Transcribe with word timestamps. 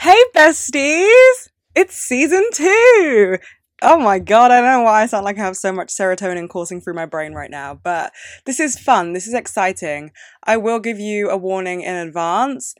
Hey, 0.00 0.16
besties! 0.34 1.50
It's 1.74 1.94
season 1.94 2.42
two! 2.54 3.36
Oh 3.82 3.98
my 3.98 4.18
god, 4.18 4.50
I 4.50 4.62
don't 4.62 4.70
know 4.70 4.82
why 4.84 5.02
I 5.02 5.06
sound 5.06 5.26
like 5.26 5.36
I 5.36 5.42
have 5.42 5.58
so 5.58 5.72
much 5.72 5.88
serotonin 5.88 6.48
coursing 6.48 6.80
through 6.80 6.94
my 6.94 7.04
brain 7.04 7.34
right 7.34 7.50
now, 7.50 7.74
but 7.74 8.10
this 8.46 8.60
is 8.60 8.78
fun. 8.78 9.12
This 9.12 9.26
is 9.26 9.34
exciting. 9.34 10.12
I 10.44 10.56
will 10.56 10.78
give 10.78 10.98
you 10.98 11.28
a 11.28 11.36
warning 11.36 11.82
in 11.82 11.94
advance. 11.96 12.74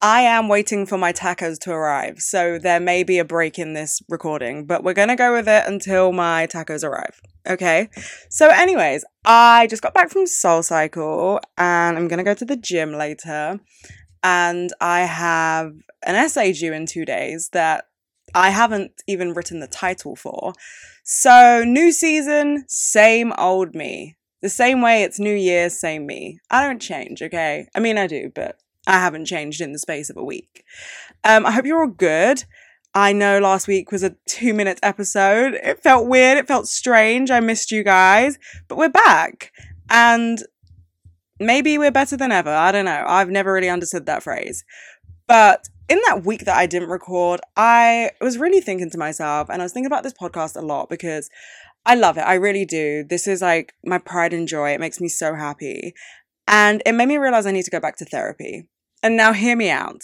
I 0.00 0.22
am 0.22 0.48
waiting 0.48 0.86
for 0.86 0.96
my 0.96 1.12
tacos 1.12 1.58
to 1.60 1.72
arrive, 1.72 2.20
so 2.20 2.58
there 2.58 2.80
may 2.80 3.02
be 3.02 3.18
a 3.18 3.24
break 3.24 3.58
in 3.58 3.74
this 3.74 4.00
recording, 4.08 4.64
but 4.64 4.82
we're 4.82 4.94
gonna 4.94 5.14
go 5.14 5.34
with 5.34 5.48
it 5.48 5.64
until 5.66 6.10
my 6.10 6.46
tacos 6.46 6.82
arrive. 6.82 7.20
Okay? 7.46 7.90
So, 8.30 8.48
anyways, 8.48 9.04
I 9.26 9.66
just 9.66 9.82
got 9.82 9.92
back 9.92 10.08
from 10.08 10.26
Soul 10.26 10.62
Cycle 10.62 11.38
and 11.58 11.98
I'm 11.98 12.08
gonna 12.08 12.24
go 12.24 12.32
to 12.32 12.46
the 12.46 12.56
gym 12.56 12.94
later. 12.94 13.60
And 14.22 14.72
I 14.80 15.00
have 15.00 15.72
an 16.04 16.14
essay 16.14 16.52
due 16.52 16.72
in 16.72 16.86
two 16.86 17.04
days 17.04 17.50
that 17.52 17.86
I 18.34 18.50
haven't 18.50 19.02
even 19.06 19.34
written 19.34 19.60
the 19.60 19.66
title 19.66 20.16
for. 20.16 20.52
So, 21.04 21.64
new 21.66 21.92
season, 21.92 22.64
same 22.68 23.32
old 23.36 23.74
me. 23.74 24.16
The 24.40 24.48
same 24.48 24.82
way 24.82 25.02
it's 25.02 25.20
New 25.20 25.34
Year, 25.34 25.70
same 25.70 26.06
me. 26.06 26.38
I 26.50 26.66
don't 26.66 26.80
change, 26.80 27.22
okay? 27.22 27.66
I 27.74 27.80
mean, 27.80 27.98
I 27.98 28.06
do, 28.06 28.30
but 28.34 28.58
I 28.86 28.98
haven't 28.98 29.26
changed 29.26 29.60
in 29.60 29.72
the 29.72 29.78
space 29.78 30.10
of 30.10 30.16
a 30.16 30.24
week. 30.24 30.64
Um, 31.24 31.46
I 31.46 31.52
hope 31.52 31.64
you're 31.64 31.82
all 31.82 31.88
good. 31.88 32.44
I 32.94 33.12
know 33.12 33.38
last 33.38 33.68
week 33.68 33.90
was 33.90 34.02
a 34.02 34.16
two 34.26 34.52
minute 34.52 34.78
episode. 34.82 35.54
It 35.54 35.82
felt 35.82 36.08
weird. 36.08 36.38
It 36.38 36.48
felt 36.48 36.68
strange. 36.68 37.30
I 37.30 37.40
missed 37.40 37.70
you 37.70 37.82
guys, 37.82 38.38
but 38.68 38.76
we're 38.76 38.88
back. 38.88 39.52
And 39.88 40.42
maybe 41.46 41.78
we're 41.78 41.90
better 41.90 42.16
than 42.16 42.32
ever. 42.32 42.50
I 42.50 42.72
don't 42.72 42.84
know. 42.84 43.04
I've 43.06 43.30
never 43.30 43.52
really 43.52 43.68
understood 43.68 44.06
that 44.06 44.22
phrase. 44.22 44.64
But 45.26 45.68
in 45.88 46.00
that 46.06 46.24
week 46.24 46.44
that 46.44 46.56
I 46.56 46.66
didn't 46.66 46.90
record, 46.90 47.40
I 47.56 48.10
was 48.20 48.38
really 48.38 48.60
thinking 48.60 48.90
to 48.90 48.98
myself, 48.98 49.48
and 49.50 49.62
I 49.62 49.64
was 49.64 49.72
thinking 49.72 49.86
about 49.86 50.02
this 50.02 50.14
podcast 50.14 50.56
a 50.56 50.64
lot 50.64 50.88
because 50.88 51.28
I 51.84 51.94
love 51.94 52.16
it. 52.16 52.22
I 52.22 52.34
really 52.34 52.64
do. 52.64 53.04
This 53.08 53.26
is 53.26 53.42
like 53.42 53.74
my 53.84 53.98
pride 53.98 54.32
and 54.32 54.46
joy. 54.46 54.70
It 54.70 54.80
makes 54.80 55.00
me 55.00 55.08
so 55.08 55.34
happy. 55.34 55.94
And 56.46 56.82
it 56.86 56.92
made 56.92 57.08
me 57.08 57.16
realize 57.16 57.46
I 57.46 57.52
need 57.52 57.64
to 57.64 57.70
go 57.70 57.80
back 57.80 57.96
to 57.96 58.04
therapy. 58.04 58.68
And 59.02 59.16
now 59.16 59.32
hear 59.32 59.56
me 59.56 59.70
out. 59.70 60.02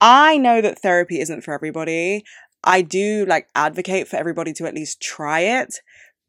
I 0.00 0.36
know 0.38 0.60
that 0.60 0.80
therapy 0.80 1.20
isn't 1.20 1.42
for 1.42 1.52
everybody. 1.52 2.24
I 2.62 2.82
do 2.82 3.24
like 3.26 3.48
advocate 3.54 4.08
for 4.08 4.16
everybody 4.16 4.52
to 4.54 4.66
at 4.66 4.74
least 4.74 5.00
try 5.00 5.40
it, 5.40 5.76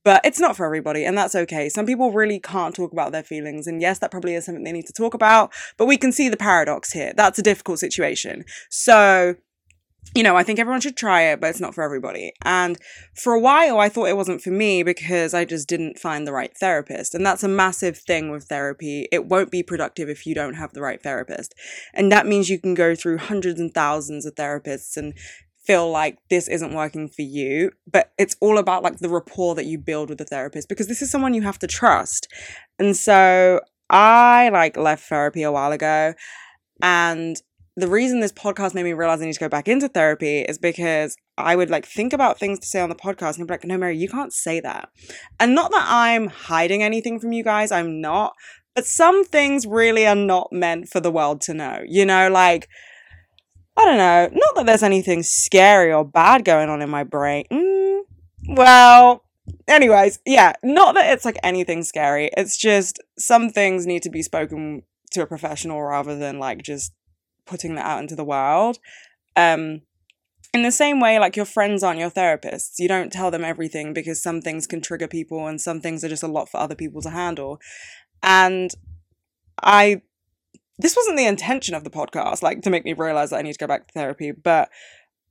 but 0.03 0.21
it's 0.23 0.39
not 0.39 0.55
for 0.55 0.65
everybody 0.65 1.05
and 1.05 1.17
that's 1.17 1.35
okay. 1.35 1.69
Some 1.69 1.85
people 1.85 2.11
really 2.11 2.39
can't 2.39 2.75
talk 2.75 2.91
about 2.91 3.11
their 3.11 3.23
feelings 3.23 3.67
and 3.67 3.81
yes, 3.81 3.99
that 3.99 4.11
probably 4.11 4.35
is 4.35 4.45
something 4.45 4.63
they 4.63 4.71
need 4.71 4.87
to 4.87 4.93
talk 4.93 5.13
about, 5.13 5.51
but 5.77 5.85
we 5.85 5.97
can 5.97 6.11
see 6.11 6.29
the 6.29 6.37
paradox 6.37 6.91
here. 6.91 7.13
That's 7.15 7.39
a 7.39 7.43
difficult 7.43 7.79
situation. 7.79 8.45
So, 8.69 9.35
you 10.15 10.23
know, 10.23 10.35
I 10.35 10.43
think 10.43 10.59
everyone 10.59 10.81
should 10.81 10.97
try 10.97 11.21
it, 11.23 11.39
but 11.39 11.51
it's 11.51 11.61
not 11.61 11.73
for 11.73 11.83
everybody. 11.83 12.33
And 12.43 12.77
for 13.15 13.33
a 13.33 13.39
while, 13.39 13.79
I 13.79 13.87
thought 13.87 14.09
it 14.09 14.17
wasn't 14.17 14.41
for 14.41 14.49
me 14.49 14.83
because 14.83 15.33
I 15.33 15.45
just 15.45 15.69
didn't 15.69 15.99
find 15.99 16.27
the 16.27 16.33
right 16.33 16.51
therapist. 16.57 17.15
And 17.15 17.25
that's 17.25 17.43
a 17.43 17.47
massive 17.47 17.97
thing 17.97 18.29
with 18.29 18.45
therapy. 18.45 19.07
It 19.11 19.27
won't 19.27 19.51
be 19.51 19.63
productive 19.63 20.09
if 20.09 20.25
you 20.25 20.35
don't 20.35 20.55
have 20.55 20.73
the 20.73 20.81
right 20.81 21.01
therapist. 21.01 21.53
And 21.93 22.11
that 22.11 22.27
means 22.27 22.49
you 22.49 22.59
can 22.59 22.73
go 22.73 22.93
through 22.93 23.19
hundreds 23.19 23.59
and 23.59 23.73
thousands 23.73 24.25
of 24.25 24.35
therapists 24.35 24.97
and 24.97 25.13
feel 25.65 25.89
like 25.89 26.17
this 26.29 26.47
isn't 26.47 26.73
working 26.73 27.07
for 27.07 27.21
you. 27.21 27.71
But 27.91 28.11
it's 28.17 28.35
all 28.41 28.57
about 28.57 28.83
like 28.83 28.97
the 28.97 29.09
rapport 29.09 29.55
that 29.55 29.65
you 29.65 29.77
build 29.77 30.09
with 30.09 30.17
the 30.17 30.25
therapist 30.25 30.69
because 30.69 30.87
this 30.87 31.01
is 31.01 31.11
someone 31.11 31.33
you 31.33 31.43
have 31.43 31.59
to 31.59 31.67
trust. 31.67 32.27
And 32.79 32.95
so 32.95 33.61
I 33.89 34.49
like 34.49 34.77
left 34.77 35.07
therapy 35.07 35.43
a 35.43 35.51
while 35.51 35.71
ago 35.71 36.13
and 36.81 37.37
the 37.77 37.87
reason 37.87 38.19
this 38.19 38.33
podcast 38.33 38.73
made 38.73 38.83
me 38.83 38.93
realize 38.93 39.21
I 39.21 39.25
need 39.25 39.33
to 39.33 39.39
go 39.39 39.47
back 39.47 39.67
into 39.67 39.87
therapy 39.87 40.41
is 40.41 40.57
because 40.57 41.15
I 41.37 41.55
would 41.55 41.69
like 41.69 41.85
think 41.85 42.11
about 42.11 42.37
things 42.37 42.59
to 42.59 42.67
say 42.67 42.81
on 42.81 42.89
the 42.89 42.95
podcast 42.95 43.37
and 43.37 43.47
be 43.47 43.53
like, 43.53 43.63
no, 43.63 43.77
Mary, 43.77 43.97
you 43.97 44.09
can't 44.09 44.33
say 44.33 44.59
that. 44.59 44.89
And 45.39 45.55
not 45.55 45.71
that 45.71 45.85
I'm 45.87 46.27
hiding 46.27 46.83
anything 46.83 47.19
from 47.19 47.31
you 47.31 47.43
guys, 47.43 47.71
I'm 47.71 48.01
not. 48.01 48.33
But 48.75 48.85
some 48.85 49.23
things 49.23 49.65
really 49.65 50.05
are 50.05 50.15
not 50.15 50.49
meant 50.51 50.89
for 50.89 50.99
the 50.99 51.11
world 51.11 51.41
to 51.41 51.53
know. 51.53 51.81
You 51.87 52.05
know, 52.05 52.29
like, 52.29 52.67
I 53.77 53.85
don't 53.85 53.97
know, 53.97 54.29
not 54.33 54.55
that 54.55 54.65
there's 54.65 54.83
anything 54.83 55.23
scary 55.23 55.93
or 55.93 56.03
bad 56.03 56.43
going 56.45 56.69
on 56.69 56.81
in 56.81 56.89
my 56.89 57.03
brain. 57.03 57.45
Mm, 57.51 58.01
well, 58.49 59.23
anyways, 59.67 60.19
yeah, 60.25 60.53
not 60.63 60.95
that 60.95 61.13
it's 61.13 61.25
like 61.25 61.37
anything 61.43 61.83
scary. 61.83 62.29
It's 62.35 62.57
just 62.57 62.99
some 63.17 63.49
things 63.49 63.85
need 63.85 64.03
to 64.03 64.09
be 64.09 64.21
spoken 64.21 64.83
to 65.11 65.21
a 65.21 65.27
professional 65.27 65.81
rather 65.81 66.17
than 66.17 66.39
like 66.39 66.63
just 66.63 66.93
putting 67.45 67.75
that 67.75 67.85
out 67.85 68.01
into 68.01 68.15
the 68.15 68.25
world. 68.25 68.77
Um, 69.35 69.81
in 70.53 70.63
the 70.63 70.71
same 70.71 70.99
way, 70.99 71.17
like 71.17 71.35
your 71.35 71.45
friends 71.45 71.81
aren't 71.81 71.99
your 71.99 72.11
therapists. 72.11 72.73
You 72.77 72.87
don't 72.87 73.11
tell 73.11 73.31
them 73.31 73.45
everything 73.45 73.93
because 73.93 74.21
some 74.21 74.41
things 74.41 74.67
can 74.67 74.81
trigger 74.81 75.07
people 75.07 75.47
and 75.47 75.61
some 75.61 75.79
things 75.79 76.03
are 76.03 76.09
just 76.09 76.23
a 76.23 76.27
lot 76.27 76.49
for 76.49 76.59
other 76.59 76.75
people 76.75 77.01
to 77.03 77.09
handle. 77.09 77.59
And 78.21 78.71
I, 79.61 80.01
this 80.81 80.95
wasn't 80.95 81.17
the 81.17 81.27
intention 81.27 81.75
of 81.75 81.83
the 81.83 81.89
podcast, 81.89 82.41
like 82.41 82.61
to 82.61 82.69
make 82.69 82.85
me 82.85 82.93
realize 82.93 83.29
that 83.29 83.37
I 83.37 83.41
need 83.41 83.53
to 83.53 83.59
go 83.59 83.67
back 83.67 83.87
to 83.87 83.93
therapy, 83.93 84.31
but 84.31 84.69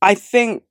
I 0.00 0.14
think 0.14 0.62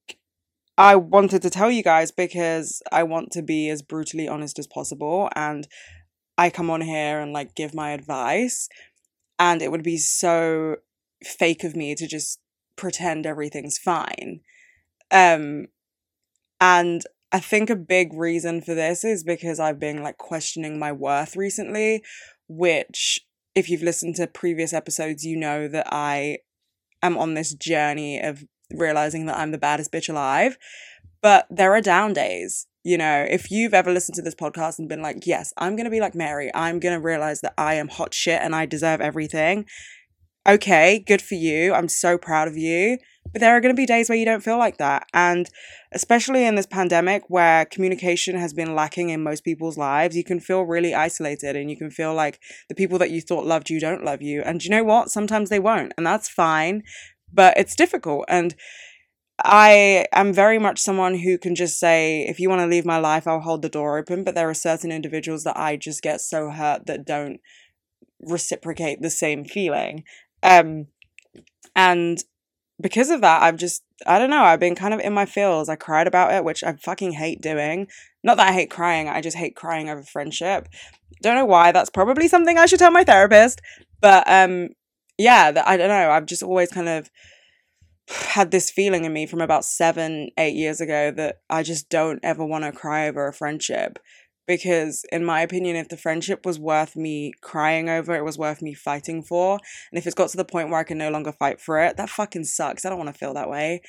I 0.78 0.96
wanted 0.96 1.42
to 1.42 1.50
tell 1.50 1.70
you 1.70 1.84
guys 1.84 2.12
because 2.12 2.82
I 2.92 3.04
want 3.04 3.32
to 3.32 3.42
be 3.42 3.70
as 3.70 3.82
brutally 3.82 4.28
honest 4.28 4.58
as 4.58 4.68
possible. 4.68 5.30
And 5.36 5.68
I 6.38 6.50
come 6.50 6.70
on 6.70 6.80
here 6.80 7.20
and 7.20 7.34
like 7.34 7.54
give 7.54 7.74
my 7.74 7.92
advice. 7.92 8.70
And 9.38 9.62
it 9.62 9.72
would 9.72 9.84
be 9.84 9.98
so 9.98 10.78
fake 11.22 11.66
of 11.66 11.76
me 11.76 11.96
to 11.96 12.08
just 12.08 12.40
pretend 12.78 13.26
everything's 13.26 13.78
fine. 13.78 14.40
Um, 15.12 15.68
and 16.62 17.04
I 17.32 17.40
think 17.40 17.70
a 17.70 17.76
big 17.76 18.14
reason 18.14 18.62
for 18.62 18.74
this 18.74 19.04
is 19.04 19.24
because 19.24 19.60
I've 19.60 19.80
been 19.80 20.02
like 20.02 20.18
questioning 20.18 20.80
my 20.80 20.94
worth 20.94 21.36
recently, 21.36 22.04
which, 22.48 23.20
if 23.56 23.70
you've 23.70 23.84
listened 23.84 24.16
to 24.16 24.28
previous 24.28 24.74
episodes, 24.74 25.26
you 25.26 25.36
know 25.36 25.68
that 25.68 25.88
I 25.92 26.40
am 27.02 27.18
on 27.18 27.34
this 27.34 27.54
journey 27.54 28.20
of 28.20 28.44
realizing 28.72 29.26
that 29.26 29.38
I'm 29.38 29.52
the 29.52 29.58
baddest 29.58 29.92
bitch 29.92 30.10
alive. 30.10 30.58
But 31.22 31.48
there 31.50 31.74
are 31.74 31.82
down 31.82 32.14
days. 32.14 32.68
You 32.84 32.98
know, 32.98 33.26
if 33.30 33.52
you've 33.52 33.74
ever 33.74 33.92
listened 33.92 34.16
to 34.16 34.22
this 34.22 34.36
podcast 34.36 34.80
and 34.80 34.88
been 34.88 35.02
like, 35.02 35.28
yes, 35.28 35.52
I'm 35.58 35.76
going 35.76 35.86
to 35.86 35.92
be 35.92 36.00
like 36.00 36.16
Mary, 36.16 36.50
I'm 36.56 36.80
going 36.80 36.96
to 36.96 37.04
realize 37.04 37.42
that 37.42 37.54
I 37.58 37.74
am 37.76 37.90
hot 37.90 38.14
shit 38.14 38.42
and 38.42 38.56
I 38.56 38.66
deserve 38.66 39.02
everything 39.02 39.66
okay, 40.48 41.04
good 41.06 41.22
for 41.22 41.36
you. 41.36 41.74
I'm 41.74 41.90
so 41.90 42.18
proud 42.18 42.48
of 42.48 42.58
you. 42.58 42.98
But 43.32 43.42
there 43.42 43.56
are 43.56 43.62
going 43.62 43.74
to 43.74 43.80
be 43.80 43.86
days 43.86 44.10
where 44.10 44.18
you 44.18 44.26
don't 44.26 44.44
feel 44.44 44.58
like 44.58 44.78
that. 44.78 45.08
And 45.14 45.48
especially 45.92 46.46
in 46.46 46.56
this 46.56 46.66
pandemic 46.66 47.24
where 47.28 47.66
communication 47.66 48.36
has 48.38 48.54
been 48.54 48.74
lacking 48.74 49.10
in 49.10 49.22
most 49.22 49.44
people's 49.44 49.78
lives, 49.78 50.16
you 50.16 50.24
can 50.24 50.40
feel 50.40 50.64
really 50.64 50.96
isolated 50.96 51.56
and 51.56 51.70
you 51.70 51.78
can 51.78 51.92
feel 51.92 52.14
like 52.16 52.40
the 52.70 52.76
people 52.76 52.98
that 52.98 53.12
you 53.12 53.22
thought 53.22 53.46
loved 53.46 53.70
you 53.70 53.80
don't 53.80 54.04
love 54.04 54.22
you. 54.22 54.42
And 54.42 54.64
you 54.64 54.72
know 54.72 54.84
what? 54.84 55.10
Sometimes 55.10 55.50
they 55.50 55.60
won't. 55.60 55.94
And 55.96 56.08
that's 56.08 56.28
fine. 56.28 56.84
But 57.32 57.56
it's 57.58 57.76
difficult. 57.76 58.26
And 58.28 58.56
I 59.44 60.08
am 60.12 60.34
very 60.34 60.58
much 60.58 60.80
someone 60.80 61.16
who 61.16 61.38
can 61.38 61.54
just 61.54 61.80
say, 61.80 62.26
if 62.28 62.40
you 62.40 62.50
want 62.50 62.62
to 62.62 62.68
leave 62.68 62.86
my 62.86 62.98
life, 62.98 63.28
I'll 63.28 63.42
hold 63.42 63.62
the 63.62 63.70
door 63.70 63.98
open. 64.00 64.24
But 64.24 64.34
there 64.34 64.50
are 64.50 64.56
certain 64.56 64.92
individuals 64.92 65.44
that 65.44 65.58
I 65.58 65.76
just 65.76 66.02
get 66.02 66.20
so 66.20 66.50
hurt 66.50 66.88
that 66.88 67.06
don't 67.06 67.40
reciprocate 68.22 69.02
the 69.02 69.10
same 69.10 69.46
feeling. 69.46 70.04
Um, 70.44 70.88
and 71.76 72.24
because 72.82 73.10
of 73.10 73.22
that, 73.22 73.42
I've 73.42 73.58
just, 73.58 73.84
I 74.08 74.20
don't 74.20 74.30
know, 74.30 74.44
I've 74.44 74.60
been 74.60 74.76
kind 74.76 74.94
of 74.94 75.00
in 75.00 75.14
my 75.14 75.26
feels. 75.26 75.70
I 75.70 75.76
cried 75.76 76.08
about 76.08 76.34
it, 76.34 76.44
which 76.44 76.64
I 76.64 76.74
fucking 76.74 77.14
hate 77.14 77.42
doing. 77.42 77.88
Not 78.24 78.38
that 78.38 78.50
I 78.50 78.54
hate 78.54 78.70
crying, 78.70 79.10
I 79.10 79.22
just 79.22 79.38
hate 79.38 79.56
crying 79.56 79.90
over 79.90 80.04
friendship. 80.04 80.70
Don't 81.22 81.36
know 81.36 81.46
why. 81.46 81.72
That's 81.72 81.90
probably 81.90 82.28
something 82.28 82.58
I 82.58 82.66
should 82.66 82.80
tell 82.80 82.92
my 82.92 83.04
therapist. 83.04 83.62
But 84.02 84.24
um, 84.28 84.70
yeah, 85.18 85.62
I 85.66 85.76
don't 85.76 85.90
know. 85.90 86.12
I've 86.12 86.26
just 86.26 86.44
always 86.44 86.70
kind 86.70 86.88
of 86.88 87.10
had 88.10 88.52
this 88.52 88.72
feeling 88.72 89.06
in 89.06 89.14
me 89.14 89.26
from 89.26 89.42
about 89.42 89.66
seven, 89.66 90.30
eight 90.38 90.56
years 90.56 90.82
ago 90.82 91.12
that 91.12 91.42
I 91.50 91.64
just 91.64 91.90
don't 91.90 92.20
ever 92.24 92.46
want 92.46 92.64
to 92.64 92.72
cry 92.72 93.08
over 93.08 93.28
a 93.28 93.34
friendship 93.34 94.00
because 94.50 95.06
in 95.12 95.24
my 95.24 95.42
opinion 95.42 95.76
if 95.76 95.90
the 95.90 95.96
friendship 95.96 96.44
was 96.44 96.58
worth 96.58 96.96
me 96.96 97.32
crying 97.40 97.88
over 97.88 98.16
it 98.16 98.26
was 98.26 98.36
worth 98.36 98.64
me 98.64 98.74
fighting 98.74 99.22
for. 99.22 99.60
And 99.92 100.00
if 100.00 100.08
it's 100.08 100.16
got 100.16 100.30
to 100.30 100.38
the 100.38 100.44
point 100.44 100.70
where 100.70 100.80
i 100.80 100.84
can 100.84 100.98
no 100.98 101.12
longer 101.12 101.32
fight 101.32 101.62
for 101.62 101.80
it 101.80 101.98
that 101.98 102.10
fucking 102.10 102.46
sucks. 102.46 102.84
I 102.84 102.90
don't 102.90 102.98
want 102.98 103.14
to 103.14 103.18
feel 103.18 103.36
that 103.36 103.48
way. 103.48 103.84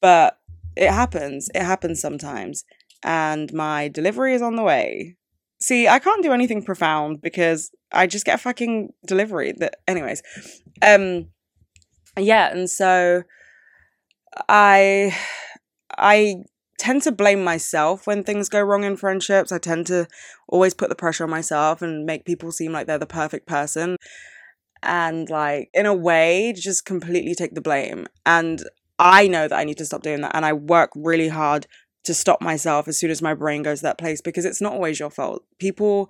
But 0.00 0.38
it 0.76 0.90
happens. 0.90 1.50
It 1.54 1.62
happens 1.62 2.00
sometimes. 2.00 2.64
And 3.02 3.52
my 3.52 3.88
delivery 3.88 4.34
is 4.34 4.40
on 4.40 4.56
the 4.56 4.62
way. 4.62 5.16
See 5.60 5.86
i 5.86 5.98
can't 5.98 6.22
do 6.22 6.32
anything 6.32 6.62
profound 6.64 7.20
because 7.20 7.70
i 7.92 8.06
just 8.06 8.24
get 8.24 8.36
a 8.36 8.38
fucking 8.38 8.94
delivery 9.06 9.52
that 9.58 9.76
anyways. 9.86 10.22
Um 10.80 11.26
yeah 12.18 12.50
and 12.50 12.70
so 12.70 13.24
i 14.48 15.14
i 15.98 16.36
tend 16.78 17.02
to 17.02 17.12
blame 17.12 17.42
myself 17.42 18.06
when 18.06 18.22
things 18.22 18.48
go 18.48 18.60
wrong 18.60 18.84
in 18.84 18.96
friendships. 18.96 19.52
I 19.52 19.58
tend 19.58 19.86
to 19.88 20.06
always 20.48 20.74
put 20.74 20.88
the 20.88 20.94
pressure 20.94 21.24
on 21.24 21.30
myself 21.30 21.82
and 21.82 22.06
make 22.06 22.24
people 22.24 22.52
seem 22.52 22.72
like 22.72 22.86
they're 22.86 22.98
the 22.98 23.06
perfect 23.06 23.46
person. 23.46 23.96
And, 24.82 25.28
like, 25.28 25.70
in 25.74 25.86
a 25.86 25.94
way, 25.94 26.54
just 26.56 26.84
completely 26.84 27.34
take 27.34 27.54
the 27.54 27.60
blame. 27.60 28.06
And 28.24 28.62
I 28.98 29.26
know 29.26 29.48
that 29.48 29.58
I 29.58 29.64
need 29.64 29.78
to 29.78 29.84
stop 29.84 30.02
doing 30.02 30.20
that. 30.20 30.34
And 30.34 30.46
I 30.46 30.52
work 30.52 30.90
really 30.94 31.28
hard 31.28 31.66
to 32.04 32.14
stop 32.14 32.40
myself 32.40 32.86
as 32.88 32.96
soon 32.96 33.10
as 33.10 33.20
my 33.20 33.34
brain 33.34 33.62
goes 33.62 33.80
to 33.80 33.82
that 33.82 33.98
place 33.98 34.20
because 34.20 34.44
it's 34.44 34.60
not 34.60 34.72
always 34.72 35.00
your 35.00 35.10
fault. 35.10 35.44
People 35.58 36.08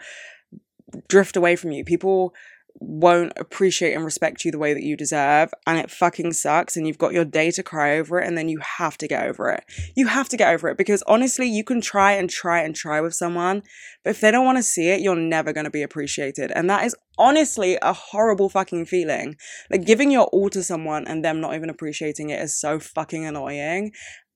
drift 1.09 1.37
away 1.37 1.57
from 1.57 1.73
you. 1.73 1.85
People 1.85 2.35
won't 2.81 3.33
appreciate 3.37 3.95
and 3.95 4.05
respect 4.05 4.45
you 4.45 4.51
the 4.51 4.59
way 4.59 4.73
that 4.73 4.85
you 4.85 4.97
deserve 4.97 5.53
and 5.67 5.79
it 5.79 5.91
fucking 5.91 6.33
sucks 6.33 6.77
and 6.77 6.87
you've 6.87 6.99
got 6.99 7.13
your 7.13 7.25
day 7.25 7.51
to 7.51 7.63
cry 7.63 7.99
over 7.99 8.21
it 8.21 8.27
and 8.27 8.39
then 8.39 8.49
you 8.49 8.59
have 8.61 8.97
to 8.97 9.09
get 9.09 9.27
over 9.27 9.51
it. 9.51 9.65
You 9.97 10.07
have 10.07 10.29
to 10.29 10.37
get 10.37 10.53
over 10.53 10.69
it 10.69 10.79
because 10.79 11.03
honestly 11.07 11.49
you 11.49 11.65
can 11.65 11.81
try 11.81 12.13
and 12.13 12.31
try 12.31 12.61
and 12.61 12.75
try 12.75 13.01
with 13.01 13.15
someone 13.15 13.63
but 14.05 14.11
if 14.11 14.21
they 14.21 14.31
don't 14.31 14.45
want 14.45 14.59
to 14.59 14.63
see 14.63 14.91
it 14.91 15.01
you're 15.01 15.17
never 15.17 15.53
going 15.53 15.65
to 15.65 15.71
be 15.71 15.83
appreciated 15.83 16.53
and 16.55 16.71
that 16.71 16.85
is 16.85 16.95
honestly 17.19 17.79
a 17.83 17.93
horrible 17.93 18.49
fucking 18.49 18.87
feeling. 18.87 19.37
Like 19.71 19.85
giving 19.85 20.11
your 20.11 20.27
all 20.27 20.49
to 20.51 20.63
someone 20.63 21.07
and 21.07 21.25
them 21.25 21.41
not 21.41 21.55
even 21.55 21.71
appreciating 21.71 22.31
it 22.31 22.41
is 22.41 22.59
so 22.59 22.79
fucking 22.79 23.25
annoying 23.25 23.93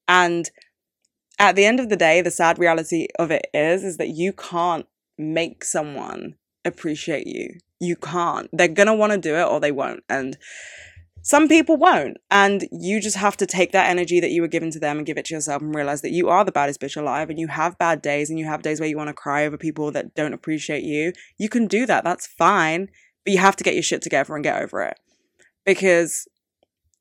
and 0.09 0.51
at 1.39 1.57
the 1.57 1.65
end 1.65 1.81
of 1.81 1.89
the 1.89 1.97
day 1.97 2.21
the 2.21 2.31
sad 2.31 2.59
reality 2.59 3.07
of 3.19 3.31
it 3.31 3.47
is 3.55 3.85
is 3.85 3.97
that 3.99 4.09
you 4.09 4.33
can't 4.33 4.87
make 5.17 5.65
someone 5.65 6.35
appreciate 6.65 7.27
you 7.27 7.59
you 7.83 7.97
can't. 7.97 8.49
They're 8.53 8.69
going 8.69 8.87
to 8.87 8.95
want 8.95 9.13
to 9.13 9.19
do 9.19 9.35
it 9.35 9.43
or 9.43 9.61
they 9.61 9.73
won't. 9.73 10.05
And 10.09 10.39
some 11.21 11.49
people 11.49 11.77
won't. 11.77 12.19
And 12.31 12.67
you 12.71 13.01
just 13.01 13.17
have 13.17 13.37
to 13.39 13.47
take 13.47 13.73
that 13.73 13.91
energy 13.91 14.21
that 14.21 14.31
you 14.31 14.41
were 14.41 14.49
given 14.49 14.71
to 14.71 14.79
them 14.79 14.99
and 14.99 15.07
give 15.07 15.19
it 15.19 15.27
to 15.27 15.35
yourself 15.35 15.61
and 15.61 15.75
realize 15.75 16.01
that 16.03 16.13
you 16.13 16.29
are 16.29 16.45
the 16.45 16.53
baddest 16.53 16.81
bitch 16.81 16.97
alive 16.97 17.29
and 17.29 17.41
you 17.41 17.49
have 17.49 17.79
bad 17.79 18.01
days 18.01 18.31
and 18.31 18.39
you 18.39 18.47
have 18.47 18.63
days 18.63 18.79
where 18.79 18.89
you 18.89 18.97
want 18.97 19.09
to 19.09 19.15
cry 19.15 19.45
over 19.45 19.59
people 19.59 19.91
that 19.91 20.15
don't 20.15 20.33
appreciate 20.33 20.85
you. 20.85 21.13
You 21.39 21.49
can 21.49 21.67
do 21.67 21.87
that. 21.87 22.05
That's 22.05 22.27
fine. 22.27 22.89
But 23.25 23.33
you 23.33 23.39
have 23.39 23.57
to 23.57 23.65
get 23.65 23.75
your 23.75 23.83
shit 23.83 24.03
together 24.03 24.35
and 24.35 24.45
get 24.45 24.63
over 24.63 24.83
it. 24.83 24.99
Because 25.67 26.27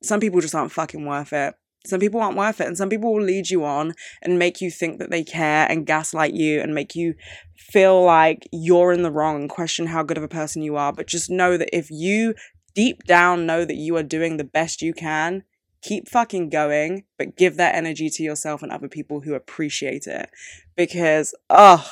some 0.02 0.20
people 0.20 0.40
just 0.40 0.54
aren't 0.54 0.72
fucking 0.72 1.06
worth 1.06 1.32
it. 1.32 1.54
Some 1.84 2.00
people 2.00 2.20
aren't 2.20 2.36
worth 2.36 2.60
it, 2.60 2.66
and 2.66 2.76
some 2.76 2.88
people 2.88 3.12
will 3.12 3.22
lead 3.22 3.50
you 3.50 3.64
on 3.64 3.94
and 4.22 4.38
make 4.38 4.60
you 4.60 4.70
think 4.70 4.98
that 4.98 5.10
they 5.10 5.24
care 5.24 5.66
and 5.68 5.86
gaslight 5.86 6.32
you 6.32 6.60
and 6.60 6.74
make 6.74 6.94
you 6.94 7.14
feel 7.56 8.02
like 8.02 8.46
you're 8.52 8.92
in 8.92 9.02
the 9.02 9.10
wrong 9.10 9.40
and 9.40 9.50
question 9.50 9.86
how 9.86 10.02
good 10.02 10.16
of 10.16 10.22
a 10.22 10.28
person 10.28 10.62
you 10.62 10.76
are. 10.76 10.92
But 10.92 11.06
just 11.06 11.30
know 11.30 11.56
that 11.56 11.76
if 11.76 11.90
you 11.90 12.34
deep 12.74 13.04
down 13.04 13.46
know 13.46 13.64
that 13.64 13.76
you 13.76 13.96
are 13.96 14.02
doing 14.02 14.36
the 14.36 14.44
best 14.44 14.80
you 14.80 14.94
can, 14.94 15.42
keep 15.82 16.08
fucking 16.08 16.48
going, 16.48 17.04
but 17.18 17.36
give 17.36 17.56
that 17.56 17.74
energy 17.74 18.08
to 18.08 18.22
yourself 18.22 18.62
and 18.62 18.70
other 18.70 18.88
people 18.88 19.20
who 19.20 19.34
appreciate 19.34 20.06
it. 20.06 20.30
Because, 20.76 21.34
ugh, 21.50 21.84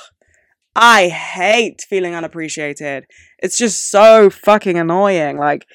I 0.76 1.08
hate 1.08 1.82
feeling 1.88 2.14
unappreciated. 2.14 3.06
It's 3.38 3.58
just 3.58 3.90
so 3.90 4.30
fucking 4.30 4.78
annoying. 4.78 5.36
Like, 5.36 5.66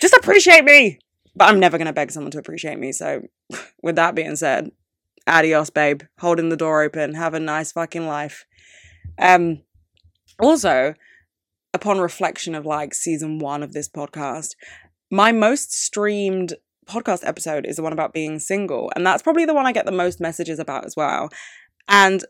just 0.00 0.14
appreciate 0.14 0.64
me. 0.64 1.00
But 1.38 1.48
I'm 1.48 1.60
never 1.60 1.78
going 1.78 1.86
to 1.86 1.92
beg 1.92 2.10
someone 2.10 2.32
to 2.32 2.38
appreciate 2.38 2.78
me. 2.78 2.92
So, 2.92 3.22
with 3.82 3.96
that 3.96 4.14
being 4.14 4.36
said, 4.36 4.70
adios, 5.26 5.70
babe. 5.70 6.02
Holding 6.18 6.48
the 6.48 6.56
door 6.56 6.82
open. 6.82 7.14
Have 7.14 7.34
a 7.34 7.40
nice 7.40 7.72
fucking 7.72 8.06
life. 8.06 8.44
Um, 9.18 9.62
also, 10.40 10.94
upon 11.72 12.00
reflection 12.00 12.54
of 12.54 12.66
like 12.66 12.94
season 12.94 13.38
one 13.38 13.62
of 13.62 13.72
this 13.72 13.88
podcast, 13.88 14.54
my 15.10 15.32
most 15.32 15.72
streamed 15.72 16.54
podcast 16.88 17.26
episode 17.26 17.66
is 17.66 17.76
the 17.76 17.82
one 17.82 17.92
about 17.92 18.12
being 18.12 18.38
single. 18.38 18.90
And 18.96 19.06
that's 19.06 19.22
probably 19.22 19.44
the 19.44 19.54
one 19.54 19.66
I 19.66 19.72
get 19.72 19.86
the 19.86 19.92
most 19.92 20.20
messages 20.20 20.58
about 20.58 20.86
as 20.86 20.96
well. 20.96 21.28
And 21.88 22.24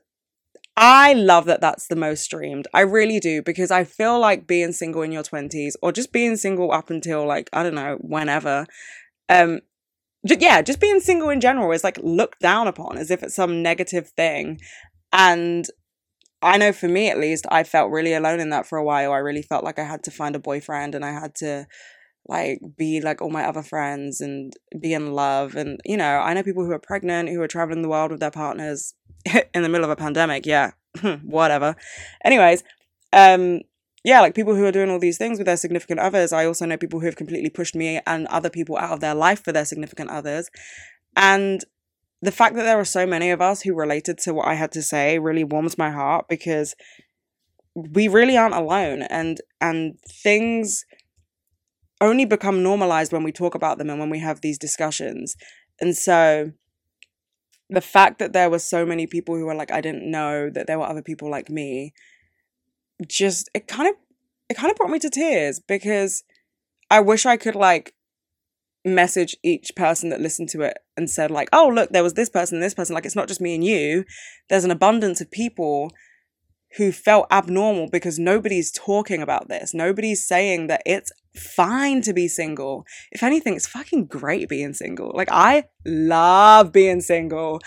I 0.80 1.12
love 1.12 1.46
that 1.46 1.60
that's 1.60 1.88
the 1.88 1.96
most 1.96 2.22
streamed. 2.22 2.69
I 2.72 2.82
really 2.82 3.19
do 3.19 3.42
because 3.42 3.72
I 3.72 3.82
feel 3.82 4.20
like 4.20 4.46
being 4.46 4.70
single 4.70 5.02
in 5.02 5.10
your 5.10 5.25
20s 5.25 5.72
or 5.82 5.90
just 5.90 6.12
being 6.12 6.36
single 6.36 6.70
up 6.70 6.88
until 6.88 7.26
like, 7.26 7.50
I 7.52 7.64
don't 7.64 7.75
know, 7.75 7.98
whenever, 8.00 8.64
um, 9.28 9.58
yeah, 10.22 10.62
just 10.62 10.80
being 10.80 11.00
single 11.00 11.30
in 11.30 11.40
general 11.40 11.72
is 11.72 11.82
like 11.82 11.98
looked 12.00 12.38
down 12.38 12.69
upon 12.69 12.96
as 12.96 13.10
if 13.10 13.25
it's 13.25 13.34
some 13.34 13.60
negative 13.60 14.10
thing. 14.10 14.60
And 15.12 15.66
I 16.42 16.58
know 16.58 16.70
for 16.72 16.86
me 16.86 17.10
at 17.10 17.19
least, 17.19 17.44
I 17.50 17.64
felt 17.64 17.90
really 17.90 18.14
alone 18.14 18.38
in 18.38 18.50
that 18.50 18.64
for 18.64 18.78
a 18.78 18.84
while. 18.84 19.12
I 19.12 19.19
really 19.19 19.42
felt 19.42 19.64
like 19.64 19.80
I 19.80 19.84
had 19.84 20.04
to 20.04 20.12
find 20.12 20.36
a 20.36 20.40
boyfriend 20.40 20.94
and 20.94 21.04
I 21.04 21.10
had 21.10 21.34
to 21.36 21.66
like 22.28 22.60
be 22.76 23.00
like 23.00 23.20
all 23.20 23.30
my 23.30 23.42
other 23.42 23.62
friends 23.64 24.20
and 24.20 24.52
be 24.80 24.94
in 24.94 25.10
love. 25.10 25.56
And, 25.56 25.80
you 25.84 25.96
know, 25.96 26.19
I 26.20 26.34
know 26.34 26.44
people 26.44 26.64
who 26.64 26.70
are 26.70 26.78
pregnant, 26.78 27.30
who 27.30 27.42
are 27.42 27.48
traveling 27.48 27.82
the 27.82 27.88
world 27.88 28.12
with 28.12 28.20
their 28.20 28.30
partners 28.30 28.94
in 29.54 29.62
the 29.62 29.69
middle 29.69 29.84
of 29.84 29.90
a 29.90 29.96
pandemic. 29.96 30.46
Yeah, 30.46 30.72
whatever. 31.22 31.76
Anyways, 32.25 32.64
um, 33.12 33.60
yeah, 34.04 34.20
like 34.20 34.34
people 34.34 34.54
who 34.54 34.64
are 34.64 34.72
doing 34.72 34.90
all 34.90 34.98
these 34.98 35.19
things 35.19 35.38
with 35.38 35.46
their 35.46 35.56
significant 35.56 36.00
others. 36.00 36.32
I 36.32 36.46
also 36.46 36.66
know 36.66 36.76
people 36.76 37.00
who 37.00 37.06
have 37.06 37.16
completely 37.16 37.50
pushed 37.50 37.75
me 37.75 38.00
and 38.06 38.26
other 38.28 38.50
people 38.50 38.76
out 38.76 38.92
of 38.92 39.00
their 39.00 39.14
life 39.14 39.44
for 39.44 39.52
their 39.52 39.64
significant 39.64 40.10
others. 40.10 40.50
And 41.16 41.64
the 42.22 42.32
fact 42.32 42.54
that 42.56 42.62
there 42.64 42.78
are 42.78 42.84
so 42.84 43.06
many 43.06 43.30
of 43.30 43.40
us 43.40 43.62
who 43.62 43.75
related 43.75 44.19
to 44.19 44.34
what 44.34 44.46
I 44.46 44.54
had 44.54 44.72
to 44.72 44.82
say 44.82 45.19
really 45.19 45.44
warms 45.44 45.78
my 45.78 45.90
heart 45.90 46.26
because 46.28 46.75
we 47.75 48.08
really 48.08 48.36
aren't 48.36 48.54
alone 48.54 49.02
and 49.02 49.40
and 49.60 49.98
things 50.00 50.84
only 52.00 52.25
become 52.25 52.62
normalized 52.62 53.12
when 53.12 53.22
we 53.22 53.32
talk 53.32 53.54
about 53.54 53.78
them 53.78 53.90
and 53.90 54.00
when 54.00 54.10
we 54.10 54.20
have 54.20 54.40
these 54.40 54.58
discussions. 54.58 55.36
And 55.80 55.96
so 55.96 56.52
the 57.70 57.81
fact 57.81 58.19
that 58.19 58.32
there 58.32 58.50
were 58.50 58.59
so 58.59 58.87
many 58.87 59.06
people 59.06 59.37
who 59.37 59.47
were 59.47 59.55
like 59.55 59.70
I 59.70 59.81
didn't 59.81 60.11
know 60.11 60.50
that 60.50 60.67
there 60.67 60.79
were 60.79 60.87
other 60.87 61.03
people 61.03 61.31
like 61.31 61.50
me 61.50 61.93
just 63.06 63.49
it 63.55 63.69
kind 63.69 63.88
of 63.88 63.94
it 64.49 64.56
kind 64.56 64.70
of 64.70 64.76
brought 64.76 64.91
me 64.91 64.99
to 64.99 65.11
tears 65.11 65.61
because 65.61 66.25
I 66.91 67.00
wish 67.00 67.26
I 67.26 67.37
could 67.37 67.55
like 67.55 67.94
message 68.85 69.37
each 69.43 69.73
person 69.76 70.09
that 70.09 70.20
listened 70.20 70.49
to 70.49 70.62
it 70.62 70.79
and 70.97 71.11
said 71.11 71.31
like 71.31 71.49
oh 71.53 71.69
look 71.69 71.91
there 71.91 72.03
was 72.03 72.15
this 72.15 72.31
person 72.31 72.61
this 72.61 72.75
person 72.75 72.94
like 72.94 73.05
it's 73.05 73.17
not 73.17 73.29
just 73.29 73.41
me 73.41 73.55
and 73.55 73.65
you. 73.65 74.05
There's 74.49 74.64
an 74.64 74.71
abundance 74.71 75.21
of 75.21 75.31
people 75.31 75.91
who 76.76 76.93
felt 76.93 77.26
abnormal 77.31 77.88
because 77.91 78.19
nobody's 78.19 78.71
talking 78.71 79.23
about 79.23 79.49
this. 79.49 79.73
Nobody's 79.73 80.26
saying 80.26 80.67
that 80.67 80.82
it's 80.85 81.11
fine 81.34 82.00
to 82.00 82.12
be 82.12 82.26
single 82.26 82.84
if 83.12 83.22
anything 83.22 83.54
it's 83.54 83.66
fucking 83.66 84.06
great 84.06 84.48
being 84.48 84.72
single 84.72 85.12
like 85.14 85.28
i 85.30 85.64
love 85.84 86.72
being 86.72 87.00
single 87.00 87.60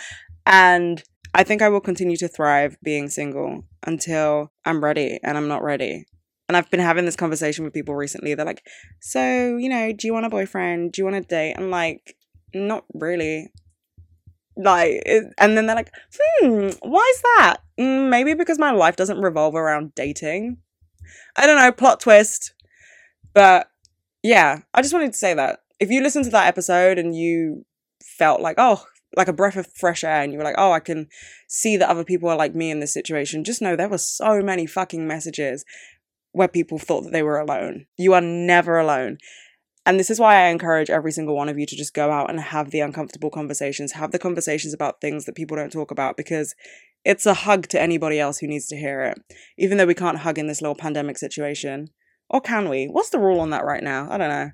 and 0.45 1.03
i 1.33 1.43
think 1.43 1.61
i 1.61 1.69
will 1.69 1.79
continue 1.79 2.17
to 2.17 2.27
thrive 2.27 2.75
being 2.83 3.07
single 3.07 3.63
until 3.85 4.51
i'm 4.65 4.83
ready 4.83 5.19
and 5.23 5.37
i'm 5.37 5.47
not 5.47 5.63
ready 5.63 6.05
and 6.51 6.57
I've 6.57 6.69
been 6.69 6.81
having 6.81 7.05
this 7.05 7.15
conversation 7.15 7.63
with 7.63 7.73
people 7.73 7.95
recently. 7.95 8.35
They're 8.35 8.45
like, 8.45 8.67
so, 8.99 9.55
you 9.55 9.69
know, 9.69 9.93
do 9.93 10.05
you 10.05 10.11
want 10.11 10.25
a 10.25 10.29
boyfriend? 10.29 10.91
Do 10.91 10.99
you 10.99 11.05
want 11.05 11.15
a 11.15 11.21
date? 11.21 11.55
I'm 11.57 11.69
like, 11.69 12.17
not 12.53 12.83
really. 12.93 13.53
Like, 14.57 15.01
it, 15.06 15.33
and 15.37 15.56
then 15.56 15.65
they're 15.65 15.77
like, 15.77 15.94
hmm, 16.13 16.71
why 16.81 17.09
is 17.15 17.21
that? 17.21 17.57
Mm, 17.80 18.09
maybe 18.09 18.33
because 18.33 18.59
my 18.59 18.71
life 18.71 18.97
doesn't 18.97 19.21
revolve 19.21 19.56
around 19.56 19.95
dating. 19.95 20.57
I 21.37 21.45
don't 21.47 21.56
know, 21.56 21.71
plot 21.71 22.01
twist. 22.01 22.53
But 23.33 23.69
yeah, 24.23 24.59
I 24.73 24.81
just 24.81 24.94
wanted 24.94 25.14
to 25.14 25.18
say 25.18 25.33
that. 25.33 25.59
If 25.80 25.90
you 25.90 26.02
listen 26.02 26.23
to 26.23 26.30
that 26.30 26.47
episode 26.47 26.97
and 26.97 27.16
you 27.16 27.66
felt 28.04 28.42
like, 28.42 28.56
oh, 28.57 28.83
like 29.16 29.28
a 29.28 29.33
breath 29.33 29.57
of 29.57 29.68
fresh 29.73 30.04
air 30.04 30.21
and 30.21 30.31
you 30.31 30.38
were 30.38 30.44
like, 30.44 30.56
oh, 30.57 30.71
I 30.71 30.80
can 30.80 31.07
see 31.47 31.76
that 31.78 31.90
other 31.90 32.04
people 32.04 32.30
are 32.30 32.38
like 32.38 32.56
me 32.56 32.71
in 32.71 32.80
this 32.80 32.94
situation, 32.94 33.44
just 33.44 33.61
know 33.61 33.76
there 33.76 33.90
were 33.90 33.97
so 33.97 34.42
many 34.42 34.66
fucking 34.66 35.07
messages 35.07 35.66
where 36.31 36.47
people 36.47 36.80
thought 36.80 37.02
that 37.02 37.11
they 37.11 37.23
were 37.23 37.40
alone. 37.40 37.85
You 37.97 38.14
are 38.14 38.21
never 38.21 38.80
alone. 38.80 39.18
And 39.85 40.00
this 40.00 40.09
is 40.09 40.19
why 40.19 40.35
I 40.35 40.50
encourage 40.50 40.90
every 40.90 41.11
single 41.11 41.35
one 41.35 41.50
of 41.50 41.57
you 41.57 41.66
to 41.66 41.76
just 41.76 41.94
go 41.94 42.11
out 42.11 42.30
and 42.30 42.40
have 42.40 42.69
the 42.69 42.81
uncomfortable 42.81 43.31
conversations, 43.31 43.94
have 43.94 44.11
the 44.11 44.19
conversations 44.19 44.73
about 44.73 45.02
things 45.02 45.26
that 45.26 45.35
people 45.35 45.57
don't 45.57 45.71
talk 45.71 45.90
about 45.90 46.16
because 46.16 46.56
it's 47.04 47.26
a 47.26 47.33
hug 47.33 47.68
to 47.69 47.81
anybody 47.81 48.19
else 48.19 48.38
who 48.38 48.47
needs 48.47 48.68
to 48.68 48.78
hear 48.78 49.02
it. 49.02 49.19
Even 49.57 49.78
though 49.78 49.88
we 49.88 49.95
can't 49.95 50.19
hug 50.19 50.38
in 50.38 50.47
this 50.47 50.61
little 50.61 50.76
pandemic 50.76 51.18
situation. 51.18 51.90
Or 52.31 52.42
can 52.42 52.69
we? 52.69 52.88
What's 52.88 53.09
the 53.09 53.19
rule 53.19 53.42
on 53.42 53.50
that 53.52 53.66
right 53.66 53.83
now? 53.83 54.07
I 54.09 54.18
don't 54.18 54.30
know. 54.30 54.52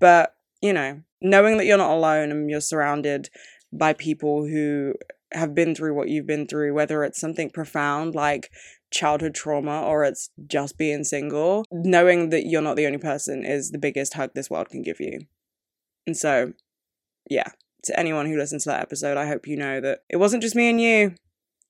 But, 0.00 0.34
you 0.60 0.72
know, 0.72 1.02
knowing 1.20 1.56
that 1.56 1.66
you're 1.66 1.78
not 1.78 1.92
alone 1.92 2.32
and 2.32 2.50
you're 2.50 2.60
surrounded 2.60 3.30
by 3.72 3.92
people 3.92 4.44
who 4.44 4.94
have 5.32 5.54
been 5.54 5.74
through 5.74 5.94
what 5.94 6.08
you've 6.08 6.26
been 6.26 6.46
through, 6.48 6.74
whether 6.74 7.04
it's 7.04 7.20
something 7.20 7.48
profound 7.48 8.14
like 8.16 8.50
childhood 8.90 9.34
trauma 9.34 9.82
or 9.82 10.04
it's 10.04 10.30
just 10.46 10.76
being 10.76 11.04
single, 11.04 11.64
knowing 11.70 12.30
that 12.30 12.44
you're 12.44 12.60
not 12.60 12.76
the 12.76 12.86
only 12.86 12.98
person 12.98 13.44
is 13.44 13.70
the 13.70 13.78
biggest 13.78 14.14
hug 14.14 14.32
this 14.34 14.50
world 14.50 14.68
can 14.68 14.82
give 14.82 15.00
you. 15.00 15.20
And 16.06 16.16
so, 16.16 16.52
yeah, 17.30 17.50
to 17.84 17.98
anyone 17.98 18.26
who 18.26 18.36
listens 18.36 18.64
to 18.64 18.70
that 18.70 18.82
episode, 18.82 19.16
I 19.16 19.26
hope 19.26 19.46
you 19.46 19.56
know 19.56 19.80
that 19.80 20.00
it 20.08 20.16
wasn't 20.16 20.42
just 20.42 20.56
me 20.56 20.68
and 20.68 20.80
you. 20.80 21.14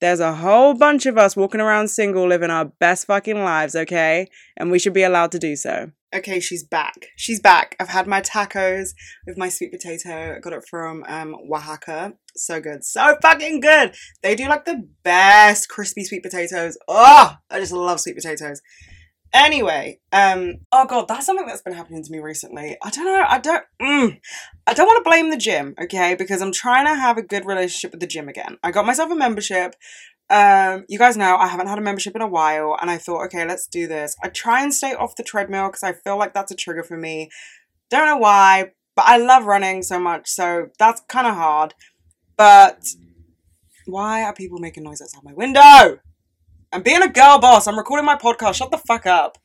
There's 0.02 0.18
a 0.18 0.35
whole 0.35 0.75
bunch 0.75 1.06
of 1.06 1.16
us 1.16 1.37
walking 1.37 1.61
around 1.61 1.87
single, 1.87 2.26
living 2.26 2.50
our 2.50 2.64
best 2.64 3.06
fucking 3.06 3.44
lives, 3.44 3.76
okay? 3.76 4.26
And 4.56 4.68
we 4.68 4.80
should 4.80 4.94
be 4.94 5.04
allowed 5.04 5.30
to 5.30 5.38
do 5.38 5.54
so. 5.54 5.92
Okay, 6.12 6.40
she's 6.40 6.64
back. 6.64 7.06
She's 7.16 7.38
back. 7.38 7.76
I've 7.78 7.88
had 7.88 8.09
my 8.09 8.21
tacos 8.21 8.94
with 9.28 9.38
my 9.38 9.49
sweet 9.49 9.71
potato. 9.71 10.35
I 10.35 10.40
got 10.40 10.54
it 10.54 10.64
from 10.68 11.04
um, 11.06 11.37
Wahaca. 11.49 12.14
So 12.35 12.61
good. 12.61 12.82
So 12.85 13.16
fucking 13.23 13.61
good. 13.61 13.94
They 14.25 14.35
do 14.35 14.49
like 14.49 14.64
the 14.64 14.88
best 15.04 15.68
crispy 15.68 16.02
sweet 16.02 16.25
potatoes. 16.25 16.76
Oh, 16.88 17.37
I 17.49 17.61
just 17.61 17.71
love 17.71 18.00
sweet 18.00 18.16
potatoes. 18.16 18.61
Anyway, 19.34 19.98
um, 20.12 20.56
oh 20.72 20.84
god, 20.84 21.08
that's 21.08 21.24
something 21.24 21.46
that's 21.46 21.62
been 21.62 21.72
happening 21.72 22.02
to 22.02 22.12
me 22.12 22.18
recently. 22.18 22.76
I 22.82 22.90
don't 22.90 23.06
know. 23.06 23.24
I 23.26 23.38
don't. 23.38 23.64
Mm, 23.80 24.20
I 24.66 24.74
don't 24.74 24.86
want 24.86 25.02
to 25.02 25.08
blame 25.08 25.30
the 25.30 25.38
gym, 25.38 25.74
okay? 25.82 26.14
Because 26.14 26.42
I'm 26.42 26.52
trying 26.52 26.86
to 26.86 26.94
have 26.94 27.16
a 27.16 27.22
good 27.22 27.46
relationship 27.46 27.92
with 27.92 28.00
the 28.00 28.06
gym 28.06 28.28
again. 28.28 28.58
I 28.62 28.70
got 28.72 28.84
myself 28.84 29.10
a 29.10 29.14
membership. 29.14 29.74
Um, 30.28 30.84
you 30.88 30.98
guys 30.98 31.16
know 31.16 31.36
I 31.36 31.46
haven't 31.46 31.68
had 31.68 31.78
a 31.78 31.82
membership 31.82 32.14
in 32.14 32.20
a 32.20 32.26
while, 32.26 32.76
and 32.80 32.90
I 32.90 32.98
thought, 32.98 33.24
okay, 33.26 33.46
let's 33.46 33.66
do 33.66 33.86
this. 33.86 34.14
I 34.22 34.28
try 34.28 34.62
and 34.62 34.72
stay 34.72 34.92
off 34.92 35.16
the 35.16 35.22
treadmill 35.22 35.68
because 35.68 35.82
I 35.82 35.92
feel 35.92 36.18
like 36.18 36.34
that's 36.34 36.52
a 36.52 36.56
trigger 36.56 36.82
for 36.82 36.98
me. 36.98 37.30
Don't 37.90 38.06
know 38.06 38.18
why, 38.18 38.72
but 38.94 39.06
I 39.06 39.16
love 39.16 39.46
running 39.46 39.82
so 39.82 39.98
much, 39.98 40.28
so 40.28 40.68
that's 40.78 41.00
kind 41.08 41.26
of 41.26 41.34
hard. 41.34 41.74
But 42.36 42.84
why 43.86 44.24
are 44.24 44.34
people 44.34 44.58
making 44.58 44.84
noise 44.84 45.00
outside 45.00 45.24
my 45.24 45.32
window? 45.32 46.00
I'm 46.72 46.82
being 46.82 47.02
a 47.02 47.08
girl 47.08 47.38
boss. 47.38 47.66
I'm 47.66 47.76
recording 47.76 48.06
my 48.06 48.16
podcast. 48.16 48.54
Shut 48.54 48.70
the 48.70 48.78
fuck 48.78 49.04
up. 49.04 49.36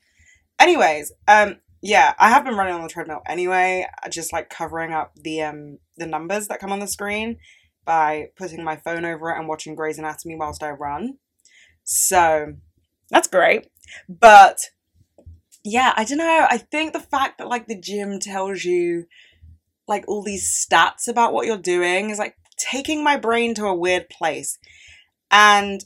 Anyways, 0.59 1.11
um, 1.27 1.57
yeah, 1.81 2.13
I 2.17 2.29
have 2.29 2.45
been 2.45 2.55
running 2.55 2.73
on 2.73 2.81
the 2.81 2.87
treadmill 2.87 3.21
anyway, 3.27 3.85
just 4.09 4.31
like 4.31 4.49
covering 4.49 4.93
up 4.93 5.11
the 5.15 5.41
um 5.41 5.79
the 5.97 6.07
numbers 6.07 6.47
that 6.47 6.59
come 6.59 6.71
on 6.71 6.79
the 6.79 6.87
screen 6.87 7.37
by 7.85 8.27
putting 8.37 8.63
my 8.63 8.77
phone 8.77 9.03
over 9.03 9.29
it 9.29 9.37
and 9.37 9.47
watching 9.47 9.75
Grey's 9.75 9.97
Anatomy 9.97 10.35
whilst 10.35 10.63
I 10.63 10.71
run. 10.71 11.17
So 11.83 12.53
that's 13.09 13.27
great. 13.27 13.67
But 14.07 14.69
yeah, 15.63 15.93
I 15.97 16.05
don't 16.05 16.17
know. 16.17 16.47
I 16.49 16.57
think 16.57 16.93
the 16.93 16.99
fact 16.99 17.37
that 17.37 17.47
like 17.49 17.67
the 17.67 17.79
gym 17.79 18.19
tells 18.19 18.63
you 18.63 19.05
like 19.87 20.05
all 20.07 20.23
these 20.23 20.65
stats 20.65 21.07
about 21.07 21.33
what 21.33 21.45
you're 21.45 21.57
doing 21.57 22.09
is 22.09 22.19
like 22.19 22.35
taking 22.57 23.03
my 23.03 23.17
brain 23.17 23.53
to 23.55 23.65
a 23.65 23.75
weird 23.75 24.09
place. 24.09 24.57
And 25.29 25.83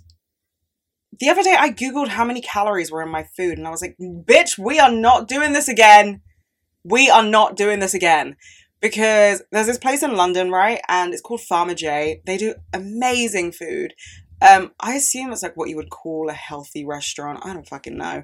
the 1.22 1.30
other 1.30 1.44
day 1.44 1.56
I 1.58 1.70
googled 1.70 2.10
how 2.10 2.26
many 2.26 2.42
calories 2.42 2.92
were 2.92 3.04
in 3.04 3.10
my 3.10 3.24
food 3.38 3.60
and 3.60 3.68
I 3.68 3.70
was 3.70 3.82
like, 3.82 3.96
"Bitch, 4.00 4.58
we 4.58 4.80
are 4.80 4.92
not 4.92 5.28
doing 5.28 5.54
this 5.54 5.68
again. 5.70 6.22
We 6.84 7.12
are 7.12 7.24
not 7.24 7.56
doing 7.56 7.80
this 7.80 7.94
again." 7.94 8.36
Because 8.82 9.44
there's 9.52 9.68
this 9.68 9.78
place 9.78 10.02
in 10.02 10.16
London, 10.16 10.50
right? 10.50 10.82
And 10.90 11.14
it's 11.14 11.22
called 11.22 11.42
Farmer 11.42 11.76
J. 11.76 12.24
They 12.26 12.38
do 12.38 12.56
amazing 12.74 13.52
food. 13.52 13.94
Um, 14.42 14.72
I 14.80 14.96
assume 14.96 15.32
it's 15.32 15.44
like 15.44 15.56
what 15.56 15.70
you 15.70 15.76
would 15.76 15.92
call 15.92 16.28
a 16.28 16.34
healthy 16.34 16.84
restaurant. 16.84 17.46
I 17.46 17.54
don't 17.54 17.68
fucking 17.68 17.96
know. 17.96 18.24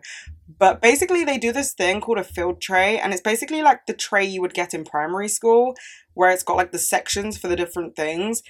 But 0.58 0.82
basically, 0.82 1.24
they 1.24 1.38
do 1.38 1.52
this 1.52 1.74
thing 1.74 2.02
called 2.02 2.18
a 2.18 2.24
Fieldtray, 2.24 3.00
and 3.00 3.14
it's 3.14 3.22
basically 3.22 3.62
like 3.62 3.86
the 3.86 3.94
tray 3.94 4.26
you 4.26 4.42
would 4.42 4.56
get 4.56 4.74
in 4.74 4.84
primary 4.84 5.28
school, 5.28 5.76
where 6.16 6.32
it's 6.32 6.42
got 6.42 6.58
like 6.58 6.72
the 6.72 6.80
sections 6.80 7.38
for 7.38 7.48
the 7.48 7.56
different 7.56 7.96
things. 7.96 8.42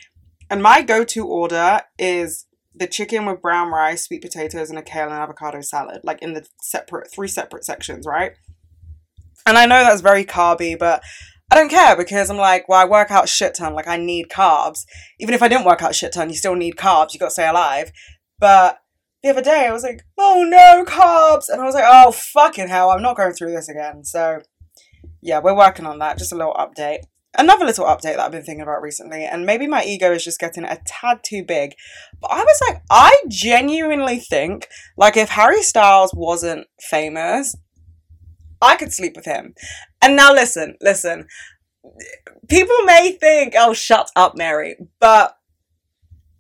And 0.50 0.64
my 0.64 0.82
go 0.82 1.04
to 1.04 1.28
order 1.28 1.82
is 2.00 2.46
the 2.78 2.88
chicken 2.88 3.26
with 3.26 3.42
brown 3.42 3.72
rice, 3.72 4.06
sweet 4.06 4.22
potatoes, 4.22 4.70
and 4.70 4.78
a 4.78 4.84
kale 4.84 5.06
and 5.06 5.14
avocado 5.14 5.62
salad, 5.62 6.02
like 6.04 6.22
in 6.22 6.34
the 6.34 6.48
separate, 6.62 7.12
three 7.12 7.28
separate 7.28 7.66
sections, 7.66 8.06
right? 8.06 8.34
And 9.46 9.58
I 9.58 9.66
know 9.66 9.84
that's 9.84 10.02
very 10.02 10.26
carby, 10.26 10.78
but 10.78 11.02
I 11.50 11.56
don't 11.56 11.70
care 11.70 11.96
because 11.96 12.30
I'm 12.30 12.38
like, 12.38 12.68
well, 12.68 12.80
I 12.80 12.86
work 12.86 13.10
out 13.10 13.30
shit 13.30 13.56
ton. 13.56 13.74
Like, 13.74 13.88
I 13.88 13.98
need 13.98 14.28
carbs. 14.30 14.86
Even 15.20 15.34
if 15.34 15.42
I 15.42 15.48
didn't 15.48 15.66
work 15.66 15.82
out 15.82 15.96
shit 15.96 16.12
ton, 16.12 16.30
you 16.30 16.36
still 16.36 16.56
need 16.56 16.76
carbs. 16.76 17.14
You 17.14 17.20
got 17.20 17.28
to 17.28 17.32
stay 17.32 17.48
alive. 17.48 17.92
But 18.40 18.80
the 19.24 19.30
other 19.30 19.42
day, 19.42 19.66
I 19.66 19.72
was 19.72 19.84
like, 19.84 20.04
oh 20.18 20.44
no, 20.48 20.84
carbs. 20.86 21.46
And 21.50 21.62
I 21.62 21.66
was 21.66 21.76
like, 21.76 21.86
oh, 21.88 22.12
fucking 22.12 22.68
hell, 22.68 22.92
I'm 22.92 23.02
not 23.02 23.18
going 23.18 23.34
through 23.34 23.54
this 23.54 23.70
again. 23.70 24.04
So, 24.04 24.42
yeah, 25.22 25.40
we're 25.40 25.56
working 25.56 25.86
on 25.86 26.00
that. 26.00 26.18
Just 26.18 26.34
a 26.34 26.36
little 26.36 26.54
update. 26.54 27.00
Another 27.38 27.66
little 27.66 27.86
update 27.86 28.16
that 28.16 28.20
I've 28.20 28.32
been 28.32 28.44
thinking 28.44 28.64
about 28.64 28.82
recently, 28.82 29.24
and 29.24 29.46
maybe 29.46 29.68
my 29.68 29.84
ego 29.84 30.12
is 30.12 30.24
just 30.24 30.40
getting 30.40 30.64
a 30.64 30.80
tad 30.86 31.20
too 31.24 31.44
big. 31.44 31.74
But 32.20 32.32
I 32.32 32.40
was 32.40 32.62
like, 32.68 32.82
I 32.90 33.24
genuinely 33.28 34.18
think, 34.18 34.68
like, 34.98 35.16
if 35.16 35.30
Harry 35.30 35.62
Styles 35.62 36.14
wasn't 36.16 36.66
famous, 36.90 37.56
I 38.60 38.76
could 38.76 38.92
sleep 38.92 39.16
with 39.16 39.26
him. 39.26 39.54
And 40.02 40.16
now 40.16 40.34
listen, 40.34 40.78
listen. 40.82 41.28
People 42.50 42.76
may 42.86 43.12
think, 43.12 43.54
oh, 43.56 43.74
shut 43.74 44.10
up, 44.16 44.36
Mary. 44.36 44.76
But 45.00 45.38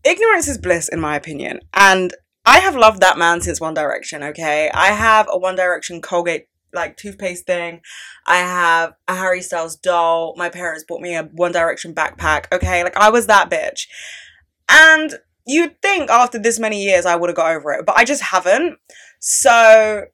ignorance 0.03 0.47
is 0.47 0.57
bliss, 0.57 0.89
in 0.89 0.99
my 0.99 1.15
opinion. 1.15 1.59
And 1.73 2.13
I 2.43 2.59
have 2.59 2.75
loved 2.75 3.01
that 3.01 3.17
man 3.17 3.41
since 3.41 3.61
One 3.61 3.73
Direction, 3.73 4.23
okay? 4.23 4.71
I 4.73 4.87
have 4.87 5.27
a 5.29 5.37
One 5.37 5.55
Direction 5.55 6.01
Colgate 6.01 6.47
like 6.73 6.97
toothpaste 6.97 7.45
thing. 7.45 7.81
I 8.25 8.37
have 8.37 8.93
a 9.07 9.15
Harry 9.15 9.41
Styles 9.41 9.75
doll. 9.75 10.33
My 10.37 10.49
parents 10.49 10.83
bought 10.87 11.01
me 11.01 11.15
a 11.15 11.23
One 11.23 11.51
Direction 11.51 11.93
backpack, 11.93 12.45
okay? 12.51 12.83
Like 12.83 12.97
I 12.97 13.09
was 13.09 13.27
that 13.27 13.49
bitch. 13.49 13.87
And 14.69 15.19
you'd 15.45 15.81
think 15.81 16.09
after 16.09 16.37
this 16.37 16.59
many 16.59 16.83
years 16.83 17.05
I 17.05 17.15
would 17.15 17.29
have 17.29 17.37
got 17.37 17.55
over 17.55 17.71
it, 17.71 17.85
but 17.85 17.97
I 17.97 18.03
just 18.03 18.21
haven't. 18.21 18.77
So 19.19 20.05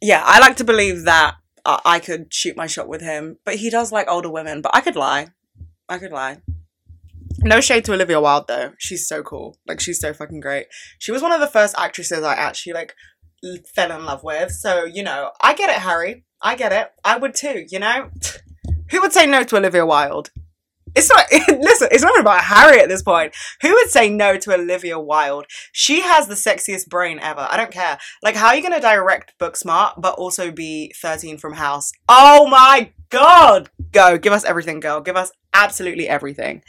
yeah, 0.00 0.22
I 0.24 0.40
like 0.40 0.56
to 0.56 0.64
believe 0.64 1.04
that 1.04 1.36
I 1.64 1.98
could 1.98 2.32
shoot 2.32 2.56
my 2.56 2.66
shot 2.66 2.88
with 2.88 3.00
him, 3.00 3.38
but 3.44 3.56
he 3.56 3.70
does 3.70 3.90
like 3.90 4.10
older 4.10 4.30
women. 4.30 4.60
But 4.60 4.74
I 4.74 4.80
could 4.80 4.96
lie. 4.96 5.28
I 5.88 5.98
could 5.98 6.12
lie. 6.12 6.38
No 7.38 7.60
shade 7.60 7.84
to 7.86 7.92
Olivia 7.94 8.20
Wilde 8.20 8.48
though. 8.48 8.72
She's 8.78 9.06
so 9.08 9.22
cool. 9.22 9.58
Like 9.66 9.80
she's 9.80 10.00
so 10.00 10.12
fucking 10.12 10.40
great. 10.40 10.66
She 10.98 11.12
was 11.12 11.22
one 11.22 11.32
of 11.32 11.40
the 11.40 11.46
first 11.46 11.74
actresses 11.78 12.22
I 12.22 12.34
actually 12.34 12.74
like 12.74 12.94
fell 13.74 13.92
in 13.92 14.04
love 14.04 14.22
with. 14.22 14.52
So, 14.52 14.84
you 14.84 15.02
know, 15.02 15.30
I 15.40 15.54
get 15.54 15.70
it, 15.70 15.76
Harry. 15.82 16.24
I 16.40 16.56
get 16.56 16.72
it. 16.72 16.90
I 17.04 17.16
would 17.16 17.34
too, 17.34 17.64
you 17.68 17.78
know? 17.78 18.10
Who 18.90 19.00
would 19.00 19.12
say 19.12 19.26
no 19.26 19.42
to 19.44 19.56
Olivia 19.56 19.86
Wilde? 19.86 20.30
It's 20.94 21.10
not, 21.10 21.26
listen, 21.48 21.88
it's 21.90 22.02
not 22.02 22.20
about 22.20 22.44
Harry 22.44 22.80
at 22.80 22.88
this 22.88 23.02
point. 23.02 23.34
Who 23.62 23.72
would 23.72 23.90
say 23.90 24.08
no 24.08 24.36
to 24.36 24.54
Olivia 24.54 24.98
Wilde? 24.98 25.46
She 25.72 26.02
has 26.02 26.28
the 26.28 26.34
sexiest 26.34 26.88
brain 26.88 27.18
ever. 27.18 27.46
I 27.50 27.56
don't 27.56 27.72
care. 27.72 27.98
Like, 28.22 28.36
how 28.36 28.48
are 28.48 28.56
you 28.56 28.62
going 28.62 28.74
to 28.74 28.80
direct 28.80 29.34
Booksmart, 29.40 30.00
but 30.00 30.14
also 30.14 30.50
be 30.50 30.92
13 31.00 31.38
from 31.38 31.54
House? 31.54 31.90
Oh 32.08 32.46
my 32.46 32.92
god! 33.10 33.70
Go. 33.92 34.18
Give 34.18 34.32
us 34.32 34.44
everything, 34.44 34.80
girl. 34.80 35.00
Give 35.00 35.16
us 35.16 35.32
absolutely 35.52 36.08
everything. 36.08 36.62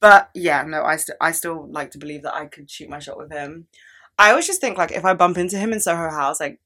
But 0.00 0.28
yeah, 0.34 0.62
no, 0.66 0.82
I, 0.82 0.96
st- 0.96 1.16
I 1.20 1.32
still 1.32 1.66
like 1.70 1.92
to 1.92 1.98
believe 1.98 2.22
that 2.22 2.34
I 2.34 2.44
could 2.46 2.70
shoot 2.70 2.90
my 2.90 2.98
shot 2.98 3.16
with 3.16 3.32
him. 3.32 3.68
I 4.18 4.30
always 4.30 4.46
just 4.46 4.60
think, 4.60 4.78
like, 4.78 4.92
if 4.92 5.04
I 5.04 5.14
bump 5.14 5.38
into 5.38 5.58
him 5.58 5.72
in 5.72 5.80
Soho 5.80 6.10
House, 6.10 6.40
like, 6.40 6.60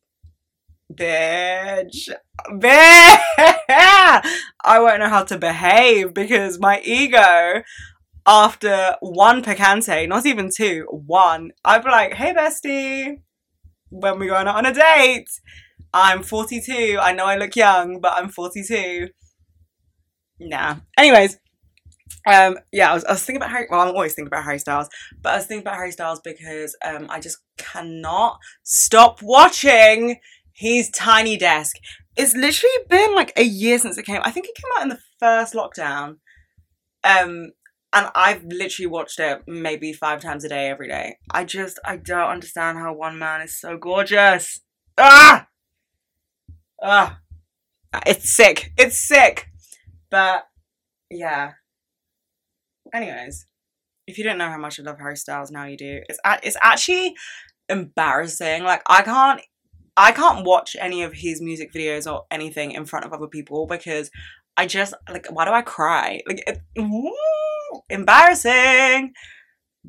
bitch, 0.92 2.08
bitch, 2.50 3.18
I 3.68 4.78
won't 4.80 5.00
know 5.00 5.08
how 5.08 5.24
to 5.24 5.38
behave 5.38 6.14
because 6.14 6.58
my 6.58 6.80
ego, 6.84 7.62
after 8.26 8.96
one 9.00 9.42
picante, 9.42 10.08
not 10.08 10.26
even 10.26 10.50
two, 10.54 10.86
one, 10.90 11.52
I'd 11.64 11.84
be 11.84 11.90
like, 11.90 12.14
hey, 12.14 12.34
bestie, 12.34 13.22
when 13.90 14.18
we 14.18 14.26
going 14.26 14.46
out 14.46 14.56
on 14.56 14.66
a 14.66 14.74
date, 14.74 15.30
I'm 15.92 16.22
42. 16.22 16.98
I 17.00 17.12
know 17.12 17.24
I 17.24 17.36
look 17.36 17.56
young, 17.56 18.00
but 18.00 18.12
I'm 18.12 18.28
42. 18.28 19.08
Nah. 20.40 20.76
Anyways, 20.96 21.38
um, 22.26 22.58
yeah, 22.72 22.90
I 22.90 22.94
was, 22.94 23.04
I 23.04 23.12
was 23.12 23.24
thinking 23.24 23.40
about 23.42 23.50
Harry. 23.50 23.66
Well, 23.70 23.80
I'm 23.80 23.88
always 23.88 24.14
thinking 24.14 24.28
about 24.28 24.44
Harry 24.44 24.58
Styles, 24.58 24.88
but 25.22 25.32
I 25.32 25.36
was 25.36 25.46
thinking 25.46 25.62
about 25.62 25.76
Harry 25.76 25.92
Styles 25.92 26.20
because 26.22 26.76
um, 26.84 27.06
I 27.08 27.20
just 27.20 27.38
cannot 27.56 28.38
stop 28.62 29.22
watching 29.22 30.18
his 30.52 30.90
Tiny 30.90 31.36
Desk. 31.36 31.76
It's 32.16 32.34
literally 32.34 32.74
been 32.88 33.14
like 33.14 33.32
a 33.36 33.44
year 33.44 33.78
since 33.78 33.96
it 33.96 34.04
came. 34.06 34.20
I 34.24 34.30
think 34.30 34.46
it 34.46 34.56
came 34.56 34.70
out 34.76 34.82
in 34.82 34.88
the 34.88 34.98
first 35.20 35.54
lockdown. 35.54 36.16
Um, 37.04 37.52
and 37.92 38.10
I've 38.14 38.44
literally 38.44 38.86
watched 38.86 39.18
it 39.18 39.42
maybe 39.46 39.92
five 39.92 40.20
times 40.20 40.44
a 40.44 40.48
day 40.48 40.68
every 40.68 40.88
day. 40.88 41.16
I 41.30 41.44
just 41.44 41.78
I 41.84 41.96
don't 41.96 42.28
understand 42.30 42.78
how 42.78 42.92
one 42.92 43.18
man 43.18 43.40
is 43.40 43.58
so 43.58 43.78
gorgeous. 43.78 44.60
Ah, 44.98 45.46
ah, 46.82 47.18
it's 48.06 48.34
sick. 48.34 48.72
It's 48.76 48.98
sick. 48.98 49.46
But 50.10 50.44
yeah. 51.10 51.52
Anyways, 52.92 53.46
if 54.06 54.18
you 54.18 54.24
don't 54.24 54.38
know 54.38 54.48
how 54.48 54.58
much 54.58 54.80
I 54.80 54.82
love 54.82 54.98
Harry 54.98 55.16
Styles, 55.16 55.50
now 55.50 55.64
you 55.64 55.76
do. 55.76 56.00
It's 56.08 56.18
it's 56.42 56.56
actually 56.62 57.14
embarrassing. 57.68 58.64
Like 58.64 58.82
I 58.86 59.02
can't 59.02 59.40
I 59.96 60.12
can't 60.12 60.44
watch 60.44 60.76
any 60.80 61.02
of 61.02 61.12
his 61.12 61.40
music 61.40 61.72
videos 61.72 62.10
or 62.10 62.24
anything 62.30 62.72
in 62.72 62.86
front 62.86 63.04
of 63.04 63.12
other 63.12 63.26
people 63.26 63.66
because 63.66 64.10
I 64.56 64.66
just 64.66 64.94
like 65.10 65.26
why 65.30 65.44
do 65.44 65.52
I 65.52 65.62
cry? 65.62 66.20
Like 66.26 66.42
it, 66.46 66.60
embarrassing. 67.90 69.12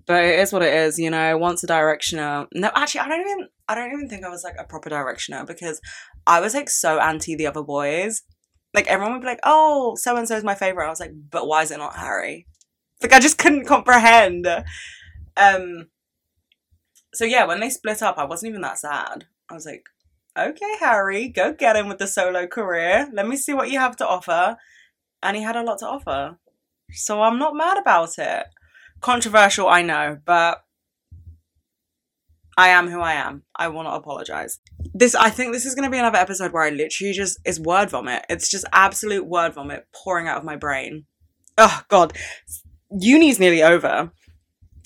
But 0.05 0.23
it 0.23 0.39
is 0.39 0.53
what 0.53 0.61
it 0.61 0.73
is, 0.73 0.99
you 0.99 1.09
know. 1.09 1.37
Once 1.37 1.63
a 1.63 1.67
directioner, 1.67 2.47
no, 2.53 2.71
actually, 2.75 3.01
I 3.01 3.07
don't 3.09 3.21
even, 3.21 3.47
I 3.67 3.75
don't 3.75 3.91
even 3.91 4.07
think 4.07 4.23
I 4.23 4.29
was 4.29 4.43
like 4.43 4.55
a 4.57 4.63
proper 4.63 4.89
directioner 4.89 5.45
because 5.45 5.81
I 6.27 6.39
was 6.39 6.53
like 6.53 6.69
so 6.69 6.99
anti 6.99 7.35
the 7.35 7.47
other 7.47 7.63
boys. 7.63 8.21
Like 8.73 8.87
everyone 8.87 9.13
would 9.13 9.21
be 9.21 9.27
like, 9.27 9.39
"Oh, 9.43 9.95
so 9.95 10.15
and 10.15 10.27
so 10.27 10.37
is 10.37 10.43
my 10.43 10.55
favorite." 10.55 10.85
I 10.85 10.89
was 10.89 10.99
like, 10.99 11.11
"But 11.31 11.47
why 11.47 11.63
is 11.63 11.71
it 11.71 11.79
not 11.79 11.95
Harry?" 11.97 12.45
Like 13.01 13.13
I 13.13 13.19
just 13.19 13.37
couldn't 13.37 13.65
comprehend. 13.65 14.47
Um. 15.37 15.87
So 17.13 17.25
yeah, 17.25 17.45
when 17.45 17.59
they 17.59 17.69
split 17.69 18.03
up, 18.03 18.17
I 18.17 18.25
wasn't 18.25 18.51
even 18.51 18.61
that 18.61 18.77
sad. 18.77 19.25
I 19.49 19.53
was 19.53 19.65
like, 19.65 19.85
okay, 20.37 20.77
Harry, 20.79 21.27
go 21.27 21.53
get 21.53 21.75
him 21.75 21.87
with 21.87 21.97
the 21.97 22.07
solo 22.07 22.45
career. 22.47 23.09
Let 23.11 23.27
me 23.27 23.35
see 23.35 23.53
what 23.53 23.71
you 23.71 23.79
have 23.79 23.95
to 23.97 24.07
offer. 24.07 24.57
And 25.23 25.35
he 25.35 25.43
had 25.43 25.55
a 25.55 25.63
lot 25.63 25.79
to 25.79 25.87
offer. 25.87 26.37
So 26.91 27.21
I'm 27.21 27.39
not 27.39 27.55
mad 27.55 27.77
about 27.77 28.17
it. 28.17 28.45
Controversial, 29.01 29.67
I 29.67 29.81
know, 29.81 30.19
but 30.25 30.63
I 32.57 32.69
am 32.69 32.89
who 32.89 32.99
I 32.99 33.13
am. 33.13 33.43
I 33.55 33.69
will 33.69 33.83
not 33.83 33.95
apologize. 33.95 34.59
this 34.93 35.15
I 35.15 35.29
think 35.29 35.53
this 35.53 35.65
is 35.65 35.75
gonna 35.75 35.89
be 35.89 35.97
another 35.97 36.17
episode 36.17 36.51
where 36.51 36.63
I 36.63 36.69
literally 36.69 37.13
just 37.13 37.39
is 37.45 37.59
word 37.59 37.89
vomit. 37.89 38.25
It's 38.29 38.49
just 38.49 38.65
absolute 38.73 39.25
word 39.25 39.53
vomit 39.53 39.87
pouring 39.93 40.27
out 40.27 40.37
of 40.37 40.43
my 40.43 40.57
brain. 40.57 41.05
Oh 41.57 41.81
god. 41.87 42.17
Uni's 42.91 43.39
nearly 43.39 43.63
over. 43.63 44.11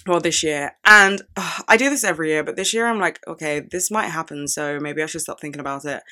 Well, 0.05 0.19
this 0.19 0.43
year. 0.43 0.73
And 0.85 1.21
uh, 1.37 1.61
I 1.67 1.77
do 1.77 1.89
this 1.89 2.03
every 2.03 2.29
year, 2.29 2.43
but 2.43 2.55
this 2.55 2.73
year 2.73 2.87
I'm 2.87 2.99
like, 2.99 3.19
okay, 3.25 3.61
this 3.61 3.89
might 3.89 4.07
happen, 4.09 4.47
so 4.47 4.79
maybe 4.79 5.01
I 5.01 5.05
should 5.05 5.21
stop 5.21 5.39
thinking 5.39 5.61
about 5.61 5.85
it. 5.85 6.03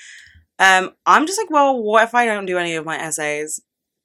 Um, 0.60 0.91
I'm 1.05 1.25
just 1.25 1.39
like, 1.39 1.50
well, 1.50 1.81
what 1.81 2.03
if 2.03 2.15
I 2.15 2.25
don't 2.25 2.45
do 2.45 2.57
any 2.57 2.75
of 2.75 2.86
my 2.86 2.98
essays 2.98 3.60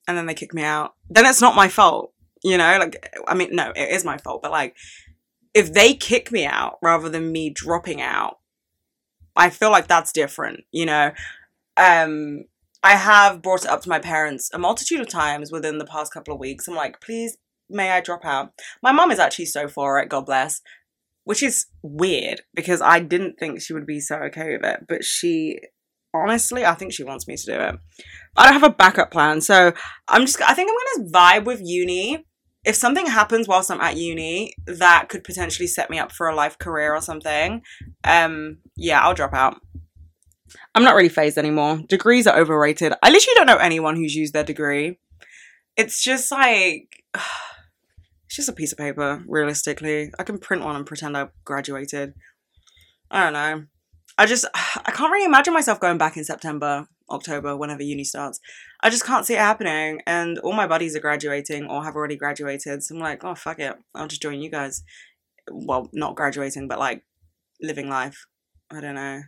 and 0.08 0.16
then 0.16 0.26
they 0.26 0.34
kick 0.34 0.52
me 0.52 0.62
out? 0.62 0.94
Then 1.08 1.26
it's 1.26 1.40
not 1.40 1.54
my 1.54 1.68
fault, 1.68 2.12
you 2.42 2.58
know? 2.58 2.78
Like, 2.78 3.14
I 3.28 3.34
mean, 3.34 3.54
no, 3.54 3.72
it 3.76 3.90
is 3.90 4.04
my 4.04 4.18
fault, 4.18 4.42
but 4.42 4.50
like, 4.50 4.74
if 5.54 5.72
they 5.72 5.94
kick 5.94 6.32
me 6.32 6.46
out 6.46 6.78
rather 6.82 7.08
than 7.08 7.30
me 7.30 7.50
dropping 7.50 8.00
out, 8.00 8.38
I 9.36 9.50
feel 9.50 9.70
like 9.70 9.86
that's 9.86 10.12
different, 10.12 10.64
you 10.72 10.86
know. 10.86 11.12
Um, 11.76 12.44
I 12.82 12.96
have 12.96 13.42
brought 13.42 13.64
it 13.64 13.70
up 13.70 13.82
to 13.82 13.88
my 13.88 13.98
parents 13.98 14.50
a 14.52 14.58
multitude 14.58 15.00
of 15.00 15.08
times 15.08 15.52
within 15.52 15.78
the 15.78 15.84
past 15.84 16.12
couple 16.12 16.34
of 16.34 16.40
weeks. 16.40 16.66
I'm 16.66 16.74
like, 16.74 17.00
please, 17.00 17.36
may 17.68 17.90
I 17.90 18.00
drop 18.00 18.24
out? 18.24 18.52
My 18.82 18.92
mom 18.92 19.10
is 19.10 19.18
actually 19.18 19.46
so 19.46 19.68
for 19.68 19.98
it, 19.98 20.08
God 20.08 20.26
bless, 20.26 20.60
which 21.24 21.42
is 21.42 21.66
weird 21.82 22.42
because 22.54 22.80
I 22.80 23.00
didn't 23.00 23.38
think 23.38 23.60
she 23.60 23.72
would 23.72 23.86
be 23.86 24.00
so 24.00 24.16
okay 24.16 24.56
with 24.56 24.64
it, 24.64 24.86
but 24.88 25.04
she 25.04 25.58
honestly, 26.14 26.64
I 26.64 26.74
think 26.74 26.92
she 26.92 27.04
wants 27.04 27.28
me 27.28 27.36
to 27.36 27.46
do 27.46 27.52
it. 27.52 27.74
I 28.36 28.44
don't 28.44 28.60
have 28.60 28.70
a 28.70 28.74
backup 28.74 29.10
plan, 29.10 29.40
so 29.40 29.72
I'm 30.08 30.22
just. 30.22 30.40
I 30.42 30.54
think 30.54 30.70
I'm 30.70 31.02
gonna 31.02 31.10
vibe 31.10 31.44
with 31.44 31.60
uni. 31.62 32.24
If 32.64 32.74
something 32.74 33.06
happens 33.06 33.46
whilst 33.46 33.70
I'm 33.70 33.80
at 33.80 33.96
uni 33.96 34.52
that 34.66 35.08
could 35.08 35.22
potentially 35.22 35.68
set 35.68 35.88
me 35.88 36.00
up 36.00 36.10
for 36.10 36.28
a 36.28 36.34
life 36.34 36.58
career 36.58 36.94
or 36.94 37.00
something, 37.00 37.62
um, 38.02 38.58
yeah, 38.76 39.00
I'll 39.00 39.14
drop 39.14 39.34
out. 39.34 39.60
I'm 40.74 40.82
not 40.82 40.96
really 40.96 41.08
phased 41.08 41.38
anymore. 41.38 41.80
Degrees 41.88 42.26
are 42.26 42.38
overrated. 42.38 42.92
I 43.02 43.10
literally 43.10 43.34
don't 43.36 43.46
know 43.46 43.56
anyone 43.56 43.96
who's 43.96 44.14
used 44.14 44.32
their 44.32 44.44
degree. 44.44 44.98
It's 45.76 46.02
just 46.02 46.30
like 46.32 47.04
just 48.36 48.48
a 48.50 48.52
piece 48.52 48.70
of 48.70 48.78
paper, 48.78 49.24
realistically. 49.26 50.12
I 50.18 50.22
can 50.22 50.38
print 50.38 50.62
one 50.62 50.76
and 50.76 50.86
pretend 50.86 51.16
I 51.16 51.28
graduated. 51.44 52.14
I 53.10 53.24
don't 53.24 53.32
know. 53.32 53.64
I 54.18 54.26
just 54.26 54.44
I 54.54 54.92
can't 54.92 55.10
really 55.10 55.24
imagine 55.24 55.54
myself 55.54 55.80
going 55.80 55.98
back 55.98 56.16
in 56.16 56.24
September, 56.24 56.86
October, 57.10 57.56
whenever 57.56 57.82
uni 57.82 58.04
starts. 58.04 58.38
I 58.82 58.90
just 58.90 59.06
can't 59.06 59.24
see 59.24 59.34
it 59.34 59.40
happening. 59.40 60.02
And 60.06 60.38
all 60.40 60.52
my 60.52 60.66
buddies 60.66 60.94
are 60.94 61.00
graduating 61.00 61.66
or 61.66 61.82
have 61.82 61.96
already 61.96 62.16
graduated. 62.16 62.82
So 62.82 62.94
I'm 62.94 63.00
like, 63.00 63.24
oh 63.24 63.34
fuck 63.34 63.58
it. 63.58 63.74
I'll 63.94 64.06
just 64.06 64.22
join 64.22 64.42
you 64.42 64.50
guys. 64.50 64.82
Well, 65.50 65.88
not 65.94 66.14
graduating, 66.14 66.68
but 66.68 66.78
like 66.78 67.04
living 67.62 67.88
life. 67.88 68.26
I 68.70 68.80
don't 68.80 68.96
know. 68.96 69.22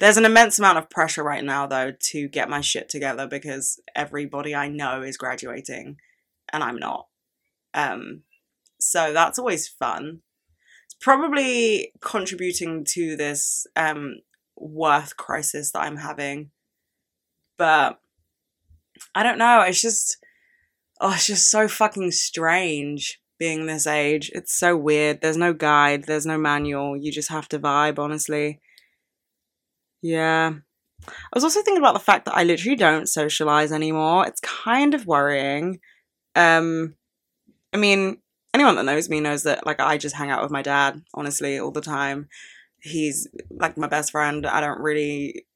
There's 0.00 0.16
an 0.16 0.24
immense 0.24 0.58
amount 0.58 0.78
of 0.78 0.90
pressure 0.90 1.22
right 1.22 1.44
now, 1.44 1.66
though, 1.66 1.92
to 2.10 2.28
get 2.28 2.50
my 2.50 2.60
shit 2.60 2.88
together 2.88 3.26
because 3.26 3.80
everybody 3.94 4.54
I 4.54 4.68
know 4.68 5.02
is 5.02 5.16
graduating 5.16 5.96
and 6.52 6.62
I'm 6.62 6.76
not. 6.76 7.06
Um, 7.72 8.22
so 8.82 9.12
that's 9.12 9.38
always 9.38 9.68
fun. 9.68 10.20
It's 10.86 10.96
probably 11.00 11.92
contributing 12.00 12.84
to 12.90 13.16
this 13.16 13.66
um, 13.76 14.16
worth 14.56 15.16
crisis 15.16 15.70
that 15.72 15.82
I'm 15.82 15.96
having. 15.96 16.50
But 17.58 18.00
I 19.14 19.22
don't 19.22 19.38
know. 19.38 19.60
It's 19.62 19.80
just, 19.80 20.18
oh, 21.00 21.12
it's 21.14 21.26
just 21.26 21.50
so 21.50 21.68
fucking 21.68 22.10
strange 22.10 23.20
being 23.38 23.66
this 23.66 23.86
age. 23.86 24.30
It's 24.34 24.54
so 24.54 24.76
weird. 24.76 25.20
There's 25.20 25.36
no 25.36 25.52
guide, 25.52 26.04
there's 26.04 26.26
no 26.26 26.38
manual. 26.38 26.96
You 26.96 27.10
just 27.12 27.30
have 27.30 27.48
to 27.48 27.58
vibe, 27.58 27.98
honestly. 27.98 28.60
Yeah. 30.00 30.54
I 31.08 31.34
was 31.34 31.44
also 31.44 31.62
thinking 31.62 31.82
about 31.82 31.94
the 31.94 32.00
fact 32.00 32.24
that 32.26 32.36
I 32.36 32.44
literally 32.44 32.76
don't 32.76 33.08
socialize 33.08 33.72
anymore. 33.72 34.26
It's 34.26 34.40
kind 34.40 34.94
of 34.94 35.06
worrying. 35.06 35.80
Um 36.36 36.94
I 37.72 37.78
mean, 37.78 38.18
anyone 38.54 38.76
that 38.76 38.84
knows 38.84 39.08
me 39.08 39.20
knows 39.20 39.42
that 39.44 39.66
like 39.66 39.80
I 39.80 39.96
just 39.98 40.16
hang 40.16 40.30
out 40.30 40.42
with 40.42 40.52
my 40.52 40.62
dad, 40.62 41.02
honestly, 41.14 41.58
all 41.58 41.70
the 41.70 41.80
time. 41.80 42.28
He's 42.80 43.28
like 43.50 43.76
my 43.76 43.86
best 43.86 44.12
friend. 44.12 44.46
I 44.46 44.60
don't 44.60 44.80
really 44.80 45.46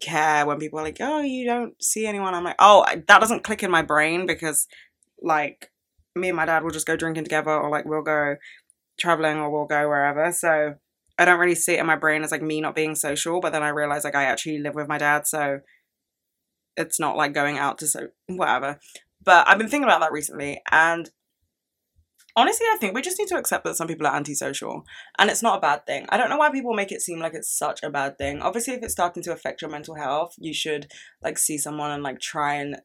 care 0.00 0.46
when 0.46 0.58
people 0.58 0.78
are 0.78 0.84
like, 0.84 0.98
"Oh, 1.00 1.20
you 1.20 1.46
don't 1.46 1.82
see 1.82 2.06
anyone." 2.06 2.34
I'm 2.34 2.44
like, 2.44 2.56
"Oh, 2.58 2.84
that 2.86 3.20
doesn't 3.20 3.44
click 3.44 3.62
in 3.62 3.70
my 3.70 3.82
brain 3.82 4.26
because 4.26 4.66
like 5.22 5.70
me 6.14 6.28
and 6.28 6.36
my 6.36 6.46
dad 6.46 6.62
will 6.62 6.70
just 6.70 6.86
go 6.86 6.96
drinking 6.96 7.24
together 7.24 7.50
or 7.50 7.70
like 7.70 7.84
we'll 7.86 8.02
go 8.02 8.36
traveling 8.98 9.38
or 9.38 9.50
we'll 9.50 9.66
go 9.66 9.88
wherever." 9.88 10.32
So 10.32 10.74
I 11.18 11.24
don't 11.24 11.38
really 11.40 11.54
see 11.54 11.74
it 11.74 11.80
in 11.80 11.86
my 11.86 11.96
brain 11.96 12.22
as 12.22 12.32
like 12.32 12.42
me 12.42 12.60
not 12.60 12.74
being 12.74 12.94
social, 12.94 13.40
but 13.40 13.52
then 13.52 13.62
I 13.62 13.68
realize 13.68 14.04
like 14.04 14.14
I 14.14 14.24
actually 14.24 14.58
live 14.58 14.74
with 14.74 14.88
my 14.88 14.98
dad, 14.98 15.26
so 15.26 15.60
it's 16.76 17.00
not 17.00 17.16
like 17.16 17.32
going 17.32 17.58
out 17.58 17.78
to 17.78 17.86
so 17.86 18.08
whatever. 18.26 18.78
But 19.24 19.48
I've 19.48 19.58
been 19.58 19.68
thinking 19.68 19.84
about 19.88 20.00
that 20.00 20.12
recently 20.12 20.60
and 20.70 21.10
honestly, 22.36 22.66
I 22.72 22.76
think 22.78 22.94
we 22.94 23.02
just 23.02 23.18
need 23.18 23.28
to 23.28 23.38
accept 23.38 23.64
that 23.64 23.76
some 23.76 23.86
people 23.86 24.06
are 24.06 24.16
antisocial 24.16 24.84
and 25.18 25.30
it's 25.30 25.42
not 25.42 25.58
a 25.58 25.60
bad 25.60 25.86
thing. 25.86 26.06
I 26.08 26.16
don't 26.16 26.30
know 26.30 26.36
why 26.36 26.50
people 26.50 26.74
make 26.74 26.92
it 26.92 27.02
seem 27.02 27.20
like 27.20 27.34
it's 27.34 27.56
such 27.56 27.82
a 27.82 27.90
bad 27.90 28.18
thing. 28.18 28.40
Obviously, 28.40 28.74
if 28.74 28.82
it's 28.82 28.92
starting 28.92 29.22
to 29.24 29.32
affect 29.32 29.62
your 29.62 29.70
mental 29.70 29.94
health, 29.94 30.34
you 30.38 30.52
should 30.52 30.90
like 31.22 31.38
see 31.38 31.58
someone 31.58 31.90
and 31.90 32.02
like 32.02 32.20
try 32.20 32.54
and 32.54 32.76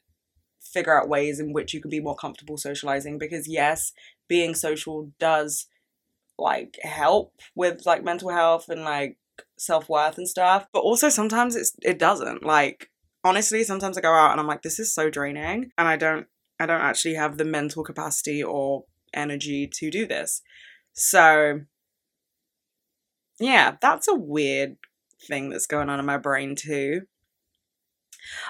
figure 0.62 1.00
out 1.00 1.10
ways 1.10 1.40
in 1.40 1.54
which 1.54 1.74
you 1.74 1.82
can 1.82 1.90
be 1.90 2.00
more 2.00 2.16
comfortable 2.16 2.58
socializing 2.58 3.18
because 3.18 3.48
yes, 3.48 3.92
being 4.28 4.54
social 4.54 5.12
does 5.20 5.68
like 6.38 6.78
help 6.84 7.34
with 7.56 7.86
like 7.86 8.04
mental 8.04 8.30
health 8.30 8.70
and 8.70 8.84
like 8.84 9.18
self-worth 9.58 10.18
and 10.18 10.28
stuff, 10.28 10.68
but 10.74 10.80
also 10.80 11.10
sometimes 11.10 11.56
it's 11.56 11.74
it 11.82 12.00
doesn't. 12.00 12.44
Like 12.44 12.90
honestly, 13.24 13.64
sometimes 13.64 13.98
I 13.98 14.02
go 14.02 14.14
out 14.14 14.32
and 14.32 14.40
I'm 14.40 14.48
like 14.48 14.62
this 14.62 14.80
is 14.80 14.94
so 14.94 15.10
draining 15.10 15.72
and 15.78 15.88
I 15.88 15.98
don't 15.98 16.28
I 16.60 16.66
don't 16.66 16.82
actually 16.82 17.16
have 17.16 17.38
the 17.38 17.46
mental 17.46 17.84
capacity 17.84 18.44
or 18.44 18.84
energy 19.14 19.70
to 19.76 19.90
do 19.90 20.06
this. 20.06 20.42
So, 20.94 21.62
yeah, 23.40 23.78
that's 23.82 24.08
a 24.08 24.16
weird 24.16 24.78
thing 25.28 25.50
that's 25.50 25.68
going 25.68 25.90
on 25.90 26.00
in 26.00 26.06
my 26.06 26.18
brain 26.18 26.56
too. 26.56 27.02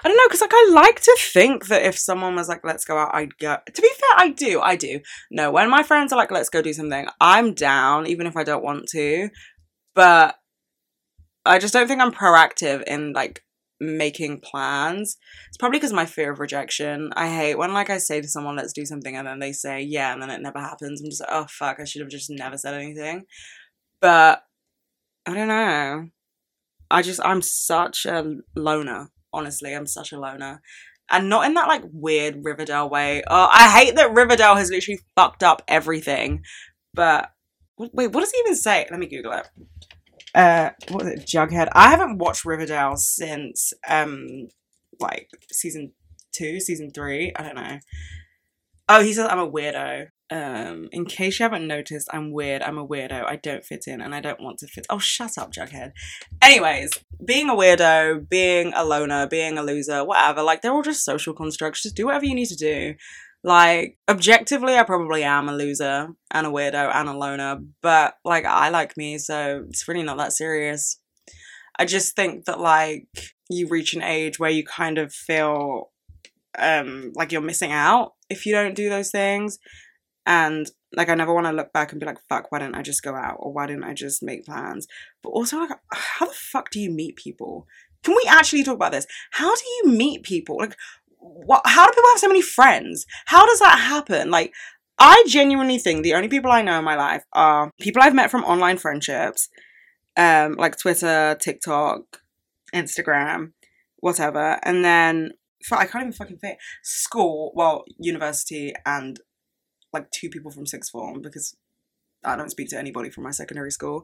I 0.04 0.08
don't 0.08 0.17
know, 0.17 0.28
because 0.28 0.41
like 0.41 0.52
I 0.54 0.69
like 0.72 1.00
to 1.02 1.17
think 1.19 1.67
that 1.67 1.84
if 1.84 1.98
someone 1.98 2.36
was 2.36 2.50
like, 2.50 2.62
let's 2.63 2.86
go 2.86 2.98
out, 2.98 3.13
I'd 3.13 3.38
go. 3.38 3.58
To 3.72 3.82
be 3.82 3.88
fair, 3.88 4.17
I 4.17 4.30
do, 4.30 4.60
I 4.62 4.76
do. 4.76 5.00
No, 5.32 5.52
when 5.52 5.69
my 5.69 5.84
friends 5.84 6.12
are 6.12 6.17
like, 6.17 6.32
let's 6.32 6.50
go 6.50 6.62
do 6.62 6.74
something, 6.74 7.08
I'm 7.22 7.54
down, 7.54 8.08
even 8.08 8.28
if 8.28 8.36
I 8.36 8.43
don't 8.43 8.63
want 8.63 8.88
to. 8.89 9.30
But 9.93 10.36
I 11.45 11.60
just 11.60 11.74
don't 11.74 11.88
think 11.88 12.02
I'm 12.02 12.12
proactive 12.12 12.84
in 12.84 13.13
like 13.13 13.43
making 13.80 14.42
plans. 14.42 15.18
It's 15.48 15.58
probably 15.58 15.80
because 15.80 15.94
my 15.94 16.06
fear 16.06 16.32
of 16.32 16.39
rejection. 16.39 17.12
I 17.15 17.30
hate 17.30 17.58
when 17.58 17.74
like 17.74 17.89
I 17.89 17.98
say 17.98 18.22
to 18.22 18.28
someone, 18.28 18.56
let's 18.56 18.74
do 18.74 18.86
something, 18.86 19.15
and 19.15 19.28
then 19.28 19.39
they 19.39 19.52
say 19.52 19.82
yeah, 19.82 20.13
and 20.13 20.22
then 20.22 20.30
it 20.30 20.42
never 20.42 20.60
happens. 20.60 21.02
I'm 21.02 21.10
just 21.10 21.22
like, 21.22 21.30
oh 21.32 21.46
fuck, 21.50 21.78
I 21.80 21.86
should 21.86 22.02
have 22.02 22.10
just 22.10 22.30
never 22.30 22.58
said 22.58 22.74
anything. 22.74 23.26
But 24.02 24.44
I 25.26 25.34
don't 25.34 25.48
know. 25.48 26.10
I 26.92 27.02
just 27.02 27.22
I'm 27.24 27.42
such 27.42 28.06
a 28.06 28.36
loner. 28.56 29.10
Honestly, 29.32 29.74
I'm 29.76 29.88
such 29.88 30.12
a 30.12 30.20
loner. 30.20 30.62
And 31.12 31.30
not 31.30 31.46
in 31.46 31.56
that 31.56 31.68
like 31.68 31.84
weird 31.92 32.44
Riverdale 32.44 32.89
way. 32.89 33.24
Oh, 33.28 33.50
I 33.52 33.70
hate 33.70 33.96
that 33.96 34.13
Riverdale 34.13 34.56
has 34.56 34.70
literally 34.70 35.00
fucked 35.15 35.44
up 35.44 35.63
everything. 35.68 36.44
But 36.94 37.32
wait, 37.78 38.12
what 38.12 38.22
does 38.22 38.32
he 38.32 38.39
even 38.39 38.56
say? 38.56 38.88
Let 38.89 39.00
me 39.00 39.08
Google 39.08 39.34
it 39.34 39.48
uh 40.36 40.72
what 40.89 41.04
was 41.04 41.13
it? 41.13 41.26
Jughead. 41.26 41.70
I 41.74 41.89
haven't 41.89 42.18
watched 42.18 42.46
riverdale 42.46 42.96
since 42.96 43.74
um 43.88 44.48
like 45.00 45.30
season 45.52 45.94
two 46.32 46.60
season 46.60 46.92
three. 46.92 47.34
I 47.36 47.44
don't 47.44 47.56
know. 47.56 47.80
Oh 48.88 49.02
he 49.02 49.13
says 49.13 49.28
i'm 49.30 49.39
a 49.39 49.50
weirdo. 49.50 50.08
Um 50.32 50.89
in 50.92 51.06
case 51.06 51.39
you 51.39 51.44
haven't 51.44 51.68
noticed 51.68 52.10
i'm 52.13 52.32
weird. 52.32 52.62
I'm 52.62 52.78
a 52.78 52.88
weirdo. 52.88 53.26
I 53.26 53.36
don't 53.38 53.65
fit 53.65 53.86
in 53.88 54.02
and 54.02 54.13
i 54.13 54.22
don't 54.22 54.42
want 54.42 54.60
to 54.60 54.68
fit 54.68 54.86
oh 54.89 55.00
shut 55.00 55.38
up 55.38 55.52
jughead. 55.52 55.92
Anyways 56.42 56.92
being 57.26 57.50
a 57.50 57.54
weirdo 57.56 58.30
being 58.30 58.74
a 58.76 58.86
loner 58.86 59.28
being 59.28 59.58
a 59.58 59.63
loser 59.63 60.04
whatever 60.06 60.44
like 60.44 60.62
they're 60.62 60.72
all 60.74 60.84
just 60.84 61.06
social 61.06 61.34
constructs. 61.34 61.84
Just 61.84 61.96
do 61.96 62.06
whatever 62.06 62.26
you 62.26 62.36
need 62.36 62.50
to 62.50 62.56
do 62.56 62.96
like, 63.43 63.97
objectively, 64.10 64.75
I 64.75 64.84
probably 64.84 65.23
am 65.23 65.49
a 65.49 65.54
loser 65.54 66.10
and 66.32 66.47
a 66.47 66.49
weirdo 66.49 66.93
and 66.93 67.10
a 67.10 67.17
loner, 67.17 67.60
but 67.82 68.15
like, 68.25 68.45
I 68.45 68.69
like 68.69 68.97
me, 68.97 69.17
so 69.17 69.65
it's 69.69 69.88
really 69.88 70.04
not 70.04 70.17
that 70.17 70.34
serious. 70.34 70.99
I 71.78 71.86
just 71.86 72.15
think 72.15 72.45
that, 72.45 72.60
like, 72.60 73.08
you 73.49 73.67
reach 73.67 73.93
an 73.93 74.04
age 74.04 74.38
where 74.39 74.49
you 74.49 74.63
kind 74.63 74.97
of 74.97 75.13
feel 75.13 75.91
um 76.58 77.12
like 77.15 77.32
you're 77.32 77.41
missing 77.41 77.71
out 77.71 78.13
if 78.30 78.45
you 78.45 78.52
don't 78.52 78.75
do 78.75 78.89
those 78.89 79.12
things. 79.12 79.60
And 80.25 80.69
like, 80.95 81.10
I 81.10 81.15
never 81.15 81.34
want 81.34 81.47
to 81.47 81.54
look 81.54 81.71
back 81.73 81.91
and 81.91 81.99
be 81.99 82.06
like, 82.06 82.19
fuck, 82.28 82.52
why 82.52 82.60
didn't 82.60 82.75
I 82.75 82.82
just 82.82 83.04
go 83.04 83.15
out? 83.15 83.38
Or 83.39 83.52
why 83.54 83.65
didn't 83.65 83.84
I 83.84 83.93
just 83.93 84.21
make 84.21 84.45
plans? 84.45 84.88
But 85.23 85.30
also, 85.30 85.58
like, 85.58 85.71
how 85.91 86.28
the 86.28 86.34
fuck 86.34 86.69
do 86.69 86.80
you 86.80 86.91
meet 86.91 87.15
people? 87.15 87.67
Can 88.04 88.15
we 88.15 88.23
actually 88.30 88.63
talk 88.63 88.75
about 88.75 88.91
this? 88.91 89.08
How 89.32 89.54
do 89.54 89.62
you 89.78 89.91
meet 89.91 90.23
people? 90.23 90.58
Like, 90.58 90.75
what, 91.19 91.62
how 91.65 91.86
do 91.86 91.91
people 91.91 92.10
have 92.10 92.19
so 92.19 92.27
many 92.27 92.41
friends? 92.41 93.05
How 93.25 93.45
does 93.45 93.60
that 93.60 93.79
happen? 93.79 94.32
Like, 94.32 94.53
I 94.97 95.23
genuinely 95.27 95.77
think 95.77 96.03
the 96.03 96.13
only 96.13 96.27
people 96.27 96.51
I 96.51 96.62
know 96.62 96.79
in 96.79 96.84
my 96.84 96.95
life 96.95 97.23
are 97.34 97.71
people 97.79 98.01
I've 98.01 98.15
met 98.15 98.32
from 98.32 98.43
online 98.43 98.77
friendships, 98.77 99.47
um, 100.17 100.55
like 100.55 100.77
Twitter, 100.77 101.38
TikTok, 101.39 102.01
Instagram, 102.73 103.53
whatever. 103.97 104.60
And 104.63 104.84
then 104.84 105.32
I 105.71 105.86
can't 105.86 106.03
even 106.03 106.13
fucking 106.13 106.39
fit 106.39 106.58
school, 106.84 107.51
well, 107.55 107.86
university, 107.97 108.73
and 108.86 109.19
like 109.93 110.10
two 110.12 110.29
people 110.29 110.51
from 110.51 110.65
sixth 110.65 110.91
form 110.91 111.21
because 111.21 111.55
I 112.23 112.36
don't 112.36 112.51
speak 112.51 112.69
to 112.69 112.77
anybody 112.77 113.10
from 113.10 113.23
my 113.23 113.32
secondary 113.32 113.71
school. 113.71 114.03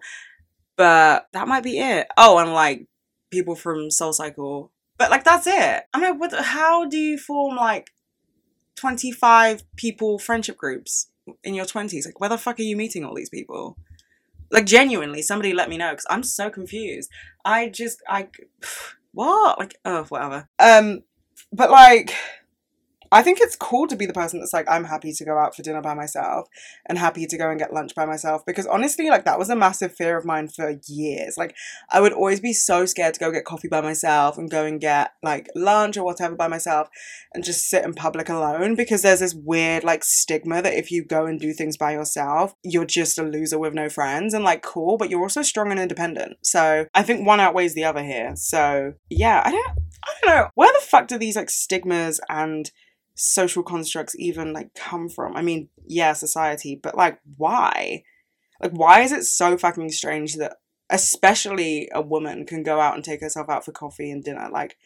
But 0.77 1.27
that 1.33 1.47
might 1.47 1.63
be 1.63 1.79
it. 1.79 2.07
Oh, 2.17 2.37
and 2.37 2.53
like 2.53 2.87
people 3.31 3.55
from 3.55 3.91
Soul 3.91 4.13
Cycle. 4.13 4.71
But 4.97 5.11
like 5.11 5.23
that's 5.23 5.47
it. 5.47 5.83
I'm 5.93 6.01
like, 6.01 6.19
what? 6.19 6.33
How 6.33 6.85
do 6.85 6.97
you 6.97 7.17
form 7.17 7.55
like 7.55 7.91
25 8.75 9.63
people 9.75 10.19
friendship 10.19 10.57
groups 10.57 11.09
in 11.43 11.53
your 11.53 11.65
20s? 11.65 12.05
Like, 12.05 12.19
where 12.19 12.29
the 12.29 12.37
fuck 12.37 12.59
are 12.59 12.63
you 12.63 12.77
meeting 12.77 13.03
all 13.03 13.15
these 13.15 13.29
people? 13.29 13.77
Like, 14.51 14.65
genuinely, 14.65 15.21
somebody 15.21 15.53
let 15.53 15.69
me 15.69 15.77
know 15.77 15.91
because 15.91 16.05
I'm 16.09 16.23
so 16.23 16.49
confused. 16.49 17.09
I 17.43 17.69
just, 17.69 18.01
I, 18.07 18.29
what? 19.11 19.59
Like, 19.59 19.75
oh, 19.85 20.03
whatever. 20.03 20.47
Um, 20.59 21.03
but 21.51 21.71
like, 21.71 22.13
I 23.15 23.21
think 23.21 23.39
it's 23.39 23.55
cool 23.55 23.87
to 23.87 23.95
be 23.95 24.05
the 24.05 24.11
person 24.11 24.41
that's 24.41 24.51
like, 24.51 24.69
I'm 24.69 24.83
happy 24.83 25.13
to 25.13 25.23
go 25.23 25.37
out 25.37 25.55
for 25.55 25.63
dinner 25.63 25.81
by 25.81 25.93
myself 25.93 26.49
and 26.85 26.97
happy 26.97 27.25
to 27.25 27.37
go 27.37 27.49
and 27.49 27.57
get 27.57 27.73
lunch 27.73 27.95
by 27.95 28.05
myself. 28.05 28.45
Because 28.45 28.67
honestly, 28.67 29.09
like, 29.09 29.23
that 29.23 29.39
was 29.39 29.49
a 29.49 29.55
massive 29.55 29.95
fear 29.95 30.17
of 30.17 30.25
mine 30.25 30.49
for 30.49 30.77
years. 30.89 31.37
Like, 31.37 31.55
I 31.89 32.01
would 32.01 32.11
always 32.11 32.41
be 32.41 32.51
so 32.51 32.85
scared 32.85 33.13
to 33.13 33.21
go 33.21 33.31
get 33.31 33.45
coffee 33.45 33.69
by 33.69 33.79
myself 33.79 34.37
and 34.37 34.51
go 34.51 34.65
and 34.65 34.81
get 34.81 35.13
like 35.23 35.47
lunch 35.55 35.95
or 35.95 36.03
whatever 36.03 36.35
by 36.35 36.49
myself 36.49 36.89
and 37.33 37.41
just 37.41 37.69
sit 37.69 37.85
in 37.85 37.93
public 37.93 38.27
alone 38.27 38.75
because 38.75 39.01
there's 39.01 39.21
this 39.21 39.33
weird 39.33 39.85
like 39.85 40.03
stigma 40.03 40.61
that 40.61 40.73
if 40.73 40.91
you 40.91 41.05
go 41.05 41.25
and 41.25 41.39
do 41.39 41.53
things 41.53 41.77
by 41.77 41.93
yourself, 41.93 42.53
you're 42.65 42.83
just 42.83 43.17
a 43.17 43.23
loser 43.23 43.57
with 43.57 43.73
no 43.73 43.87
friends 43.87 44.33
and 44.33 44.43
like 44.43 44.61
cool, 44.61 44.97
but 44.97 45.09
you're 45.09 45.21
also 45.21 45.41
strong 45.41 45.71
and 45.71 45.79
independent. 45.79 46.35
So 46.43 46.85
I 46.93 47.03
think 47.03 47.25
one 47.25 47.39
outweighs 47.39 47.75
the 47.75 47.85
other 47.85 48.03
here. 48.03 48.33
So 48.35 48.95
yeah, 49.09 49.41
I 49.45 49.51
don't. 49.51 49.79
I 50.05 50.13
don't 50.21 50.35
know. 50.35 50.49
Where 50.53 50.71
the 50.71 50.85
fuck 50.85 51.07
do 51.07 51.17
these 51.17 51.35
like 51.35 51.49
stigmas 51.49 52.19
and 52.29 52.69
social 53.15 53.63
constructs 53.63 54.15
even 54.17 54.53
like 54.53 54.73
come 54.73 55.09
from? 55.09 55.35
I 55.35 55.41
mean, 55.41 55.69
yeah, 55.87 56.13
society, 56.13 56.79
but 56.81 56.95
like 56.95 57.19
why? 57.37 58.03
Like 58.61 58.71
why 58.71 59.01
is 59.01 59.11
it 59.11 59.23
so 59.23 59.57
fucking 59.57 59.89
strange 59.91 60.35
that 60.35 60.57
especially 60.89 61.89
a 61.93 62.01
woman 62.01 62.45
can 62.45 62.63
go 62.63 62.79
out 62.79 62.95
and 62.95 63.03
take 63.03 63.21
herself 63.21 63.49
out 63.49 63.65
for 63.65 63.71
coffee 63.71 64.11
and 64.11 64.23
dinner? 64.23 64.49
Like 64.51 64.77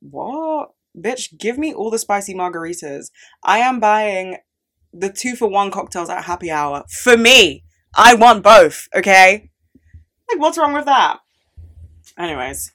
what? 0.00 0.70
Bitch, 0.96 1.38
give 1.38 1.58
me 1.58 1.72
all 1.72 1.90
the 1.90 1.98
spicy 1.98 2.34
margaritas. 2.34 3.10
I 3.44 3.58
am 3.58 3.78
buying 3.78 4.38
the 4.92 5.12
two 5.12 5.36
for 5.36 5.48
one 5.48 5.70
cocktails 5.70 6.10
at 6.10 6.24
happy 6.24 6.50
hour 6.50 6.84
for 6.88 7.16
me. 7.16 7.64
I 7.94 8.14
want 8.14 8.42
both, 8.42 8.88
okay? 8.94 9.50
Like 10.30 10.40
what's 10.40 10.58
wrong 10.58 10.72
with 10.72 10.86
that? 10.86 11.18
Anyways, 12.18 12.72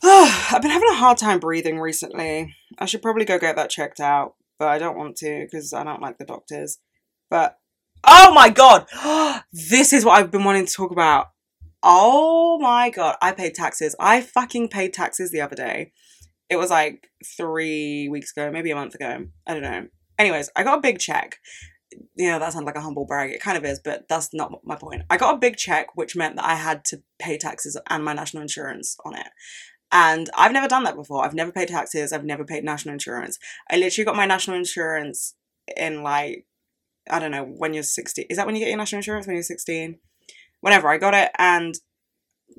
I've 0.02 0.62
been 0.62 0.70
having 0.70 0.88
a 0.90 0.96
hard 0.96 1.18
time 1.18 1.40
breathing 1.40 1.78
recently. 1.78 2.54
I 2.78 2.86
should 2.86 3.02
probably 3.02 3.24
go 3.24 3.38
get 3.38 3.56
that 3.56 3.70
checked 3.70 4.00
out, 4.00 4.34
but 4.58 4.68
I 4.68 4.78
don't 4.78 4.96
want 4.96 5.16
to 5.16 5.44
because 5.44 5.72
I 5.72 5.84
don't 5.84 6.02
like 6.02 6.18
the 6.18 6.24
doctors. 6.24 6.78
But 7.30 7.58
oh 8.04 8.32
my 8.32 8.48
god, 8.48 8.86
this 9.52 9.92
is 9.92 10.04
what 10.04 10.18
I've 10.18 10.30
been 10.30 10.44
wanting 10.44 10.66
to 10.66 10.72
talk 10.72 10.90
about. 10.90 11.28
Oh 11.82 12.58
my 12.58 12.90
god, 12.90 13.16
I 13.20 13.32
paid 13.32 13.54
taxes. 13.54 13.94
I 14.00 14.20
fucking 14.20 14.68
paid 14.68 14.92
taxes 14.92 15.30
the 15.30 15.40
other 15.40 15.56
day. 15.56 15.92
It 16.48 16.56
was 16.56 16.70
like 16.70 17.08
three 17.36 18.08
weeks 18.08 18.32
ago, 18.32 18.50
maybe 18.50 18.70
a 18.70 18.74
month 18.74 18.94
ago. 18.94 19.26
I 19.46 19.52
don't 19.52 19.62
know. 19.62 19.86
Anyways, 20.18 20.50
I 20.56 20.64
got 20.64 20.78
a 20.78 20.82
big 20.82 20.98
check. 20.98 21.38
You 22.16 22.30
know, 22.30 22.38
that 22.38 22.52
sounds 22.52 22.64
like 22.64 22.76
a 22.76 22.80
humble 22.80 23.06
brag. 23.06 23.30
It 23.30 23.40
kind 23.40 23.56
of 23.56 23.64
is, 23.64 23.80
but 23.82 24.08
that's 24.08 24.34
not 24.34 24.60
my 24.64 24.76
point. 24.76 25.02
I 25.08 25.16
got 25.16 25.34
a 25.34 25.38
big 25.38 25.56
check, 25.56 25.94
which 25.94 26.16
meant 26.16 26.36
that 26.36 26.44
I 26.44 26.54
had 26.54 26.84
to 26.86 27.02
pay 27.18 27.38
taxes 27.38 27.78
and 27.88 28.04
my 28.04 28.12
national 28.12 28.42
insurance 28.42 28.96
on 29.04 29.14
it. 29.14 29.28
And 29.90 30.28
I've 30.36 30.52
never 30.52 30.68
done 30.68 30.84
that 30.84 30.96
before. 30.96 31.24
I've 31.24 31.34
never 31.34 31.52
paid 31.52 31.68
taxes. 31.68 32.12
I've 32.12 32.24
never 32.24 32.44
paid 32.44 32.64
national 32.64 32.92
insurance. 32.92 33.38
I 33.70 33.76
literally 33.76 34.04
got 34.04 34.16
my 34.16 34.26
national 34.26 34.56
insurance 34.56 35.34
in 35.76 36.02
like, 36.02 36.46
I 37.10 37.18
don't 37.18 37.30
know, 37.30 37.44
when 37.44 37.72
you're 37.72 37.82
16. 37.82 38.26
Is 38.28 38.36
that 38.36 38.46
when 38.46 38.54
you 38.54 38.60
get 38.60 38.68
your 38.68 38.78
national 38.78 38.98
insurance? 38.98 39.26
When 39.26 39.36
you're 39.36 39.42
16? 39.42 39.98
Whenever 40.60 40.88
I 40.88 40.98
got 40.98 41.14
it. 41.14 41.30
And 41.38 41.74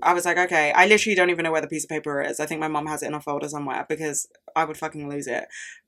I 0.02 0.14
was 0.14 0.26
like, 0.26 0.38
okay, 0.38 0.72
I 0.72 0.88
literally 0.88 1.16
don't 1.16 1.30
even 1.30 1.44
know 1.44 1.52
where 1.52 1.62
the 1.62 1.68
piece 1.68 1.84
of 1.84 1.90
paper 1.90 2.22
is. 2.22 2.40
I 2.40 2.46
think 2.46 2.62
my 2.62 2.68
mom 2.68 2.88
has 2.88 3.04
it 3.04 3.08
in 3.08 3.14
a 3.14 3.22
folder 3.22 3.50
somewhere 3.50 3.86
because 3.88 4.28
I 4.56 4.66
would 4.66 4.78
fucking 4.78 5.10
lose 5.10 5.28
it. 5.28 5.46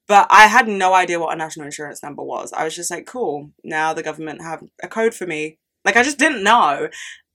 But 0.08 0.28
I 0.30 0.48
had 0.48 0.68
no 0.68 0.94
idea 0.94 1.20
what 1.20 1.34
a 1.34 1.38
national 1.38 1.66
insurance 1.66 2.04
number 2.04 2.24
was. 2.24 2.52
I 2.54 2.64
was 2.64 2.76
just 2.76 2.92
like, 2.92 3.06
cool, 3.06 3.52
now 3.64 3.94
the 3.94 4.04
government 4.04 4.42
have 4.42 4.64
a 4.84 4.88
code 4.88 5.14
for 5.14 5.26
me. 5.26 5.58
Like, 5.86 5.96
I 5.96 6.04
just 6.04 6.20
didn't 6.20 6.44
know. 6.44 6.90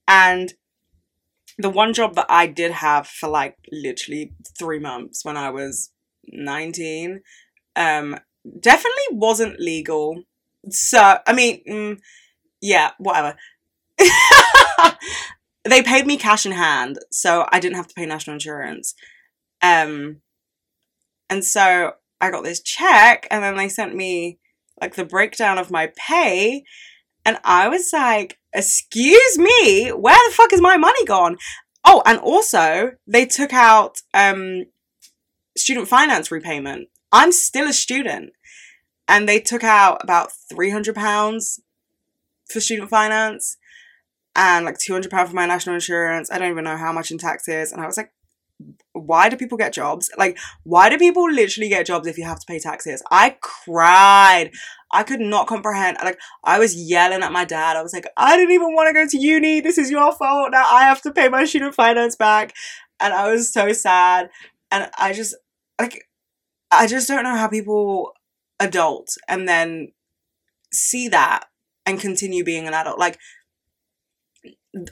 And 0.07 0.53
the 1.57 1.69
one 1.69 1.93
job 1.93 2.15
that 2.15 2.27
I 2.29 2.47
did 2.47 2.71
have 2.71 3.07
for 3.07 3.29
like 3.29 3.55
literally 3.71 4.33
three 4.57 4.79
months 4.79 5.25
when 5.25 5.37
I 5.37 5.49
was 5.49 5.91
19 6.29 7.21
um 7.75 8.17
definitely 8.59 9.03
wasn't 9.11 9.59
legal. 9.59 10.23
So, 10.69 11.19
I 11.25 11.33
mean, 11.33 11.63
mm, 11.69 11.99
yeah, 12.61 12.91
whatever. 12.97 13.35
they 15.63 15.81
paid 15.81 16.05
me 16.05 16.17
cash 16.17 16.45
in 16.45 16.51
hand, 16.51 16.99
so 17.11 17.45
I 17.51 17.59
didn't 17.59 17.77
have 17.77 17.87
to 17.87 17.93
pay 17.93 18.05
national 18.05 18.35
insurance. 18.35 18.93
Um, 19.61 20.21
and 21.29 21.43
so 21.43 21.93
I 22.21 22.31
got 22.31 22.43
this 22.43 22.61
check, 22.61 23.27
and 23.31 23.43
then 23.43 23.55
they 23.55 23.69
sent 23.69 23.95
me 23.95 24.39
like 24.79 24.95
the 24.95 25.05
breakdown 25.05 25.57
of 25.57 25.71
my 25.71 25.91
pay, 25.95 26.63
and 27.27 27.37
I 27.43 27.67
was 27.67 27.91
like, 27.91 28.39
excuse 28.53 29.37
me, 29.37 29.89
where 29.89 30.29
the 30.29 30.33
fuck 30.33 30.53
is 30.53 30.61
my 30.61 30.77
money 30.77 31.05
gone? 31.05 31.37
Oh, 31.85 32.01
and 32.05 32.17
also 32.19 32.93
they 33.05 33.25
took 33.25 33.53
out 33.53 33.97
um, 34.13 34.63
student 35.57 35.87
finance 35.89 36.31
repayment. 36.31 36.87
I'm 37.11 37.31
still 37.31 37.67
a 37.67 37.73
student, 37.73 38.31
and 39.07 39.27
they 39.27 39.39
took 39.39 39.63
out 39.63 40.03
about 40.03 40.31
three 40.49 40.69
hundred 40.69 40.95
pounds 40.95 41.59
for 42.49 42.61
student 42.61 42.89
finance 42.89 43.57
and 44.33 44.65
like 44.65 44.77
two 44.79 44.93
hundred 44.93 45.11
pounds 45.11 45.29
for 45.29 45.35
my 45.35 45.45
national 45.45 45.75
insurance. 45.75 46.31
I 46.31 46.37
don't 46.37 46.51
even 46.51 46.63
know 46.63 46.77
how 46.77 46.93
much 46.93 47.11
in 47.11 47.17
taxes, 47.17 47.71
and 47.73 47.81
I 47.81 47.85
was 47.85 47.97
like, 47.97 48.11
why 48.93 49.29
do 49.29 49.37
people 49.37 49.57
get 49.57 49.73
jobs? 49.73 50.09
Like, 50.17 50.37
why 50.63 50.89
do 50.89 50.97
people 50.97 51.29
literally 51.29 51.69
get 51.69 51.85
jobs 51.85 52.07
if 52.07 52.17
you 52.17 52.25
have 52.25 52.39
to 52.39 52.45
pay 52.47 52.59
taxes? 52.59 53.03
I 53.11 53.37
cried. 53.41 54.51
I 54.91 55.03
could 55.03 55.19
not 55.19 55.47
comprehend. 55.47 55.97
Like, 56.03 56.19
I 56.43 56.59
was 56.59 56.75
yelling 56.75 57.23
at 57.23 57.31
my 57.31 57.45
dad. 57.45 57.75
I 57.75 57.83
was 57.83 57.93
like, 57.93 58.07
I 58.15 58.37
didn't 58.37 58.53
even 58.53 58.73
want 58.73 58.87
to 58.87 58.93
go 58.93 59.07
to 59.07 59.17
uni. 59.17 59.59
This 59.59 59.77
is 59.77 59.91
your 59.91 60.11
fault. 60.13 60.51
Now 60.51 60.65
I 60.65 60.83
have 60.83 61.01
to 61.01 61.11
pay 61.11 61.27
my 61.27 61.45
student 61.45 61.75
finance 61.75 62.15
back. 62.15 62.53
And 62.99 63.13
I 63.13 63.31
was 63.31 63.51
so 63.51 63.73
sad. 63.73 64.29
And 64.71 64.89
I 64.97 65.13
just, 65.13 65.35
like, 65.79 66.07
I 66.71 66.87
just 66.87 67.07
don't 67.07 67.23
know 67.23 67.35
how 67.35 67.47
people 67.47 68.13
adult 68.59 69.09
and 69.27 69.47
then 69.47 69.89
see 70.71 71.07
that 71.09 71.45
and 71.85 71.99
continue 71.99 72.43
being 72.43 72.67
an 72.67 72.73
adult. 72.73 72.99
Like, 72.99 73.17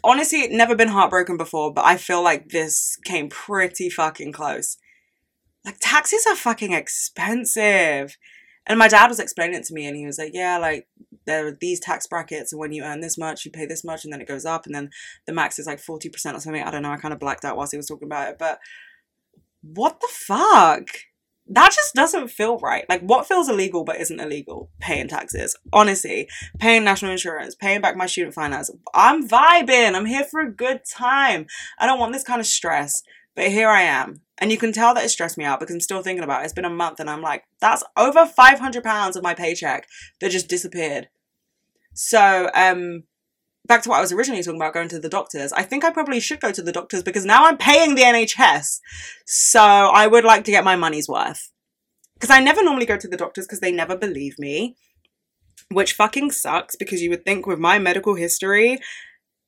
honestly 0.03 0.47
never 0.47 0.75
been 0.75 0.88
heartbroken 0.89 1.38
before, 1.38 1.73
but 1.73 1.86
I 1.86 1.97
feel 1.97 2.23
like 2.23 2.49
this 2.49 2.97
came 3.05 3.29
pretty 3.29 3.89
fucking 3.89 4.31
close. 4.31 4.77
Like 5.63 5.77
taxes 5.79 6.25
are 6.27 6.36
fucking 6.36 6.73
expensive. 6.73 8.17
And 8.67 8.80
my 8.80 8.88
dad 8.88 9.08
was 9.08 9.19
explaining 9.19 9.56
it 9.56 9.65
to 9.65 9.73
me 9.73 9.86
and 9.86 9.95
he 9.95 10.06
was 10.06 10.17
like, 10.17 10.32
Yeah, 10.34 10.58
like 10.58 10.88
there 11.25 11.47
are 11.47 11.58
these 11.60 11.80
tax 11.80 12.08
brackets 12.08 12.51
and 12.51 12.60
when 12.60 12.71
you 12.71 12.84
earn 12.84 13.01
this 13.01 13.17
much, 13.17 13.45
you 13.45 13.51
pay 13.51 13.65
this 13.65 13.84
much 13.84 14.04
and 14.04 14.13
then 14.13 14.21
it 14.21 14.28
goes 14.28 14.45
up 14.45 14.65
and 14.65 14.75
then 14.75 14.89
the 15.25 15.34
max 15.34 15.60
is 15.60 15.65
like 15.65 15.80
40% 15.80 16.12
or 16.13 16.39
something. 16.39 16.63
I 16.63 16.71
don't 16.71 16.84
know, 16.84 16.91
I 16.91 16.97
kind 16.97 17.13
of 17.13 17.19
blacked 17.19 17.45
out 17.45 17.58
whilst 17.58 17.71
he 17.71 17.78
was 17.78 17.88
talking 17.88 18.08
about 18.08 18.30
it, 18.30 18.38
but 18.38 18.60
what 19.62 19.99
the 20.01 20.08
fuck? 20.10 20.88
that 21.47 21.71
just 21.71 21.93
doesn't 21.93 22.30
feel 22.30 22.58
right. 22.58 22.86
Like, 22.89 23.01
what 23.01 23.28
feels 23.28 23.49
illegal 23.49 23.84
but 23.84 23.99
isn't 23.99 24.19
illegal? 24.19 24.71
Paying 24.80 25.08
taxes. 25.08 25.56
Honestly, 25.71 26.28
paying 26.60 26.84
national 26.84 27.12
insurance, 27.12 27.54
paying 27.54 27.82
back 27.82 27.95
my 27.95 28.08
student 28.08 28.34
finance. 28.34 28.71
I'm 28.93 29.28
vibing. 29.28 29.93
I'm 29.93 30.08
here 30.08 30.23
for 30.23 30.39
a 30.39 30.51
good 30.51 30.82
time. 30.89 31.45
I 31.78 31.86
don't 31.86 31.99
want 31.99 32.13
this 32.13 32.23
kind 32.23 32.39
of 32.39 32.47
stress, 32.47 33.04
but 33.36 33.49
here 33.49 33.69
I 33.69 33.84
am. 33.84 34.21
And 34.38 34.52
you 34.52 34.58
can 34.58 34.74
tell 34.74 34.93
that 34.93 35.06
it 35.06 35.10
stressed 35.10 35.38
me 35.38 35.45
out 35.45 35.60
because 35.60 35.74
I'm 35.74 35.82
still 35.82 36.02
thinking 36.02 36.24
about 36.24 36.41
it. 36.41 36.45
It's 36.45 36.54
been 36.54 36.65
a 36.65 36.69
month 36.69 37.00
and 37.00 37.10
I'm 37.10 37.21
like, 37.21 37.45
that's 37.62 37.84
over 37.95 38.26
500 38.26 38.84
pounds 38.84 39.15
of 39.15 39.24
my 39.24 39.34
paycheck 39.34 39.88
that 40.19 40.32
just 40.32 40.50
disappeared. 40.50 41.08
So, 41.93 42.50
um, 42.54 43.04
back 43.65 43.82
to 43.84 43.89
what 43.89 43.98
I 43.98 44.02
was 44.02 44.12
originally 44.12 44.43
talking 44.43 44.60
about 44.60 44.74
going 44.74 44.89
to 44.89 45.00
the 45.00 45.10
doctors, 45.10 45.54
I 45.54 45.63
think 45.63 45.84
I 45.84 45.91
probably 45.91 46.19
should 46.19 46.41
go 46.41 46.52
to 46.52 46.62
the 46.62 46.71
doctors 46.71 47.04
because 47.04 47.26
now 47.26 47.45
I'm 47.45 47.58
paying 47.58 47.95
the 47.95 48.04
NHS. 48.04 48.80
So 49.26 49.62
I 49.62 50.08
would 50.08 50.24
like 50.24 50.43
to 50.45 50.52
get 50.52 50.63
my 50.63 50.76
money's 50.76 51.08
worth. 51.08 51.52
Because 52.15 52.30
I 52.30 52.39
never 52.39 52.63
normally 52.63 52.86
go 52.86 52.98
to 52.98 53.08
the 53.08 53.17
doctors 53.17 53.45
because 53.45 53.60
they 53.60 53.71
never 53.71 53.98
believe 53.98 54.39
me, 54.39 54.76
which 55.69 55.93
fucking 55.93 56.32
sucks 56.32 56.76
because 56.76 57.02
you 57.02 57.10
would 57.10 57.26
think 57.26 57.45
with 57.45 57.60
my 57.60 57.78
medical 57.78 58.15
history, 58.15 58.80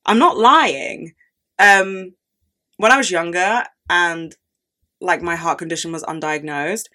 I'm 0.04 0.18
not 0.18 0.36
lying. 0.36 1.14
Um, 1.58 2.14
when 2.76 2.92
I 2.92 2.98
was 2.98 3.10
younger 3.10 3.64
and 3.88 4.36
like 5.00 5.22
my 5.22 5.36
heart 5.36 5.58
condition 5.58 5.92
was 5.92 6.02
undiagnosed, 6.04 6.86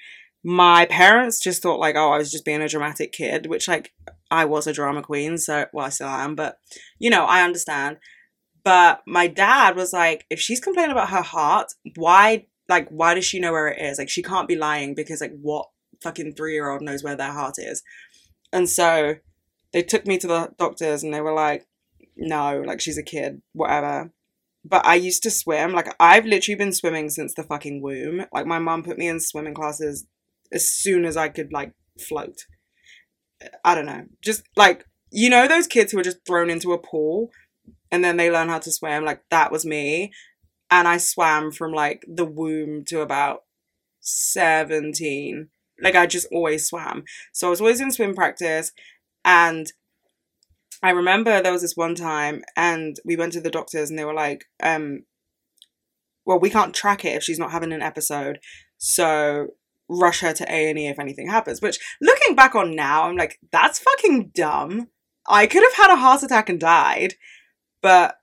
my 0.43 0.85
parents 0.85 1.39
just 1.39 1.61
thought 1.61 1.79
like, 1.79 1.95
oh, 1.95 2.11
I 2.11 2.17
was 2.17 2.31
just 2.31 2.45
being 2.45 2.61
a 2.61 2.67
dramatic 2.67 3.13
kid, 3.13 3.47
which 3.47 3.67
like 3.67 3.93
I 4.29 4.45
was 4.45 4.67
a 4.67 4.73
drama 4.73 5.01
queen, 5.01 5.37
so 5.37 5.65
well 5.73 5.85
I 5.85 5.89
still 5.89 6.07
am, 6.07 6.35
but 6.35 6.57
you 6.99 7.09
know, 7.09 7.25
I 7.25 7.43
understand. 7.43 7.97
But 8.63 9.01
my 9.05 9.27
dad 9.27 9.75
was 9.75 9.93
like, 9.93 10.25
if 10.29 10.39
she's 10.39 10.59
complaining 10.59 10.91
about 10.91 11.09
her 11.09 11.21
heart, 11.21 11.73
why 11.95 12.47
like 12.69 12.87
why 12.89 13.13
does 13.13 13.25
she 13.25 13.39
know 13.39 13.51
where 13.51 13.67
it 13.67 13.81
is? 13.81 13.97
Like 13.97 14.09
she 14.09 14.23
can't 14.23 14.47
be 14.47 14.55
lying 14.55 14.95
because 14.95 15.21
like 15.21 15.33
what 15.41 15.67
fucking 16.01 16.33
three 16.35 16.53
year 16.53 16.69
old 16.69 16.81
knows 16.81 17.03
where 17.03 17.15
their 17.15 17.31
heart 17.31 17.55
is? 17.57 17.83
And 18.51 18.69
so 18.69 19.15
they 19.71 19.81
took 19.81 20.05
me 20.05 20.17
to 20.19 20.27
the 20.27 20.51
doctors 20.57 21.03
and 21.03 21.13
they 21.13 21.21
were 21.21 21.33
like, 21.33 21.65
no, 22.15 22.61
like 22.65 22.79
she's 22.79 22.97
a 22.97 23.03
kid, 23.03 23.41
whatever. 23.53 24.11
But 24.65 24.86
I 24.86 24.95
used 24.95 25.23
to 25.23 25.32
swim. 25.32 25.73
Like 25.73 25.93
I've 25.99 26.26
literally 26.26 26.58
been 26.58 26.73
swimming 26.73 27.10
since 27.10 27.34
the 27.34 27.43
fucking 27.43 27.82
womb. 27.82 28.26
Like 28.32 28.45
my 28.45 28.60
mom 28.60 28.84
put 28.84 28.97
me 28.97 29.08
in 29.08 29.19
swimming 29.19 29.54
classes 29.54 30.06
as 30.52 30.69
soon 30.69 31.06
as 31.06 31.17
I 31.17 31.30
could 31.30 31.52
like 31.52 31.73
float. 31.99 32.45
I 33.65 33.76
don't 33.76 33.86
know. 33.86 34.06
Just 34.21 34.43
like 34.56 34.86
you 35.13 35.30
know 35.30 35.47
those 35.47 35.67
kids 35.67 35.91
who 35.91 35.99
are 35.99 36.04
just 36.04 36.26
thrown 36.26 36.49
into 36.49 36.73
a 36.73 36.78
pool 36.78 37.30
and 37.91 38.04
then 38.04 38.17
they 38.17 38.32
learn 38.32 38.49
how 38.49 38.58
to 38.58 38.71
swim 38.71 39.06
like 39.06 39.21
that 39.30 39.52
was 39.52 39.65
me 39.65 40.12
and 40.71 40.88
I 40.88 40.97
swam 40.97 41.52
from 41.52 41.71
like 41.71 42.04
the 42.08 42.26
womb 42.26 42.84
to 42.86 43.02
about 43.02 43.43
17 43.99 45.49
like 45.82 45.95
I 45.95 46.08
just 46.08 46.28
always 46.32 46.67
swam 46.67 47.04
so 47.32 47.47
I 47.47 47.49
was 47.52 47.62
always 47.62 47.80
in 47.80 47.91
swim 47.91 48.15
practice 48.15 48.71
and 49.23 49.71
I 50.84 50.91
remember 50.91 51.41
there 51.41 51.52
was 51.52 51.62
this 51.62 51.78
one 51.78 51.96
time 51.96 52.43
and 52.56 52.98
we 53.06 53.15
went 53.15 53.34
to 53.34 53.41
the 53.41 53.50
doctors 53.50 53.89
and 53.89 53.98
they 53.98 54.06
were 54.06 54.13
like 54.13 54.46
um 54.62 55.06
well 56.26 56.39
we 56.39 56.50
can't 56.50 56.76
track 56.76 57.06
it 57.06 57.15
if 57.15 57.24
she's 57.24 57.39
not 57.39 57.52
having 57.52 57.74
an 57.74 57.82
episode 57.82 58.39
so 58.78 59.48
rush 59.89 60.19
her 60.19 60.34
to 60.34 60.46
A&E 60.48 60.88
if 60.88 61.00
anything 61.00 61.30
happens 61.30 61.62
which 61.62 61.80
looking 62.02 62.36
back 62.36 62.54
on 62.54 62.76
now 62.76 63.04
I'm 63.04 63.17
like 63.17 63.39
that's 63.52 63.80
fucking 63.80 64.32
dumb 64.36 64.89
I 65.28 65.48
could 65.48 65.63
have 65.63 65.74
had 65.74 65.93
a 65.93 66.00
heart 66.00 66.22
attack 66.22 66.50
and 66.50 66.60
died 66.60 67.15
but 67.82 68.17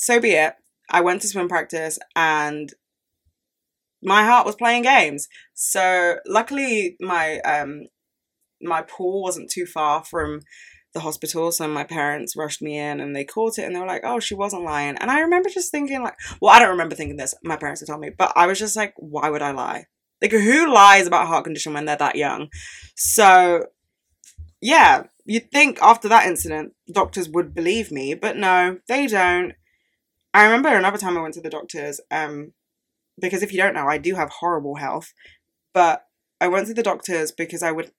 so 0.00 0.18
be 0.18 0.30
it. 0.32 0.54
I 0.90 1.02
went 1.02 1.20
to 1.22 1.28
swim 1.28 1.48
practice 1.48 1.98
and 2.16 2.72
my 4.02 4.24
heart 4.24 4.46
was 4.46 4.56
playing 4.56 4.84
games. 4.84 5.28
So 5.52 6.16
luckily 6.26 6.96
my 7.00 7.38
um 7.40 7.82
my 8.62 8.80
pool 8.82 9.22
wasn't 9.22 9.50
too 9.50 9.66
far 9.66 10.02
from 10.02 10.40
the 10.92 11.00
hospital, 11.00 11.52
so 11.52 11.68
my 11.68 11.84
parents 11.84 12.36
rushed 12.36 12.62
me 12.62 12.78
in 12.78 13.00
and 13.00 13.14
they 13.14 13.24
caught 13.24 13.58
it 13.58 13.64
and 13.64 13.74
they 13.74 13.80
were 13.80 13.86
like, 13.86 14.02
Oh, 14.04 14.20
she 14.20 14.34
wasn't 14.34 14.64
lying. 14.64 14.96
And 14.96 15.10
I 15.10 15.20
remember 15.20 15.48
just 15.48 15.70
thinking 15.70 16.02
like 16.02 16.14
well, 16.40 16.54
I 16.54 16.58
don't 16.58 16.70
remember 16.70 16.94
thinking 16.94 17.16
this, 17.16 17.34
my 17.44 17.56
parents 17.56 17.80
had 17.80 17.88
told 17.88 18.00
me, 18.00 18.10
but 18.16 18.32
I 18.36 18.46
was 18.46 18.58
just 18.58 18.76
like, 18.76 18.94
why 18.96 19.30
would 19.30 19.42
I 19.42 19.52
lie? 19.52 19.86
Like 20.20 20.32
who 20.32 20.72
lies 20.72 21.06
about 21.06 21.24
a 21.24 21.26
heart 21.26 21.44
condition 21.44 21.74
when 21.74 21.84
they're 21.84 21.96
that 21.96 22.16
young? 22.16 22.48
So 22.96 23.66
yeah, 24.60 25.04
you'd 25.24 25.50
think 25.50 25.78
after 25.80 26.08
that 26.08 26.26
incident, 26.26 26.72
doctors 26.92 27.28
would 27.28 27.54
believe 27.54 27.90
me, 27.90 28.14
but 28.14 28.36
no, 28.36 28.78
they 28.88 29.06
don't. 29.06 29.54
I 30.34 30.44
remember 30.44 30.68
another 30.68 30.98
time 30.98 31.16
I 31.16 31.22
went 31.22 31.34
to 31.34 31.40
the 31.40 31.50
doctors, 31.50 32.00
um, 32.10 32.52
because 33.20 33.42
if 33.42 33.52
you 33.52 33.58
don't 33.58 33.74
know, 33.74 33.86
I 33.86 33.98
do 33.98 34.14
have 34.14 34.30
horrible 34.30 34.76
health, 34.76 35.12
but 35.72 36.04
I 36.40 36.48
went 36.48 36.66
to 36.68 36.74
the 36.74 36.82
doctors 36.82 37.32
because 37.32 37.62
I 37.62 37.72
would. 37.72 37.92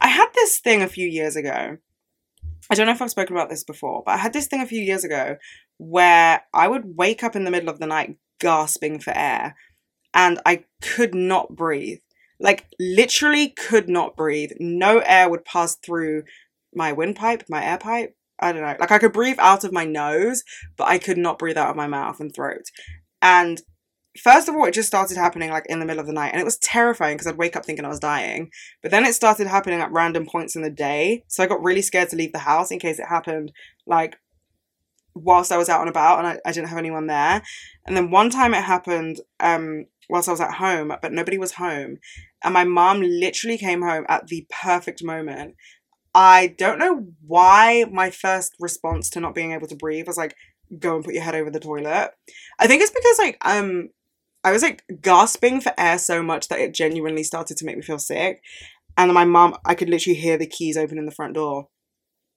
I 0.00 0.08
had 0.08 0.28
this 0.34 0.60
thing 0.60 0.82
a 0.82 0.88
few 0.88 1.08
years 1.08 1.36
ago. 1.36 1.78
I 2.70 2.74
don't 2.74 2.86
know 2.86 2.92
if 2.92 3.02
I've 3.02 3.10
spoken 3.10 3.36
about 3.36 3.50
this 3.50 3.64
before, 3.64 4.02
but 4.04 4.12
I 4.12 4.18
had 4.18 4.32
this 4.32 4.46
thing 4.46 4.60
a 4.62 4.66
few 4.66 4.80
years 4.80 5.04
ago 5.04 5.36
where 5.78 6.42
I 6.52 6.68
would 6.68 6.96
wake 6.96 7.22
up 7.22 7.36
in 7.36 7.44
the 7.44 7.50
middle 7.50 7.68
of 7.68 7.78
the 7.78 7.86
night 7.86 8.16
gasping 8.40 9.00
for 9.00 9.12
air 9.14 9.54
and 10.14 10.40
I 10.46 10.64
could 10.80 11.14
not 11.14 11.54
breathe. 11.54 11.98
Like, 12.40 12.66
literally 12.80 13.48
could 13.48 13.88
not 13.88 14.16
breathe. 14.16 14.52
No 14.58 14.98
air 14.98 15.28
would 15.28 15.44
pass 15.44 15.76
through 15.76 16.24
my 16.74 16.92
windpipe, 16.92 17.44
my 17.48 17.64
air 17.64 17.78
pipe. 17.78 18.16
I 18.40 18.52
don't 18.52 18.62
know. 18.62 18.76
Like 18.78 18.90
I 18.90 18.98
could 18.98 19.12
breathe 19.12 19.38
out 19.38 19.64
of 19.64 19.72
my 19.72 19.84
nose, 19.84 20.42
but 20.76 20.88
I 20.88 20.98
could 20.98 21.18
not 21.18 21.38
breathe 21.38 21.56
out 21.56 21.70
of 21.70 21.76
my 21.76 21.86
mouth 21.86 22.18
and 22.20 22.34
throat. 22.34 22.64
And 23.22 23.62
first 24.22 24.48
of 24.48 24.54
all, 24.54 24.64
it 24.64 24.74
just 24.74 24.88
started 24.88 25.16
happening 25.16 25.50
like 25.50 25.66
in 25.68 25.80
the 25.80 25.86
middle 25.86 26.00
of 26.00 26.06
the 26.06 26.12
night, 26.12 26.32
and 26.32 26.40
it 26.40 26.44
was 26.44 26.58
terrifying 26.58 27.16
because 27.16 27.26
I'd 27.26 27.38
wake 27.38 27.56
up 27.56 27.64
thinking 27.64 27.84
I 27.84 27.88
was 27.88 28.00
dying. 28.00 28.50
But 28.82 28.90
then 28.90 29.04
it 29.04 29.14
started 29.14 29.46
happening 29.46 29.80
at 29.80 29.92
random 29.92 30.26
points 30.26 30.56
in 30.56 30.62
the 30.62 30.70
day, 30.70 31.24
so 31.28 31.42
I 31.42 31.46
got 31.46 31.62
really 31.62 31.82
scared 31.82 32.10
to 32.10 32.16
leave 32.16 32.32
the 32.32 32.38
house 32.40 32.70
in 32.70 32.78
case 32.78 32.98
it 32.98 33.08
happened 33.08 33.52
like 33.86 34.16
whilst 35.14 35.52
I 35.52 35.56
was 35.56 35.68
out 35.68 35.80
and 35.80 35.88
about 35.88 36.18
and 36.18 36.26
I, 36.26 36.38
I 36.44 36.52
didn't 36.52 36.68
have 36.68 36.78
anyone 36.78 37.06
there. 37.06 37.42
And 37.86 37.96
then 37.96 38.10
one 38.10 38.30
time 38.30 38.54
it 38.54 38.64
happened 38.64 39.20
um 39.40 39.86
whilst 40.08 40.28
I 40.28 40.32
was 40.32 40.40
at 40.40 40.54
home, 40.54 40.92
but 41.00 41.12
nobody 41.12 41.38
was 41.38 41.52
home. 41.52 41.98
And 42.42 42.52
my 42.52 42.64
mom 42.64 43.00
literally 43.00 43.56
came 43.56 43.82
home 43.82 44.04
at 44.08 44.26
the 44.26 44.46
perfect 44.50 45.02
moment 45.02 45.54
I 46.14 46.54
don't 46.58 46.78
know 46.78 47.06
why 47.26 47.86
my 47.90 48.10
first 48.10 48.54
response 48.60 49.10
to 49.10 49.20
not 49.20 49.34
being 49.34 49.52
able 49.52 49.66
to 49.66 49.76
breathe 49.76 50.06
was 50.06 50.16
like, 50.16 50.36
go 50.78 50.94
and 50.94 51.04
put 51.04 51.14
your 51.14 51.24
head 51.24 51.34
over 51.34 51.50
the 51.50 51.60
toilet. 51.60 52.12
I 52.58 52.66
think 52.66 52.82
it's 52.82 52.92
because 52.92 53.18
like 53.18 53.38
um 53.42 53.88
I 54.44 54.52
was 54.52 54.62
like 54.62 54.84
gasping 55.00 55.60
for 55.60 55.72
air 55.78 55.98
so 55.98 56.22
much 56.22 56.48
that 56.48 56.60
it 56.60 56.74
genuinely 56.74 57.24
started 57.24 57.56
to 57.56 57.64
make 57.64 57.76
me 57.76 57.82
feel 57.82 57.98
sick. 57.98 58.42
And 58.96 59.12
my 59.12 59.24
mom, 59.24 59.56
I 59.64 59.74
could 59.74 59.88
literally 59.88 60.18
hear 60.18 60.36
the 60.36 60.46
keys 60.46 60.76
open 60.76 60.98
in 60.98 61.06
the 61.06 61.12
front 61.12 61.34
door. 61.34 61.68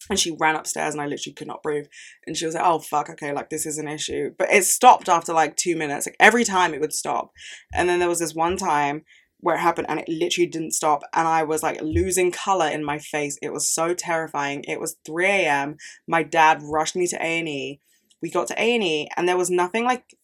And 0.10 0.18
she 0.18 0.36
ran 0.40 0.56
upstairs 0.56 0.94
and 0.94 1.02
I 1.02 1.06
literally 1.06 1.34
could 1.34 1.48
not 1.48 1.62
breathe. 1.62 1.88
And 2.26 2.38
she 2.38 2.46
was 2.46 2.56
like, 2.56 2.64
oh 2.64 2.80
fuck, 2.80 3.10
okay, 3.10 3.34
like 3.34 3.50
this 3.50 3.66
is 3.66 3.78
an 3.78 3.90
issue. 3.90 4.32
But 4.38 4.50
it 4.52 4.64
stopped 4.64 5.10
after 5.10 5.34
like 5.34 5.58
two 5.58 5.76
minutes. 5.76 6.08
Like 6.08 6.16
every 6.20 6.46
time 6.46 6.74
it 6.74 6.80
would 6.80 6.94
stop. 6.94 7.32
And 7.74 7.90
then 7.90 8.00
there 8.00 8.08
was 8.08 8.20
this 8.20 8.34
one 8.34 8.56
time 8.56 9.04
where 9.40 9.56
it 9.56 9.60
happened 9.60 9.88
and 9.90 10.00
it 10.00 10.10
literally 10.10 10.50
didn't 10.50 10.72
stop 10.72 11.04
and 11.14 11.28
I 11.28 11.44
was 11.44 11.62
like 11.62 11.80
losing 11.82 12.32
color 12.32 12.68
in 12.68 12.84
my 12.84 12.98
face. 12.98 13.38
It 13.42 13.54
was 13.54 13.70
so 13.70 13.94
terrifying. 13.94 14.64
It 14.68 14.80
was 14.80 14.98
3 15.06 15.26
a.m. 15.26 15.78
My 16.08 16.24
dad 16.24 16.62
rushed 16.64 16.96
me 16.96 17.06
to 17.08 17.24
A&E. 17.24 17.80
We 18.22 18.32
got 18.32 18.48
to 18.48 18.60
A&E 18.60 19.10
and 19.16 19.28
there 19.28 19.38
was 19.38 19.52
nothing 19.52 19.84
like 19.84 20.16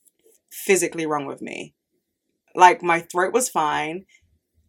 physically 0.54 1.06
wrong 1.06 1.26
with 1.26 1.42
me. 1.42 1.74
Like 2.56 2.84
my 2.84 3.00
throat 3.00 3.34
was 3.34 3.50
fine. 3.50 4.06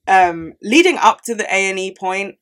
Um 0.09 0.55
leading 0.62 0.97
up 0.99 1.23
to 1.23 1.35
the 1.35 1.47
A&E 1.53 1.94
point, 1.99 2.37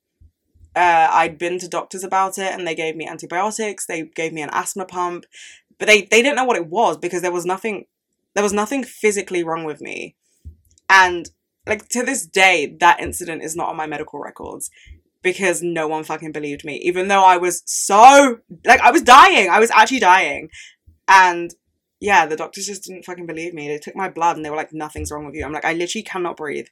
uh, 0.74 1.08
I'd 1.10 1.38
been 1.38 1.58
to 1.58 1.68
doctors 1.68 2.02
about 2.02 2.38
it 2.38 2.52
and 2.52 2.66
they 2.66 2.74
gave 2.74 2.96
me 2.96 3.06
antibiotics, 3.06 3.86
they 3.86 4.02
gave 4.02 4.32
me 4.32 4.42
an 4.42 4.50
asthma 4.52 4.86
pump, 4.86 5.26
but 5.78 5.86
they 5.86 6.02
they 6.02 6.22
didn't 6.22 6.36
know 6.36 6.44
what 6.44 6.56
it 6.56 6.68
was 6.68 6.96
because 6.96 7.22
there 7.22 7.32
was 7.32 7.44
nothing 7.44 7.86
there 8.34 8.42
was 8.42 8.52
nothing 8.52 8.84
physically 8.84 9.44
wrong 9.44 9.64
with 9.64 9.80
me. 9.80 10.16
And 10.88 11.30
like 11.66 11.88
to 11.90 12.02
this 12.02 12.26
day, 12.26 12.76
that 12.80 13.00
incident 13.00 13.42
is 13.42 13.54
not 13.54 13.68
on 13.68 13.76
my 13.76 13.86
medical 13.86 14.18
records 14.18 14.70
because 15.22 15.62
no 15.62 15.86
one 15.86 16.04
fucking 16.04 16.32
believed 16.32 16.64
me, 16.64 16.76
even 16.78 17.08
though 17.08 17.24
I 17.24 17.36
was 17.36 17.62
so 17.66 18.38
like 18.64 18.80
I 18.80 18.90
was 18.90 19.02
dying. 19.02 19.50
I 19.50 19.60
was 19.60 19.70
actually 19.70 20.00
dying. 20.00 20.48
And 21.08 21.54
yeah, 22.02 22.26
the 22.26 22.34
doctors 22.34 22.66
just 22.66 22.82
didn't 22.82 23.04
fucking 23.04 23.26
believe 23.26 23.54
me. 23.54 23.68
They 23.68 23.78
took 23.78 23.94
my 23.94 24.10
blood 24.10 24.34
and 24.34 24.44
they 24.44 24.50
were 24.50 24.56
like, 24.56 24.72
nothing's 24.72 25.12
wrong 25.12 25.24
with 25.24 25.36
you. 25.36 25.44
I'm 25.44 25.52
like, 25.52 25.64
I 25.64 25.72
literally 25.72 26.02
cannot 26.02 26.36
breathe. 26.36 26.66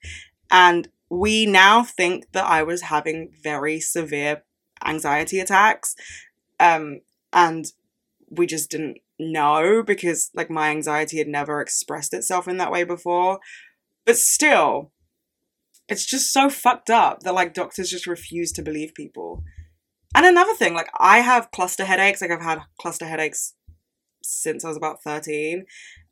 And 0.50 0.88
we 1.08 1.46
now 1.46 1.84
think 1.84 2.32
that 2.32 2.46
I 2.46 2.64
was 2.64 2.82
having 2.82 3.30
very 3.40 3.78
severe 3.78 4.42
anxiety 4.84 5.38
attacks. 5.38 5.94
Um, 6.58 7.02
and 7.32 7.66
we 8.28 8.48
just 8.48 8.72
didn't 8.72 8.98
know 9.20 9.84
because 9.84 10.32
like 10.34 10.50
my 10.50 10.70
anxiety 10.70 11.18
had 11.18 11.28
never 11.28 11.60
expressed 11.60 12.12
itself 12.12 12.48
in 12.48 12.56
that 12.56 12.72
way 12.72 12.82
before. 12.82 13.38
But 14.04 14.16
still, 14.16 14.90
it's 15.88 16.06
just 16.06 16.32
so 16.32 16.50
fucked 16.50 16.90
up 16.90 17.20
that 17.20 17.34
like 17.34 17.54
doctors 17.54 17.88
just 17.88 18.08
refuse 18.08 18.50
to 18.50 18.62
believe 18.62 18.94
people. 18.94 19.44
And 20.12 20.26
another 20.26 20.54
thing, 20.54 20.74
like 20.74 20.90
I 20.98 21.20
have 21.20 21.52
cluster 21.52 21.84
headaches, 21.84 22.20
like 22.20 22.32
I've 22.32 22.42
had 22.42 22.62
cluster 22.80 23.06
headaches 23.06 23.54
since 24.30 24.64
I 24.64 24.68
was 24.68 24.76
about 24.76 25.02
13. 25.02 25.64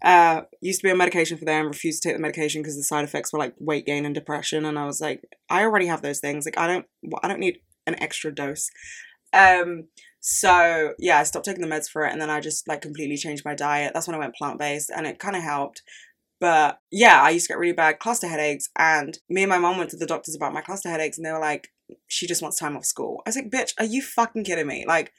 Uh, 0.02 0.42
used 0.61 0.81
to 0.81 0.87
be 0.87 0.90
on 0.90 0.98
medication 0.98 1.38
for 1.38 1.44
them, 1.44 1.66
refused 1.66 2.02
to 2.02 2.09
take 2.09 2.16
the 2.16 2.22
medication 2.22 2.62
because 2.62 2.76
the 2.76 2.83
side 2.83 3.04
effects 3.04 3.33
were 3.33 3.38
like 3.38 3.54
weight 3.59 3.87
gain 3.87 4.04
and 4.04 4.14
depression. 4.14 4.64
And 4.64 4.78
I 4.78 4.85
was 4.85 5.00
like, 5.00 5.22
I 5.48 5.62
already 5.62 5.87
have 5.87 6.02
those 6.02 6.20
things. 6.20 6.44
Like 6.44 6.59
I 6.59 6.66
don't, 6.66 6.87
I 7.22 7.28
don't 7.28 7.40
need 7.40 7.59
an 7.87 8.00
extra 8.02 8.35
dose. 8.35 8.70
Um, 9.33 9.88
so 10.20 10.94
yeah, 10.98 11.18
I 11.18 11.22
stopped 11.22 11.44
taking 11.44 11.62
the 11.62 11.74
meds 11.74 11.88
for 11.88 12.04
it, 12.04 12.12
and 12.12 12.20
then 12.20 12.31
I 12.31 12.40
just 12.40 12.66
like 12.68 12.83
completely 12.83 13.16
changed 13.16 13.44
my 13.44 13.54
diet. 13.54 13.92
That's 13.94 14.07
when 14.07 14.14
I 14.14 14.18
went 14.18 14.35
plant 14.35 14.59
based, 14.59 14.90
and 14.94 15.07
it 15.07 15.18
kind 15.18 15.37
of 15.37 15.42
helped. 15.42 15.83
But 16.40 16.81
yeah, 16.90 17.20
I 17.22 17.31
used 17.31 17.46
to 17.46 17.52
get 17.52 17.59
really 17.59 17.72
bad 17.72 17.98
cluster 17.98 18.28
headaches, 18.28 18.68
and 18.76 19.18
me 19.28 19.42
and 19.42 19.50
my 19.50 19.59
mom 19.59 19.78
went 19.78 19.90
to 19.90 19.96
the 19.96 20.07
doctors 20.07 20.35
about 20.35 20.52
my 20.52 20.61
cluster 20.61 20.88
headaches, 20.88 21.18
and 21.18 21.26
they 21.26 21.33
were 21.33 21.40
like, 21.40 21.68
she 22.07 22.26
just 22.26 22.42
wants 22.42 22.59
time 22.59 22.76
off 22.76 22.85
school. 22.85 23.22
I 23.26 23.31
was 23.31 23.37
like, 23.37 23.50
bitch, 23.50 23.72
are 23.78 23.85
you 23.85 24.02
fucking 24.02 24.44
kidding 24.44 24.66
me? 24.66 24.85
Like, 24.87 25.12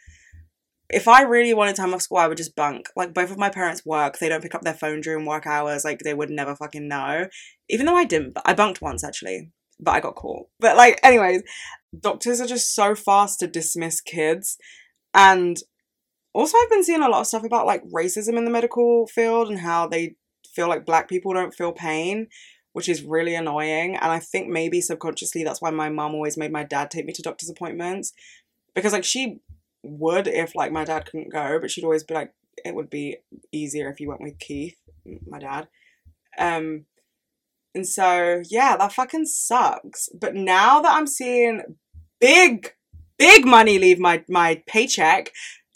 if 0.89 1.08
I 1.08 1.21
really 1.21 1.54
wanted 1.54 1.75
time 1.75 1.93
off 1.93 2.02
school, 2.02 2.17
I 2.17 2.28
would 2.28 2.38
just 2.38 2.56
bunk. 2.56 2.88
Like, 2.95 3.13
both 3.13 3.32
of 3.32 3.38
my 3.38 3.49
parents 3.49 3.86
work, 3.86 4.17
they 4.17 4.30
don't 4.30 4.41
pick 4.41 4.56
up 4.56 4.62
their 4.62 4.73
phone 4.73 5.02
during 5.02 5.25
work 5.25 5.45
hours, 5.45 5.86
like, 5.86 5.99
they 5.99 6.13
would 6.13 6.30
never 6.30 6.56
fucking 6.56 6.88
know. 6.88 7.28
Even 7.69 7.86
though 7.86 7.95
I 7.95 8.06
didn't, 8.06 8.38
I 8.45 8.54
bunked 8.54 8.82
once 8.82 9.04
actually, 9.04 9.52
but 9.80 9.91
I 9.91 9.99
got 9.99 10.15
caught. 10.15 10.47
But, 10.60 10.78
like, 10.78 10.99
anyways, 11.04 11.43
doctors 11.99 12.41
are 12.41 12.47
just 12.47 12.73
so 12.73 12.95
fast 12.95 13.39
to 13.39 13.47
dismiss 13.47 14.02
kids, 14.02 14.58
and 15.13 15.58
also, 16.34 16.58
I've 16.58 16.69
been 16.69 16.84
seeing 16.84 17.02
a 17.02 17.10
lot 17.10 17.21
of 17.21 17.28
stuff 17.28 17.43
about 17.43 17.65
like 17.65 17.84
racism 17.89 18.38
in 18.38 18.45
the 18.45 18.52
medical 18.52 19.08
field 19.08 19.49
and 19.49 19.60
how 19.60 19.88
they 19.88 20.15
feel 20.54 20.67
like 20.67 20.86
black 20.86 21.10
people 21.10 21.34
don't 21.34 21.56
feel 21.56 21.71
pain, 21.71 22.28
which 22.73 22.88
is 22.88 23.04
really 23.04 23.34
annoying. 23.34 23.95
And 23.95 24.12
I 24.12 24.19
think 24.19 24.47
maybe 24.47 24.80
subconsciously 24.80 25.43
that's 25.43 25.62
why 25.62 25.71
my 25.71 25.89
mom 25.89 26.13
always 26.13 26.38
made 26.38 26.52
my 26.52 26.63
dad 26.63 26.91
take 26.91 27.06
me 27.06 27.13
to 27.13 27.21
doctor's 27.23 27.49
appointments. 27.49 28.13
Because 28.75 28.93
like 28.93 29.04
she 29.04 29.39
would 29.84 30.28
if 30.28 30.56
like 30.56 30.72
my 30.72 30.84
dad 30.84 31.06
couldn't 31.06 31.32
go, 31.32 31.60
but 31.60 31.72
she'd 31.72 31.84
always 31.84 32.04
be 32.04 32.13
like, 32.13 32.34
it 32.65 32.76
would 32.76 32.89
be 32.89 33.18
easier 33.52 33.89
if 33.89 34.00
you 34.00 34.10
went 34.10 34.22
with 34.22 34.39
Keith, 34.39 34.78
my 35.28 35.39
dad. 35.39 35.68
Um, 36.38 36.86
and 37.76 37.88
so 37.88 38.42
yeah, 38.50 38.76
that 38.78 38.94
fucking 38.94 39.26
sucks. 39.26 40.10
But 40.20 40.36
now 40.36 40.82
that 40.82 40.96
I'm 40.96 41.08
seeing 41.08 41.62
big, 42.20 42.74
big 43.18 43.46
money 43.46 43.80
leave 43.80 44.00
my 44.00 44.24
my 44.28 44.62
paycheck 44.68 45.32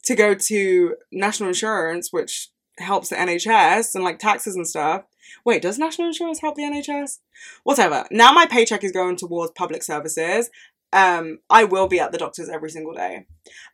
to 0.06 0.16
go 0.16 0.34
to 0.34 0.96
national 1.12 1.50
insurance, 1.50 2.10
which 2.12 2.50
helps 2.80 3.10
the 3.10 3.16
NHS 3.16 3.96
and 3.96 4.04
like 4.04 4.20
taxes 4.20 4.56
and 4.56 4.68
stuff. 4.68 5.04
Wait, 5.46 5.62
does 5.62 5.78
national 5.78 6.08
insurance 6.08 6.42
help 6.42 6.56
the 6.56 6.64
NHS? 6.64 7.20
Whatever. 7.64 8.06
Now 8.12 8.32
my 8.32 8.46
paycheck 8.46 8.84
is 8.84 8.92
going 8.92 9.16
towards 9.16 9.52
public 9.56 9.84
services. 9.84 10.50
Um, 10.94 11.40
I 11.50 11.64
will 11.64 11.88
be 11.88 12.00
at 12.00 12.12
the 12.12 12.18
doctor's 12.18 12.50
every 12.50 12.70
single 12.70 12.94
day. 12.94 13.26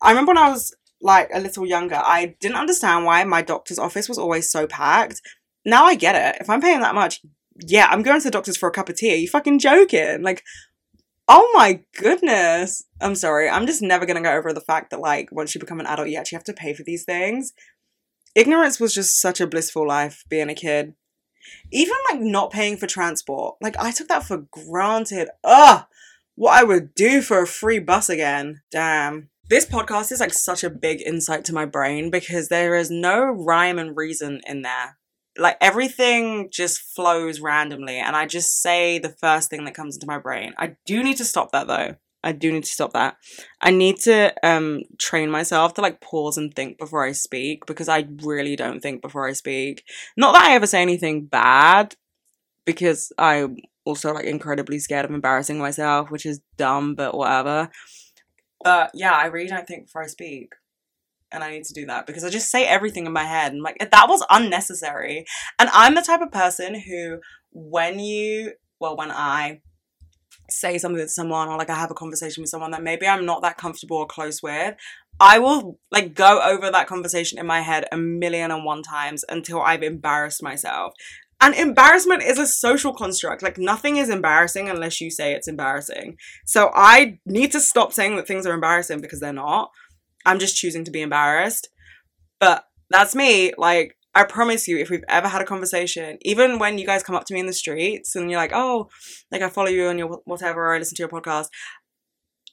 I 0.01 0.09
remember 0.09 0.31
when 0.31 0.37
I 0.37 0.49
was 0.49 0.73
like 1.01 1.29
a 1.33 1.39
little 1.39 1.65
younger, 1.65 1.95
I 1.95 2.35
didn't 2.39 2.57
understand 2.57 3.05
why 3.05 3.23
my 3.25 3.41
doctor's 3.41 3.77
office 3.77 4.07
was 4.07 4.17
always 4.17 4.49
so 4.49 4.65
packed. 4.65 5.21
Now 5.65 5.85
I 5.85 5.95
get 5.95 6.15
it. 6.15 6.41
If 6.41 6.49
I'm 6.49 6.61
paying 6.61 6.79
that 6.79 6.95
much, 6.95 7.21
yeah, 7.67 7.87
I'm 7.89 8.03
going 8.03 8.19
to 8.19 8.23
the 8.23 8.31
doctor's 8.31 8.57
for 8.57 8.69
a 8.69 8.71
cup 8.71 8.89
of 8.89 8.95
tea. 8.95 9.13
Are 9.13 9.17
you 9.17 9.27
fucking 9.27 9.59
joking? 9.59 10.21
Like, 10.21 10.43
oh 11.27 11.51
my 11.53 11.81
goodness. 11.97 12.83
I'm 13.01 13.15
sorry. 13.15 13.49
I'm 13.49 13.67
just 13.67 13.81
never 13.81 14.05
gonna 14.05 14.21
get 14.21 14.35
over 14.35 14.53
the 14.53 14.61
fact 14.61 14.91
that 14.91 15.01
like 15.01 15.29
once 15.31 15.53
you 15.53 15.59
become 15.59 15.79
an 15.79 15.87
adult, 15.87 16.09
you 16.09 16.17
actually 16.17 16.37
have 16.37 16.45
to 16.45 16.53
pay 16.53 16.73
for 16.73 16.83
these 16.83 17.03
things. 17.03 17.53
Ignorance 18.35 18.79
was 18.79 18.93
just 18.93 19.19
such 19.19 19.41
a 19.41 19.47
blissful 19.47 19.87
life 19.87 20.23
being 20.29 20.49
a 20.49 20.55
kid. 20.55 20.93
Even 21.71 21.95
like 22.09 22.21
not 22.21 22.51
paying 22.51 22.77
for 22.77 22.87
transport. 22.87 23.55
Like 23.61 23.77
I 23.77 23.91
took 23.91 24.07
that 24.07 24.23
for 24.23 24.45
granted. 24.51 25.29
Ugh. 25.43 25.85
What 26.39 26.57
I 26.57 26.63
would 26.63 26.95
do 26.95 27.21
for 27.21 27.41
a 27.41 27.45
free 27.45 27.79
bus 27.79 28.07
again. 28.07 28.61
Damn. 28.71 29.29
This 29.49 29.65
podcast 29.65 30.09
is 30.13 30.21
like 30.21 30.31
such 30.31 30.63
a 30.63 30.69
big 30.69 31.01
insight 31.01 31.43
to 31.45 31.53
my 31.53 31.65
brain 31.65 32.09
because 32.09 32.47
there 32.47 32.77
is 32.77 32.89
no 32.89 33.25
rhyme 33.25 33.77
and 33.77 33.97
reason 33.97 34.39
in 34.47 34.61
there 34.61 34.97
like 35.37 35.57
everything 35.59 36.47
just 36.49 36.79
flows 36.95 37.41
randomly 37.41 37.97
and 37.97 38.15
I 38.15 38.25
just 38.25 38.61
say 38.61 38.99
the 38.99 39.09
first 39.09 39.49
thing 39.49 39.65
that 39.65 39.73
comes 39.73 39.97
into 39.97 40.07
my 40.07 40.17
brain. 40.17 40.53
I 40.57 40.77
do 40.85 41.03
need 41.03 41.17
to 41.17 41.25
stop 41.25 41.51
that 41.51 41.67
though. 41.67 41.95
I 42.23 42.31
do 42.31 42.53
need 42.53 42.63
to 42.63 42.71
stop 42.71 42.93
that. 42.93 43.17
I 43.59 43.71
need 43.71 43.97
to 44.03 44.33
um 44.41 44.83
train 44.97 45.29
myself 45.29 45.73
to 45.73 45.81
like 45.81 45.99
pause 45.99 46.37
and 46.37 46.53
think 46.53 46.77
before 46.77 47.05
I 47.05 47.11
speak 47.11 47.65
because 47.65 47.89
I 47.89 48.07
really 48.23 48.55
don't 48.55 48.79
think 48.79 49.01
before 49.01 49.27
I 49.27 49.33
speak. 49.33 49.83
Not 50.15 50.31
that 50.35 50.45
I 50.45 50.55
ever 50.55 50.67
say 50.67 50.81
anything 50.81 51.25
bad 51.25 51.95
because 52.65 53.11
I'm 53.17 53.57
also 53.89 54.13
like 54.13 54.25
incredibly 54.25 54.79
scared 54.79 55.05
of 55.05 55.11
embarrassing 55.11 55.57
myself, 55.57 56.09
which 56.11 56.25
is 56.25 56.41
dumb 56.57 56.95
but 56.95 57.15
whatever. 57.15 57.69
But 58.63 58.91
yeah, 58.93 59.13
I 59.13 59.25
really 59.25 59.49
don't 59.49 59.67
think 59.67 59.85
before 59.85 60.03
I 60.03 60.07
speak 60.07 60.53
and 61.31 61.43
I 61.43 61.51
need 61.51 61.65
to 61.65 61.73
do 61.73 61.85
that 61.85 62.07
because 62.07 62.23
I 62.23 62.29
just 62.29 62.51
say 62.51 62.65
everything 62.65 63.05
in 63.05 63.13
my 63.13 63.23
head 63.23 63.53
and 63.53 63.61
like 63.61 63.77
that 63.79 64.09
was 64.09 64.25
unnecessary. 64.29 65.25
And 65.57 65.69
I'm 65.73 65.95
the 65.95 66.01
type 66.01 66.21
of 66.21 66.31
person 66.31 66.79
who 66.79 67.19
when 67.51 67.99
you 67.99 68.53
well 68.79 68.95
when 68.95 69.11
I 69.11 69.61
say 70.49 70.77
something 70.77 70.99
to 70.99 71.07
someone 71.07 71.47
or 71.47 71.57
like 71.57 71.69
I 71.69 71.75
have 71.75 71.91
a 71.91 71.95
conversation 71.95 72.41
with 72.41 72.49
someone 72.49 72.71
that 72.71 72.83
maybe 72.83 73.07
I'm 73.07 73.25
not 73.25 73.41
that 73.43 73.57
comfortable 73.57 73.97
or 73.97 74.07
close 74.07 74.41
with, 74.41 74.75
I 75.19 75.39
will 75.39 75.79
like 75.91 76.15
go 76.15 76.41
over 76.41 76.71
that 76.71 76.87
conversation 76.87 77.39
in 77.39 77.45
my 77.45 77.61
head 77.61 77.85
a 77.91 77.97
million 77.97 78.51
and 78.51 78.65
one 78.65 78.81
times 78.81 79.23
until 79.29 79.61
I've 79.61 79.83
embarrassed 79.83 80.41
myself. 80.41 80.93
And 81.41 81.55
embarrassment 81.55 82.23
is 82.23 82.37
a 82.37 82.45
social 82.45 82.93
construct. 82.93 83.41
Like 83.41 83.57
nothing 83.57 83.97
is 83.97 84.09
embarrassing 84.09 84.69
unless 84.69 84.99
you 84.99 85.09
say 85.09 85.33
it's 85.33 85.47
embarrassing. 85.47 86.17
So 86.45 86.69
I 86.73 87.19
need 87.25 87.51
to 87.53 87.61
stop 87.61 87.93
saying 87.93 88.17
that 88.17 88.27
things 88.27 88.45
are 88.45 88.53
embarrassing 88.53 88.99
because 88.99 89.19
they're 89.19 89.31
not. 89.31 89.71
I'm 90.25 90.39
just 90.39 90.57
choosing 90.57 90.83
to 90.83 90.91
be 90.91 91.01
embarrassed. 91.01 91.69
But 92.39 92.65
that's 92.89 93.15
me. 93.15 93.53
Like, 93.57 93.95
I 94.15 94.23
promise 94.23 94.67
you, 94.67 94.77
if 94.77 94.89
we've 94.89 95.03
ever 95.07 95.27
had 95.27 95.41
a 95.41 95.45
conversation, 95.45 96.17
even 96.23 96.59
when 96.59 96.77
you 96.77 96.85
guys 96.85 97.03
come 97.03 97.15
up 97.15 97.25
to 97.25 97.33
me 97.33 97.39
in 97.39 97.45
the 97.45 97.53
streets 97.53 98.15
and 98.15 98.29
you're 98.29 98.39
like, 98.39 98.53
oh, 98.53 98.89
like 99.31 99.41
I 99.41 99.49
follow 99.49 99.69
you 99.69 99.87
on 99.87 99.97
your 99.97 100.21
whatever, 100.25 100.67
or 100.67 100.75
I 100.75 100.79
listen 100.79 100.95
to 100.95 101.01
your 101.01 101.09
podcast, 101.09 101.47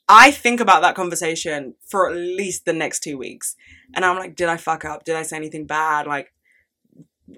I 0.09 0.31
think 0.31 0.61
about 0.61 0.83
that 0.83 0.95
conversation 0.95 1.75
for 1.89 2.09
at 2.09 2.17
least 2.17 2.65
the 2.65 2.73
next 2.73 3.01
two 3.01 3.19
weeks. 3.19 3.57
And 3.95 4.05
I'm 4.05 4.17
like, 4.17 4.37
did 4.37 4.49
I 4.49 4.57
fuck 4.57 4.85
up? 4.85 5.05
Did 5.05 5.17
I 5.17 5.23
say 5.23 5.37
anything 5.37 5.67
bad? 5.67 6.07
Like, 6.07 6.33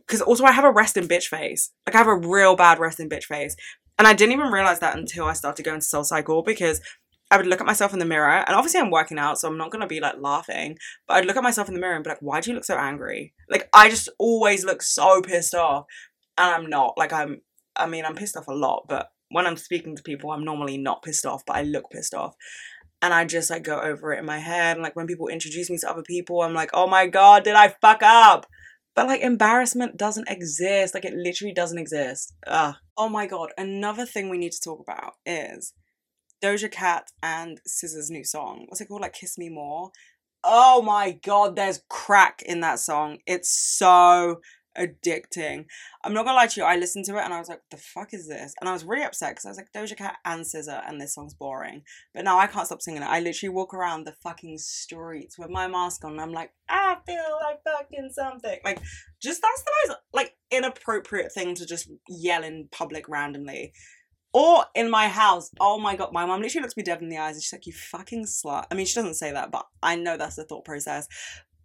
because 0.07 0.21
also 0.23 0.45
I 0.45 0.53
have 0.53 0.65
a 0.65 0.73
resting 0.73 1.09
bitch 1.09 1.27
face. 1.27 1.71
Like, 1.87 1.95
I 1.95 1.99
have 1.99 2.07
a 2.07 2.17
real 2.17 2.57
bad 2.57 2.79
resting 2.79 3.09
bitch 3.09 3.25
face. 3.25 3.57
And 3.99 4.07
I 4.07 4.13
didn't 4.13 4.33
even 4.33 4.53
realize 4.53 4.81
that 4.81 4.97
until 4.97 5.25
I 5.25 5.33
started 5.33 5.65
going 5.65 5.81
to 5.81 5.87
Soul 5.87 6.05
Cycle 6.05 6.43
because 6.43 6.81
I 7.31 7.37
would 7.37 7.47
look 7.47 7.61
at 7.61 7.67
myself 7.67 7.93
in 7.93 7.99
the 7.99 8.07
mirror, 8.07 8.31
and 8.31 8.57
obviously 8.57 8.81
I'm 8.81 8.91
working 8.91 9.19
out, 9.19 9.39
so 9.39 9.49
I'm 9.49 9.59
not 9.59 9.71
gonna 9.71 9.87
be 9.87 10.01
like 10.01 10.15
laughing, 10.19 10.79
but 11.07 11.19
I'd 11.19 11.27
look 11.27 11.37
at 11.37 11.43
myself 11.43 11.69
in 11.69 11.75
the 11.75 11.81
mirror 11.81 11.95
and 11.95 12.03
be 12.03 12.09
like, 12.09 12.23
why 12.23 12.41
do 12.41 12.51
you 12.51 12.55
look 12.55 12.65
so 12.65 12.79
angry? 12.79 13.35
Like, 13.51 13.69
I 13.75 13.91
just 13.91 14.09
always 14.19 14.65
look 14.65 14.81
so 14.83 15.21
pissed 15.21 15.55
off, 15.55 15.85
and 16.39 16.51
I'm 16.55 16.71
not. 16.71 16.95
Like, 16.97 17.13
I'm, 17.13 17.43
I 17.77 17.87
mean, 17.87 18.07
I'm 18.07 18.15
pissed 18.15 18.37
off 18.37 18.49
a 18.49 18.55
lot, 18.55 18.87
but 18.89 19.11
when 19.31 19.47
I'm 19.47 19.57
speaking 19.57 19.95
to 19.97 20.03
people, 20.03 20.31
I'm 20.31 20.45
normally 20.45 20.79
not 20.79 21.03
pissed 21.03 21.27
off, 21.27 21.43
but 21.47 21.57
I 21.57 21.63
look 21.63 21.91
pissed 21.91 22.15
off. 22.15 22.35
And 23.03 23.15
I 23.15 23.25
just 23.27 23.51
like 23.51 23.63
go 23.63 23.79
over 23.79 24.13
it 24.13 24.19
in 24.19 24.25
my 24.25 24.39
head. 24.39 24.77
And 24.77 24.83
like 24.83 24.97
when 24.97 25.07
people 25.07 25.29
introduce 25.29 25.71
me 25.71 25.79
to 25.79 25.91
other 25.91 26.03
people, 26.03 26.43
I'm 26.43 26.55
like, 26.55 26.71
oh 26.73 26.87
my 26.87 27.07
God, 27.07 27.45
did 27.45 27.55
I 27.55 27.75
fuck 27.81 28.03
up? 28.03 28.47
But 28.99 29.07
like 29.07 29.21
embarrassment 29.21 29.97
doesn't 29.97 30.29
exist. 30.29 30.93
Like 30.93 31.05
it 31.05 31.15
literally 31.15 31.55
doesn't 31.55 31.79
exist. 31.79 32.35
Ugh. 32.49 32.75
Oh 32.97 33.09
my 33.09 33.29
God. 33.29 33.51
Another 33.57 34.05
thing 34.05 34.29
we 34.29 34.39
need 34.39 34.51
to 34.51 34.61
talk 34.61 34.81
about 34.81 35.13
is 35.25 35.73
Doja 36.43 36.69
Cat 36.69 37.05
and 37.23 37.61
SZA's 37.65 38.11
new 38.11 38.25
song. 38.25 38.65
What's 38.67 38.81
it 38.81 38.87
called? 38.87 39.03
Like 39.03 39.13
Kiss 39.13 39.39
Me 39.39 39.51
More. 39.51 39.93
Oh 40.43 40.83
my 40.83 41.13
god, 41.13 41.55
there's 41.55 41.81
crack 41.89 42.43
in 42.43 42.59
that 42.63 42.81
song. 42.81 43.19
It's 43.25 43.57
so 43.57 44.41
addicting. 44.77 45.67
I'm 46.05 46.15
not 46.15 46.25
gonna 46.25 46.37
lie 46.37 46.47
to 46.47 46.61
you, 46.61 46.67
I 46.67 46.77
listened 46.77 47.05
to 47.07 47.17
it 47.17 47.25
and 47.25 47.33
I 47.33 47.39
was 47.39 47.49
like, 47.49 47.63
the 47.71 47.77
fuck 47.77 48.13
is 48.13 48.29
this? 48.29 48.55
And 48.61 48.69
I 48.69 48.73
was 48.73 48.85
really 48.85 49.05
upset 49.05 49.31
because 49.31 49.47
I 49.47 49.51
was 49.51 49.59
like, 49.59 49.73
Doja 49.73 49.97
Cat 49.97 50.17
and 50.25 50.45
SZA 50.45 50.89
and 50.89 51.01
this 51.01 51.15
song's 51.15 51.35
boring. 51.35 51.83
But 52.15 52.25
now 52.25 52.39
I 52.39 52.47
can't 52.47 52.67
stop 52.67 52.83
singing 52.83 53.03
it. 53.03 53.07
I 53.07 53.21
literally 53.21 53.55
walk 53.55 53.75
around 53.75 54.05
the 54.05 54.13
fucking 54.13 54.59
streets 54.59 55.39
with 55.39 55.51
my 55.51 55.67
mask 55.67 56.05
on 56.05 56.13
and 56.13 56.21
I'm 56.21 56.33
like, 56.33 56.53
I 56.69 56.97
feel 57.07 57.39
like 57.43 57.63
fucking 57.65 58.11
something. 58.13 58.59
Like, 58.65 58.81
just 59.21 59.43
that's 59.43 59.63
the 59.63 59.73
most 59.89 59.99
like 60.13 60.37
inappropriate 60.51 61.33
thing 61.33 61.55
to 61.57 61.67
just 61.67 61.91
yell 62.09 62.45
in 62.45 62.69
public 62.71 63.09
randomly. 63.09 63.73
Or 64.35 64.67
in 64.75 64.91
my 64.91 65.09
house, 65.09 65.51
oh 65.59 65.79
my 65.79 65.97
god, 65.97 66.13
my 66.13 66.27
mom 66.27 66.43
literally 66.43 66.63
looks 66.63 66.77
me 66.77 66.83
dead 66.83 67.01
in 67.01 67.09
the 67.09 67.17
eyes 67.17 67.35
and 67.35 67.43
she's 67.43 67.53
like, 67.53 67.67
You 67.67 67.73
fucking 67.73 68.27
slut. 68.27 68.67
I 68.71 68.75
mean, 68.75 68.85
she 68.85 68.95
doesn't 68.95 69.15
say 69.15 69.33
that, 69.33 69.51
but 69.51 69.67
I 69.83 69.97
know 69.97 70.17
that's 70.17 70.37
the 70.37 70.45
thought 70.45 70.65
process. 70.65 71.09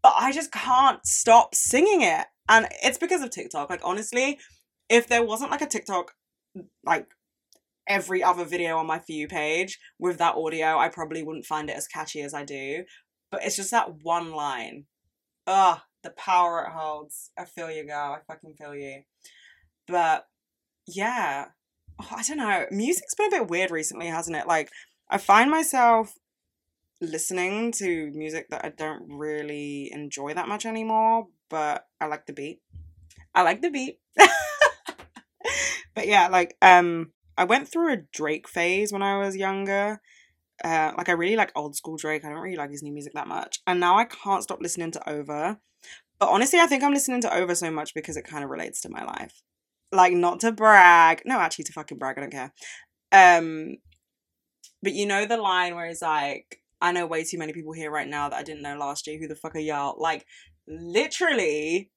But 0.04 0.16
I 0.20 0.32
just 0.32 0.52
can't 0.52 1.06
stop 1.06 1.56
singing 1.56 2.02
it. 2.02 2.26
And 2.50 2.68
it's 2.84 2.98
because 2.98 3.22
of 3.22 3.32
TikTok. 3.32 3.70
Like, 3.70 3.82
honestly, 3.84 4.38
if 4.90 5.08
there 5.08 5.24
wasn't 5.24 5.52
like 5.52 5.62
a 5.62 5.66
TikTok, 5.66 6.12
like 6.86 7.08
every 7.88 8.22
other 8.22 8.46
video 8.46 8.78
on 8.78 8.86
my 8.86 9.00
For 9.00 9.14
You 9.14 9.28
page 9.28 9.80
with 9.98 10.18
that 10.18 10.36
audio, 10.36 10.78
I 10.78 10.90
probably 10.90 11.24
wouldn't 11.24 11.46
find 11.46 11.70
it 11.70 11.78
as 11.78 11.88
catchy 11.88 12.22
as 12.22 12.34
I 12.34 12.44
do. 12.44 12.84
But 13.32 13.44
it's 13.44 13.56
just 13.56 13.72
that 13.72 14.04
one 14.04 14.32
line. 14.32 14.86
Ugh, 15.48 15.80
the 16.04 16.12
power 16.12 16.64
it 16.64 16.72
holds. 16.78 17.32
I 17.38 17.46
feel 17.46 17.72
you, 17.72 17.86
girl. 17.86 18.18
I 18.18 18.20
fucking 18.28 18.56
feel 18.56 18.76
you. 18.76 19.04
But 19.88 20.26
yeah, 20.86 21.46
oh, 22.00 22.10
I 22.12 22.24
don't 22.24 22.38
know. 22.38 22.66
Music's 22.72 23.16
been 23.16 23.28
a 23.28 23.40
bit 23.40 23.50
weird 23.50 23.72
recently, 23.72 24.08
hasn't 24.08 24.38
it? 24.38 24.48
Like, 24.48 24.70
I 25.10 25.18
find 25.18 25.50
myself 25.50 26.14
listening 27.04 27.72
to 27.74 28.12
music 28.12 28.48
that 28.50 28.66
I 28.66 28.70
don't 28.70 29.04
really 29.10 29.92
enjoy 29.92 30.34
that 30.34 30.48
much 30.48 30.66
anymore, 30.66 31.28
but 31.50 31.88
I 32.02 32.08
like 32.08 32.26
the 32.26 32.34
beat. 32.34 32.62
I 33.36 33.42
like 33.44 33.62
the 33.62 33.70
beat. 33.70 34.00
but 35.96 36.08
yeah, 36.08 36.28
like 36.28 36.56
um 36.62 37.12
I 37.38 37.46
went 37.46 37.68
through 37.68 37.94
a 37.94 38.04
Drake 38.14 38.48
phase 38.48 38.92
when 38.92 39.02
I 39.02 39.18
was 39.18 39.36
younger. 39.36 40.02
Uh, 40.64 40.94
like 40.98 41.10
I 41.10 41.14
really 41.14 41.36
like 41.36 41.52
old 41.56 41.76
school 41.76 41.98
Drake. 41.98 42.24
I 42.24 42.30
don't 42.30 42.38
really 42.38 42.56
like 42.56 42.70
his 42.70 42.84
new 42.84 42.94
music 42.94 43.14
that 43.14 43.28
much. 43.28 43.60
And 43.66 43.80
now 43.80 43.98
I 43.98 44.06
can't 44.06 44.44
stop 44.44 44.62
listening 44.62 44.92
to 44.92 45.10
Over. 45.10 45.58
But 46.20 46.30
honestly, 46.30 46.60
I 46.60 46.68
think 46.68 46.84
I'm 46.84 46.94
listening 46.94 47.22
to 47.22 47.36
Over 47.36 47.56
so 47.56 47.72
much 47.72 47.94
because 47.94 48.18
it 48.18 48.26
kind 48.26 48.44
of 48.44 48.50
relates 48.50 48.82
to 48.82 48.90
my 48.90 49.04
life 49.04 49.42
like 49.94 50.14
not 50.14 50.42
to 50.42 50.52
brag. 50.52 51.22
No, 51.26 51.40
actually 51.40 51.66
to 51.66 51.74
fucking 51.74 51.98
brag, 51.98 52.18
I 52.18 52.22
don't 52.22 52.32
care. 52.32 52.54
Um 53.12 53.78
but 54.82 54.94
you 54.94 55.06
know 55.06 55.26
the 55.26 55.38
line 55.38 55.76
where 55.76 55.86
it's 55.86 56.02
like, 56.02 56.62
I 56.84 56.92
know 56.92 57.08
way 57.08 57.24
too 57.24 57.38
many 57.38 57.54
people 57.54 57.72
here 57.72 57.90
right 57.90 58.08
now 58.08 58.28
that 58.30 58.38
I 58.38 58.44
didn't 58.44 58.62
know 58.62 58.78
last 58.78 59.08
year. 59.08 59.18
Who 59.18 59.28
the 59.28 59.36
fuck 59.36 59.56
are 59.56 59.60
y'all? 59.60 59.96
Like, 59.98 60.26
literally, 60.68 61.90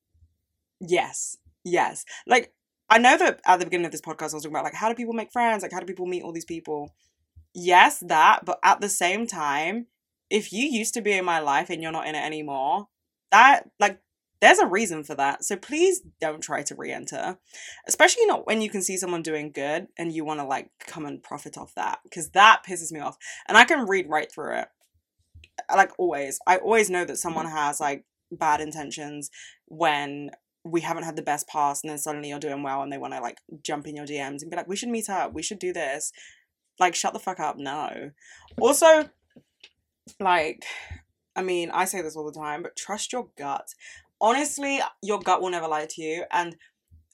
yes, 0.80 1.37
yes. 1.64 2.05
Like, 2.26 2.53
I 2.89 2.99
know 2.99 3.18
that 3.18 3.41
at 3.45 3.59
the 3.59 3.66
beginning 3.66 3.87
of 3.87 3.93
this 3.93 4.01
podcast, 4.01 4.30
I 4.30 4.37
was 4.37 4.45
talking 4.45 4.53
about 4.53 4.64
like 4.64 4.74
how 4.74 4.89
do 4.89 4.95
people 4.95 5.12
make 5.12 5.32
friends? 5.32 5.62
Like, 5.62 5.72
how 5.72 5.80
do 5.80 5.87
people 5.87 6.07
meet 6.07 6.22
all 6.22 6.32
these 6.32 6.45
people? 6.45 6.95
Yes, 7.53 7.99
that. 8.07 8.45
But 8.45 8.61
at 8.62 8.80
the 8.80 8.89
same 8.89 9.26
time, 9.26 9.89
if 10.30 10.53
you 10.53 10.66
used 10.68 10.95
to 10.95 11.03
be 11.03 11.12
in 11.12 11.24
my 11.24 11.41
life 11.41 11.68
and 11.68 11.82
you're 11.82 11.93
not 11.93 12.07
in 12.07 12.14
it 12.14 12.24
anymore, 12.24 12.87
that 13.32 13.68
like 13.80 13.99
there's 14.41 14.59
a 14.59 14.66
reason 14.66 15.03
for 15.03 15.14
that. 15.14 15.45
So 15.45 15.57
please 15.57 16.03
don't 16.20 16.43
try 16.43 16.62
to 16.62 16.74
re 16.74 16.93
enter, 16.93 17.39
especially 17.89 18.26
not 18.26 18.47
when 18.47 18.61
you 18.61 18.70
can 18.70 18.82
see 18.82 18.97
someone 18.97 19.22
doing 19.22 19.51
good 19.51 19.89
and 19.99 20.12
you 20.12 20.24
want 20.24 20.41
to 20.41 20.47
like 20.47 20.70
come 20.78 21.07
and 21.07 21.22
profit 21.22 21.57
off 21.57 21.74
that 21.74 22.01
because 22.05 22.30
that 22.30 22.62
pisses 22.68 22.93
me 22.93 23.01
off. 23.01 23.16
And 23.49 23.57
I 23.57 23.64
can 23.64 23.87
read 23.89 24.09
right 24.09 24.30
through 24.30 24.59
it. 24.59 24.68
Like 25.74 25.92
always, 25.98 26.38
I 26.46 26.57
always 26.59 26.90
know 26.90 27.04
that 27.04 27.18
someone 27.18 27.46
has 27.46 27.80
like 27.80 28.04
bad 28.30 28.61
intentions 28.61 29.30
when 29.66 30.30
we 30.64 30.80
haven't 30.80 31.04
had 31.04 31.16
the 31.16 31.22
best 31.22 31.48
past 31.48 31.84
and 31.84 31.90
then 31.90 31.98
suddenly 31.98 32.28
you're 32.28 32.40
doing 32.40 32.62
well 32.62 32.82
and 32.82 32.92
they 32.92 32.98
want 32.98 33.14
to 33.14 33.20
like 33.20 33.38
jump 33.62 33.86
in 33.86 33.94
your 33.94 34.07
DMs 34.07 34.42
and 34.42 34.50
be 34.50 34.57
like, 34.57 34.68
we 34.68 34.76
should 34.76 34.88
meet 34.88 35.09
up, 35.09 35.32
we 35.32 35.42
should 35.42 35.59
do 35.59 35.72
this. 35.72 36.12
Like, 36.78 36.94
shut 36.94 37.12
the 37.12 37.18
fuck 37.18 37.40
up. 37.40 37.57
No. 37.57 38.11
Also, 38.61 39.09
like, 40.20 40.64
I 41.34 41.42
mean, 41.42 41.70
I 41.70 41.84
say 41.84 42.02
this 42.02 42.16
all 42.16 42.30
the 42.30 42.38
time, 42.38 42.62
but 42.62 42.76
trust 42.76 43.12
your 43.12 43.28
gut. 43.38 43.68
Honestly, 44.20 44.80
your 45.02 45.20
gut 45.20 45.40
will 45.40 45.50
never 45.50 45.68
lie 45.68 45.86
to 45.88 46.02
you. 46.02 46.24
And 46.30 46.57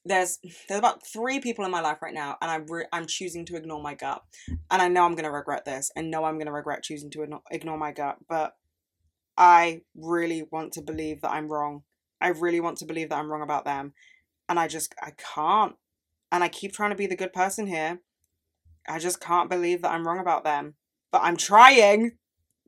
there's 0.04 0.38
there's 0.68 0.78
about 0.78 1.06
three 1.06 1.40
people 1.40 1.64
in 1.64 1.70
my 1.70 1.80
life 1.80 2.02
right 2.02 2.14
now, 2.14 2.36
and 2.40 2.50
I'm 2.50 2.66
re- 2.66 2.86
I'm 2.92 3.06
choosing 3.06 3.44
to 3.46 3.56
ignore 3.56 3.82
my 3.82 3.94
gut, 3.94 4.22
and 4.48 4.82
I 4.82 4.88
know 4.88 5.04
I'm 5.04 5.14
gonna 5.14 5.30
regret 5.30 5.64
this. 5.64 5.90
and 5.94 6.10
know 6.10 6.24
I'm 6.24 6.38
gonna 6.38 6.52
regret 6.52 6.82
choosing 6.82 7.10
to 7.10 7.40
ignore 7.50 7.78
my 7.78 7.92
gut, 7.92 8.18
but 8.28 8.56
I 9.36 9.82
really 9.94 10.42
want 10.50 10.72
to 10.74 10.82
believe 10.82 11.20
that 11.22 11.30
I'm 11.30 11.48
wrong. 11.48 11.82
I 12.20 12.28
really 12.28 12.60
want 12.60 12.78
to 12.78 12.84
believe 12.84 13.08
that 13.10 13.18
I'm 13.18 13.30
wrong 13.30 13.42
about 13.42 13.64
them, 13.64 13.92
and 14.48 14.58
I 14.58 14.68
just 14.68 14.94
I 15.00 15.12
can't. 15.12 15.76
And 16.30 16.42
I 16.42 16.48
keep 16.48 16.72
trying 16.72 16.90
to 16.90 16.96
be 16.96 17.06
the 17.06 17.16
good 17.16 17.32
person 17.34 17.66
here. 17.66 18.00
I 18.88 18.98
just 18.98 19.20
can't 19.20 19.50
believe 19.50 19.82
that 19.82 19.92
I'm 19.92 20.06
wrong 20.06 20.18
about 20.18 20.44
them, 20.44 20.74
but 21.12 21.22
I'm 21.22 21.36
trying. 21.36 22.12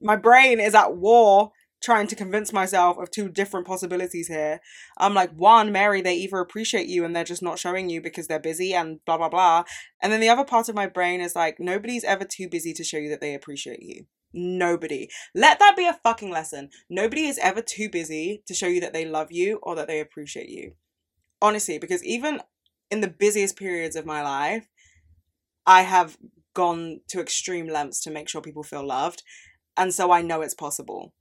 My 0.00 0.16
brain 0.16 0.60
is 0.60 0.74
at 0.74 0.96
war 0.96 1.52
trying 1.84 2.06
to 2.06 2.16
convince 2.16 2.52
myself 2.52 2.96
of 2.98 3.10
two 3.10 3.28
different 3.28 3.66
possibilities 3.66 4.28
here. 4.28 4.60
I'm 4.98 5.14
like, 5.14 5.32
one, 5.32 5.70
Mary, 5.70 6.00
they 6.00 6.14
either 6.14 6.38
appreciate 6.38 6.88
you 6.88 7.04
and 7.04 7.14
they're 7.14 7.24
just 7.24 7.42
not 7.42 7.58
showing 7.58 7.90
you 7.90 8.00
because 8.00 8.26
they're 8.26 8.40
busy 8.40 8.74
and 8.74 9.04
blah, 9.04 9.18
blah, 9.18 9.28
blah. 9.28 9.64
And 10.02 10.12
then 10.12 10.20
the 10.20 10.28
other 10.28 10.44
part 10.44 10.68
of 10.68 10.74
my 10.74 10.86
brain 10.86 11.20
is 11.20 11.36
like, 11.36 11.60
nobody's 11.60 12.04
ever 12.04 12.24
too 12.24 12.48
busy 12.48 12.72
to 12.72 12.84
show 12.84 12.96
you 12.96 13.10
that 13.10 13.20
they 13.20 13.34
appreciate 13.34 13.82
you. 13.82 14.06
Nobody. 14.32 15.08
Let 15.34 15.60
that 15.60 15.76
be 15.76 15.86
a 15.86 16.00
fucking 16.02 16.30
lesson. 16.30 16.70
Nobody 16.90 17.26
is 17.26 17.38
ever 17.38 17.62
too 17.62 17.88
busy 17.88 18.42
to 18.46 18.54
show 18.54 18.66
you 18.66 18.80
that 18.80 18.92
they 18.92 19.04
love 19.04 19.30
you 19.30 19.60
or 19.62 19.76
that 19.76 19.86
they 19.86 20.00
appreciate 20.00 20.48
you. 20.48 20.72
Honestly, 21.40 21.78
because 21.78 22.02
even 22.02 22.40
in 22.90 23.00
the 23.00 23.08
busiest 23.08 23.56
periods 23.56 23.94
of 23.94 24.06
my 24.06 24.22
life, 24.22 24.66
I 25.66 25.82
have 25.82 26.16
gone 26.54 27.00
to 27.08 27.20
extreme 27.20 27.68
lengths 27.68 28.00
to 28.02 28.10
make 28.10 28.28
sure 28.28 28.40
people 28.40 28.62
feel 28.62 28.86
loved. 28.86 29.22
And 29.76 29.92
so 29.92 30.10
I 30.10 30.22
know 30.22 30.40
it's 30.40 30.54
possible. 30.54 31.12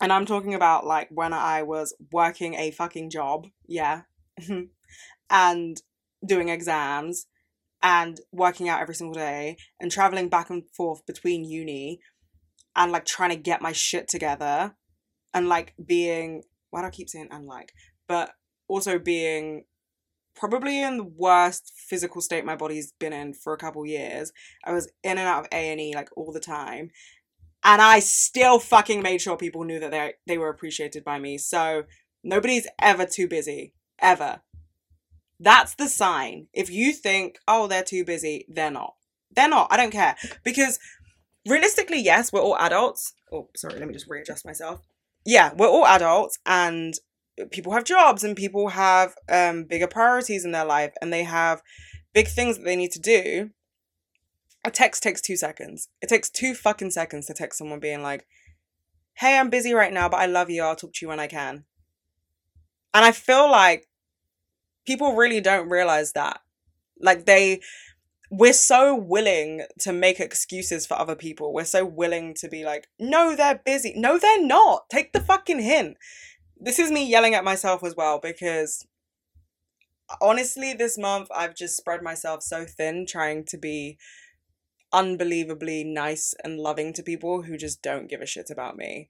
And 0.00 0.12
I'm 0.12 0.26
talking 0.26 0.54
about 0.54 0.86
like 0.86 1.08
when 1.10 1.32
I 1.32 1.62
was 1.62 1.94
working 2.12 2.54
a 2.54 2.70
fucking 2.70 3.10
job, 3.10 3.46
yeah, 3.66 4.02
and 5.30 5.82
doing 6.24 6.48
exams 6.48 7.26
and 7.82 8.20
working 8.32 8.68
out 8.68 8.80
every 8.80 8.94
single 8.94 9.14
day 9.14 9.56
and 9.80 9.90
traveling 9.90 10.28
back 10.28 10.50
and 10.50 10.68
forth 10.70 11.04
between 11.06 11.44
uni 11.44 12.00
and 12.74 12.92
like 12.92 13.04
trying 13.04 13.30
to 13.30 13.36
get 13.36 13.62
my 13.62 13.72
shit 13.72 14.08
together 14.08 14.74
and 15.32 15.48
like 15.48 15.74
being 15.84 16.42
why 16.70 16.80
do 16.82 16.88
I 16.88 16.90
keep 16.90 17.08
saying 17.08 17.28
unlike, 17.30 17.72
but 18.08 18.32
also 18.68 18.98
being 18.98 19.64
probably 20.34 20.82
in 20.82 20.98
the 20.98 21.04
worst 21.04 21.72
physical 21.74 22.20
state 22.20 22.44
my 22.44 22.56
body's 22.56 22.92
been 22.98 23.12
in 23.12 23.32
for 23.32 23.54
a 23.54 23.58
couple 23.58 23.86
years. 23.86 24.32
I 24.64 24.72
was 24.72 24.90
in 25.02 25.18
and 25.18 25.20
out 25.20 25.44
of 25.44 25.48
A 25.52 25.70
and 25.70 25.80
E 25.80 25.94
like 25.94 26.10
all 26.16 26.32
the 26.32 26.40
time, 26.40 26.90
and 27.66 27.82
I 27.82 27.98
still 27.98 28.60
fucking 28.60 29.02
made 29.02 29.20
sure 29.20 29.36
people 29.36 29.64
knew 29.64 29.80
that 29.80 29.90
they 29.90 30.14
they 30.26 30.38
were 30.38 30.48
appreciated 30.48 31.04
by 31.04 31.18
me. 31.18 31.36
So 31.36 31.82
nobody's 32.22 32.68
ever 32.80 33.04
too 33.04 33.28
busy, 33.28 33.74
ever. 33.98 34.40
That's 35.38 35.74
the 35.74 35.88
sign. 35.88 36.46
If 36.54 36.70
you 36.70 36.92
think, 36.92 37.38
oh, 37.46 37.66
they're 37.66 37.82
too 37.82 38.04
busy, 38.04 38.46
they're 38.48 38.70
not. 38.70 38.94
They're 39.34 39.48
not. 39.48 39.66
I 39.70 39.76
don't 39.76 39.90
care 39.90 40.16
because 40.44 40.78
realistically, 41.46 42.00
yes, 42.00 42.32
we're 42.32 42.40
all 42.40 42.56
adults. 42.56 43.12
Oh, 43.32 43.50
sorry, 43.56 43.78
let 43.78 43.88
me 43.88 43.92
just 43.92 44.08
readjust 44.08 44.46
myself. 44.46 44.80
Yeah, 45.26 45.52
we're 45.54 45.68
all 45.68 45.86
adults 45.86 46.38
and 46.46 46.94
people 47.50 47.72
have 47.72 47.84
jobs 47.84 48.22
and 48.22 48.36
people 48.36 48.68
have 48.68 49.14
um 49.28 49.64
bigger 49.64 49.88
priorities 49.88 50.44
in 50.44 50.52
their 50.52 50.64
life 50.64 50.92
and 51.02 51.12
they 51.12 51.24
have 51.24 51.60
big 52.14 52.28
things 52.28 52.56
that 52.56 52.64
they 52.64 52.76
need 52.76 52.92
to 52.92 53.00
do 53.00 53.50
a 54.66 54.70
text 54.70 55.02
takes 55.02 55.20
two 55.20 55.36
seconds. 55.36 55.88
It 56.02 56.08
takes 56.08 56.28
two 56.28 56.52
fucking 56.52 56.90
seconds 56.90 57.26
to 57.26 57.34
text 57.34 57.58
someone 57.58 57.78
being 57.78 58.02
like, 58.02 58.26
hey, 59.14 59.38
I'm 59.38 59.48
busy 59.48 59.72
right 59.72 59.92
now, 59.92 60.08
but 60.08 60.18
I 60.18 60.26
love 60.26 60.50
you. 60.50 60.62
I'll 60.62 60.76
talk 60.76 60.92
to 60.94 60.98
you 61.02 61.08
when 61.08 61.20
I 61.20 61.28
can. 61.28 61.64
And 62.92 63.04
I 63.04 63.12
feel 63.12 63.48
like 63.50 63.86
people 64.84 65.14
really 65.14 65.40
don't 65.40 65.70
realize 65.70 66.12
that. 66.12 66.40
Like, 67.00 67.26
they, 67.26 67.60
we're 68.30 68.52
so 68.52 68.94
willing 68.96 69.62
to 69.80 69.92
make 69.92 70.18
excuses 70.18 70.84
for 70.84 70.98
other 70.98 71.14
people. 71.14 71.54
We're 71.54 71.64
so 71.64 71.84
willing 71.84 72.34
to 72.40 72.48
be 72.48 72.64
like, 72.64 72.88
no, 72.98 73.36
they're 73.36 73.62
busy. 73.64 73.94
No, 73.96 74.18
they're 74.18 74.44
not. 74.44 74.88
Take 74.90 75.12
the 75.12 75.20
fucking 75.20 75.60
hint. 75.60 75.96
This 76.58 76.80
is 76.80 76.90
me 76.90 77.06
yelling 77.08 77.34
at 77.34 77.44
myself 77.44 77.84
as 77.84 77.94
well 77.94 78.18
because 78.20 78.84
honestly, 80.20 80.72
this 80.72 80.98
month 80.98 81.28
I've 81.34 81.54
just 81.54 81.76
spread 81.76 82.02
myself 82.02 82.42
so 82.42 82.64
thin 82.64 83.06
trying 83.06 83.44
to 83.46 83.58
be 83.58 83.98
unbelievably 84.92 85.84
nice 85.84 86.34
and 86.44 86.58
loving 86.58 86.92
to 86.94 87.02
people 87.02 87.42
who 87.42 87.56
just 87.56 87.82
don't 87.82 88.08
give 88.08 88.20
a 88.20 88.26
shit 88.26 88.50
about 88.50 88.76
me. 88.76 89.08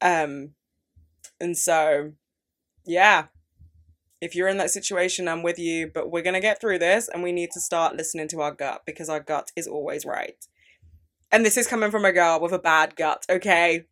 Um 0.00 0.54
and 1.40 1.56
so 1.56 2.12
yeah. 2.86 3.26
If 4.20 4.34
you're 4.34 4.48
in 4.48 4.58
that 4.58 4.70
situation, 4.70 5.28
I'm 5.28 5.42
with 5.42 5.58
you, 5.58 5.90
but 5.92 6.10
we're 6.10 6.22
going 6.22 6.34
to 6.34 6.40
get 6.40 6.60
through 6.60 6.78
this 6.78 7.08
and 7.08 7.22
we 7.22 7.32
need 7.32 7.50
to 7.52 7.60
start 7.60 7.96
listening 7.96 8.28
to 8.28 8.42
our 8.42 8.52
gut 8.52 8.82
because 8.84 9.08
our 9.08 9.20
gut 9.20 9.50
is 9.56 9.66
always 9.66 10.04
right. 10.04 10.44
And 11.32 11.44
this 11.44 11.56
is 11.56 11.66
coming 11.66 11.90
from 11.90 12.04
a 12.04 12.12
girl 12.12 12.38
with 12.38 12.52
a 12.52 12.58
bad 12.58 12.96
gut, 12.96 13.24
okay? 13.30 13.86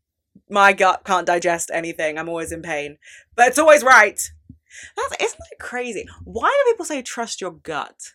My 0.50 0.74
gut 0.74 1.04
can't 1.04 1.26
digest 1.26 1.70
anything. 1.72 2.18
I'm 2.18 2.28
always 2.28 2.52
in 2.52 2.60
pain. 2.60 2.98
But 3.36 3.48
it's 3.48 3.58
always 3.58 3.82
right. 3.82 4.20
That's 4.96 5.22
isn't 5.22 5.38
that 5.38 5.58
crazy? 5.58 6.06
Why 6.24 6.48
do 6.48 6.72
people 6.72 6.84
say 6.84 7.00
trust 7.00 7.40
your 7.40 7.52
gut? 7.52 8.12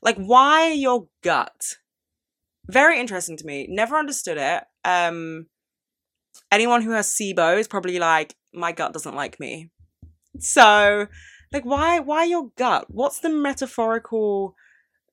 Like 0.00 0.16
why 0.16 0.72
your 0.72 1.08
gut? 1.22 1.76
Very 2.68 3.00
interesting 3.00 3.36
to 3.36 3.46
me. 3.46 3.66
Never 3.68 3.96
understood 3.96 4.38
it. 4.38 4.64
Um, 4.84 5.46
anyone 6.50 6.82
who 6.82 6.90
has 6.92 7.08
SIBO 7.08 7.58
is 7.58 7.68
probably 7.68 7.98
like, 7.98 8.34
my 8.52 8.72
gut 8.72 8.92
doesn't 8.92 9.14
like 9.14 9.40
me. 9.40 9.70
So, 10.38 11.06
like, 11.52 11.64
why, 11.64 11.98
why 12.00 12.24
your 12.24 12.50
gut? 12.56 12.86
What's 12.88 13.20
the 13.20 13.28
metaphorical, 13.28 14.54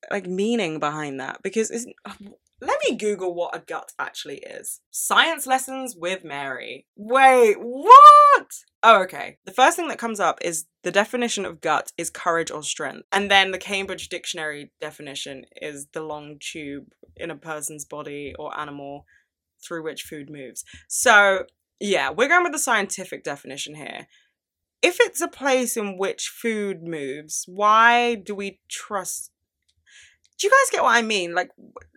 like, 0.10 0.28
meaning 0.28 0.80
behind 0.80 1.20
that? 1.20 1.42
Because 1.44 1.72
it's, 1.72 1.86
let 2.62 2.80
me 2.88 2.96
Google 2.96 3.34
what 3.34 3.56
a 3.56 3.60
gut 3.60 3.94
actually 3.98 4.38
is. 4.38 4.82
Science 4.92 5.48
lessons 5.48 5.96
with 5.96 6.24
Mary. 6.24 6.86
Wait, 6.96 7.56
what? 7.58 8.48
Oh, 8.84 9.02
okay. 9.04 9.38
The 9.46 9.54
first 9.54 9.78
thing 9.78 9.88
that 9.88 9.98
comes 9.98 10.20
up 10.20 10.40
is 10.42 10.66
the 10.84 10.92
definition 10.92 11.46
of 11.46 11.62
gut 11.62 11.92
is 11.98 12.10
courage 12.10 12.52
or 12.52 12.64
strength. 12.64 13.08
And 13.12 13.32
then 13.32 13.52
the 13.52 13.58
Cambridge 13.58 14.10
Dictionary 14.10 14.72
definition 14.82 15.46
is 15.62 15.88
the 15.94 16.02
long 16.02 16.38
tube 16.40 16.92
in 17.16 17.32
a 17.32 17.36
person's 17.36 17.86
body 17.86 18.34
or 18.38 18.58
animal 18.58 19.06
through 19.66 19.84
which 19.84 20.04
food 20.04 20.30
moves. 20.30 20.64
So, 20.88 21.46
yeah, 21.80 22.10
we're 22.10 22.30
going 22.30 22.44
with 22.44 22.54
the 22.54 22.60
scientific 22.60 23.24
definition 23.24 23.76
here. 23.76 24.08
If 24.82 24.98
it's 25.02 25.22
a 25.22 25.28
place 25.28 25.76
in 25.76 25.98
which 25.98 26.30
food 26.30 26.84
moves, 26.84 27.44
why 27.48 28.16
do 28.16 28.34
we 28.34 28.62
trust 28.70 29.32
do 30.40 30.48
you 30.48 30.52
guys 30.52 30.72
get 30.72 30.84
what 30.84 30.96
I 30.96 31.02
mean? 31.02 31.36
Like, 31.36 31.50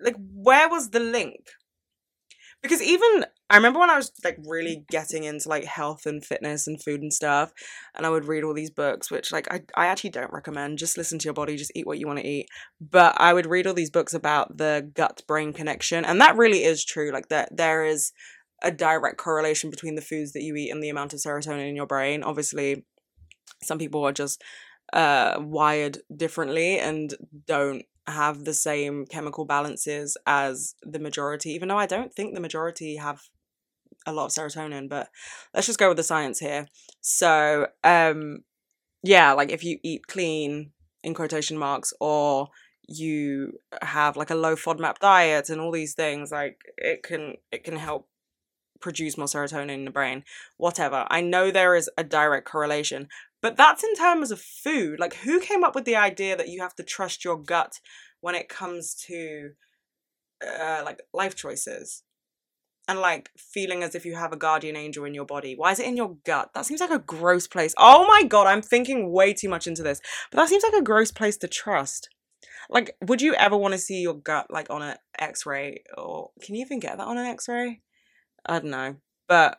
like 0.02 0.16
where 0.34 0.68
was 0.68 0.90
the 0.90 1.00
link? 1.00 1.48
Because 2.60 2.82
even 2.82 3.24
I 3.50 3.56
remember 3.56 3.80
when 3.80 3.90
I 3.90 3.96
was 3.96 4.12
like 4.24 4.38
really 4.46 4.84
getting 4.88 5.24
into 5.24 5.48
like 5.48 5.64
health 5.64 6.06
and 6.06 6.24
fitness 6.24 6.66
and 6.66 6.82
food 6.82 7.02
and 7.02 7.12
stuff, 7.12 7.52
and 7.94 8.06
I 8.06 8.10
would 8.10 8.24
read 8.24 8.44
all 8.44 8.54
these 8.54 8.70
books, 8.70 9.10
which 9.10 9.32
like 9.32 9.52
I, 9.52 9.62
I 9.76 9.86
actually 9.86 10.10
don't 10.10 10.32
recommend. 10.32 10.78
Just 10.78 10.96
listen 10.96 11.18
to 11.18 11.24
your 11.24 11.34
body, 11.34 11.56
just 11.56 11.72
eat 11.74 11.86
what 11.86 11.98
you 11.98 12.06
want 12.06 12.20
to 12.20 12.26
eat. 12.26 12.46
But 12.80 13.20
I 13.20 13.32
would 13.32 13.46
read 13.46 13.66
all 13.66 13.74
these 13.74 13.90
books 13.90 14.14
about 14.14 14.58
the 14.58 14.90
gut 14.94 15.22
brain 15.26 15.52
connection, 15.52 16.04
and 16.04 16.20
that 16.20 16.36
really 16.36 16.62
is 16.64 16.84
true. 16.84 17.10
Like 17.12 17.28
that 17.28 17.56
there 17.56 17.84
is 17.84 18.12
a 18.62 18.70
direct 18.70 19.18
correlation 19.18 19.70
between 19.70 19.96
the 19.96 20.00
foods 20.02 20.32
that 20.32 20.42
you 20.42 20.54
eat 20.54 20.70
and 20.70 20.80
the 20.82 20.88
amount 20.88 21.12
of 21.12 21.18
serotonin 21.18 21.68
in 21.68 21.76
your 21.76 21.86
brain. 21.86 22.22
Obviously, 22.22 22.84
some 23.62 23.78
people 23.78 24.04
are 24.04 24.12
just 24.12 24.42
uh 24.92 25.36
wired 25.38 25.98
differently 26.14 26.78
and 26.78 27.14
don't 27.46 27.82
have 28.06 28.44
the 28.44 28.54
same 28.54 29.06
chemical 29.06 29.44
balances 29.44 30.16
as 30.26 30.74
the 30.82 30.98
majority, 30.98 31.50
even 31.50 31.68
though 31.68 31.78
I 31.78 31.86
don't 31.86 32.12
think 32.12 32.34
the 32.34 32.40
majority 32.40 32.96
have 32.96 33.22
a 34.06 34.12
lot 34.12 34.26
of 34.26 34.32
serotonin, 34.32 34.88
but 34.88 35.08
let's 35.54 35.66
just 35.66 35.78
go 35.78 35.88
with 35.88 35.96
the 35.96 36.02
science 36.02 36.38
here. 36.38 36.66
So, 37.00 37.68
um, 37.84 38.40
yeah, 39.02 39.32
like 39.32 39.50
if 39.50 39.64
you 39.64 39.78
eat 39.82 40.06
clean 40.06 40.72
in 41.02 41.14
quotation 41.14 41.58
marks 41.58 41.92
or 42.00 42.48
you 42.88 43.58
have 43.80 44.16
like 44.16 44.30
a 44.30 44.34
low 44.34 44.56
FODMAP 44.56 44.98
diet 44.98 45.50
and 45.50 45.60
all 45.60 45.72
these 45.72 45.94
things, 45.94 46.32
like 46.32 46.60
it 46.76 47.02
can 47.02 47.34
it 47.50 47.64
can 47.64 47.76
help 47.76 48.08
produce 48.80 49.16
more 49.16 49.26
serotonin 49.26 49.70
in 49.70 49.84
the 49.84 49.90
brain. 49.90 50.24
Whatever. 50.56 51.06
I 51.08 51.20
know 51.20 51.50
there 51.50 51.76
is 51.76 51.88
a 51.96 52.04
direct 52.04 52.46
correlation, 52.46 53.08
but 53.42 53.56
that's 53.56 53.84
in 53.84 53.94
terms 53.94 54.30
of 54.30 54.40
food. 54.40 54.98
Like, 54.98 55.14
who 55.14 55.40
came 55.40 55.64
up 55.64 55.74
with 55.74 55.84
the 55.84 55.96
idea 55.96 56.36
that 56.36 56.48
you 56.48 56.62
have 56.62 56.74
to 56.76 56.82
trust 56.82 57.24
your 57.24 57.36
gut 57.36 57.80
when 58.20 58.34
it 58.34 58.48
comes 58.48 58.94
to 59.06 59.50
uh, 60.46 60.82
like 60.84 61.02
life 61.12 61.34
choices? 61.34 62.02
and 62.88 62.98
like 62.98 63.30
feeling 63.36 63.82
as 63.82 63.94
if 63.94 64.04
you 64.04 64.14
have 64.14 64.32
a 64.32 64.36
guardian 64.36 64.76
angel 64.76 65.04
in 65.04 65.14
your 65.14 65.24
body. 65.24 65.54
Why 65.56 65.72
is 65.72 65.80
it 65.80 65.86
in 65.86 65.96
your 65.96 66.16
gut? 66.24 66.50
That 66.54 66.66
seems 66.66 66.80
like 66.80 66.90
a 66.90 66.98
gross 66.98 67.46
place. 67.46 67.74
Oh 67.78 68.06
my 68.06 68.24
god, 68.24 68.46
I'm 68.46 68.62
thinking 68.62 69.12
way 69.12 69.32
too 69.32 69.48
much 69.48 69.66
into 69.66 69.82
this. 69.82 70.00
But 70.30 70.38
that 70.38 70.48
seems 70.48 70.64
like 70.64 70.80
a 70.80 70.84
gross 70.84 71.10
place 71.10 71.36
to 71.38 71.48
trust. 71.48 72.08
Like, 72.68 72.96
would 73.02 73.22
you 73.22 73.34
ever 73.34 73.56
want 73.56 73.72
to 73.72 73.78
see 73.78 74.00
your 74.00 74.14
gut 74.14 74.46
like 74.50 74.68
on 74.70 74.82
an 74.82 74.96
X-ray, 75.18 75.84
or 75.96 76.30
can 76.42 76.54
you 76.54 76.62
even 76.62 76.80
get 76.80 76.98
that 76.98 77.06
on 77.06 77.18
an 77.18 77.26
X-ray? 77.26 77.80
I 78.46 78.58
don't 78.58 78.70
know, 78.70 78.96
but 79.28 79.58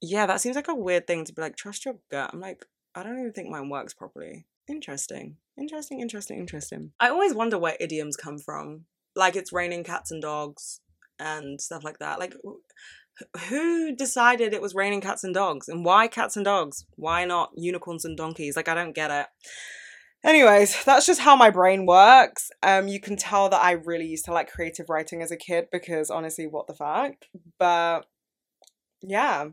yeah, 0.00 0.26
that 0.26 0.40
seems 0.40 0.56
like 0.56 0.68
a 0.68 0.74
weird 0.74 1.06
thing 1.06 1.24
to 1.24 1.32
be 1.32 1.42
like 1.42 1.56
trust 1.56 1.84
your 1.84 1.96
gut. 2.10 2.30
I'm 2.32 2.40
like, 2.40 2.64
I 2.96 3.02
don't 3.02 3.18
even 3.18 3.32
think 3.32 3.50
mine 3.50 3.68
works 3.68 3.94
properly. 3.94 4.46
Interesting, 4.68 5.36
interesting, 5.58 6.00
interesting, 6.00 6.38
interesting. 6.38 6.92
I 6.98 7.10
always 7.10 7.34
wonder 7.34 7.58
where 7.58 7.76
idioms 7.78 8.16
come 8.16 8.38
from. 8.38 8.86
Like 9.14 9.36
it's 9.36 9.52
raining 9.52 9.84
cats 9.84 10.10
and 10.10 10.20
dogs 10.20 10.80
and 11.18 11.60
stuff 11.60 11.84
like 11.84 11.98
that. 11.98 12.18
Like, 12.18 12.34
who 13.48 13.94
decided 13.94 14.52
it 14.52 14.62
was 14.62 14.74
raining 14.74 15.00
cats 15.00 15.24
and 15.24 15.34
dogs, 15.34 15.68
and 15.68 15.84
why 15.84 16.08
cats 16.08 16.36
and 16.36 16.44
dogs? 16.44 16.86
Why 16.96 17.24
not 17.24 17.50
unicorns 17.56 18.04
and 18.04 18.16
donkeys? 18.16 18.56
Like, 18.56 18.68
I 18.68 18.74
don't 18.74 18.94
get 18.94 19.10
it. 19.10 19.26
Anyways, 20.24 20.84
that's 20.84 21.06
just 21.06 21.20
how 21.20 21.36
my 21.36 21.50
brain 21.50 21.86
works. 21.86 22.50
Um, 22.62 22.88
you 22.88 23.00
can 23.00 23.16
tell 23.16 23.48
that 23.48 23.62
I 23.62 23.72
really 23.72 24.06
used 24.06 24.24
to 24.24 24.32
like 24.32 24.50
creative 24.50 24.86
writing 24.88 25.22
as 25.22 25.30
a 25.30 25.36
kid 25.36 25.68
because 25.70 26.10
honestly, 26.10 26.46
what 26.46 26.66
the 26.66 26.74
fuck? 26.74 27.12
But 27.58 28.06
yeah. 29.02 29.50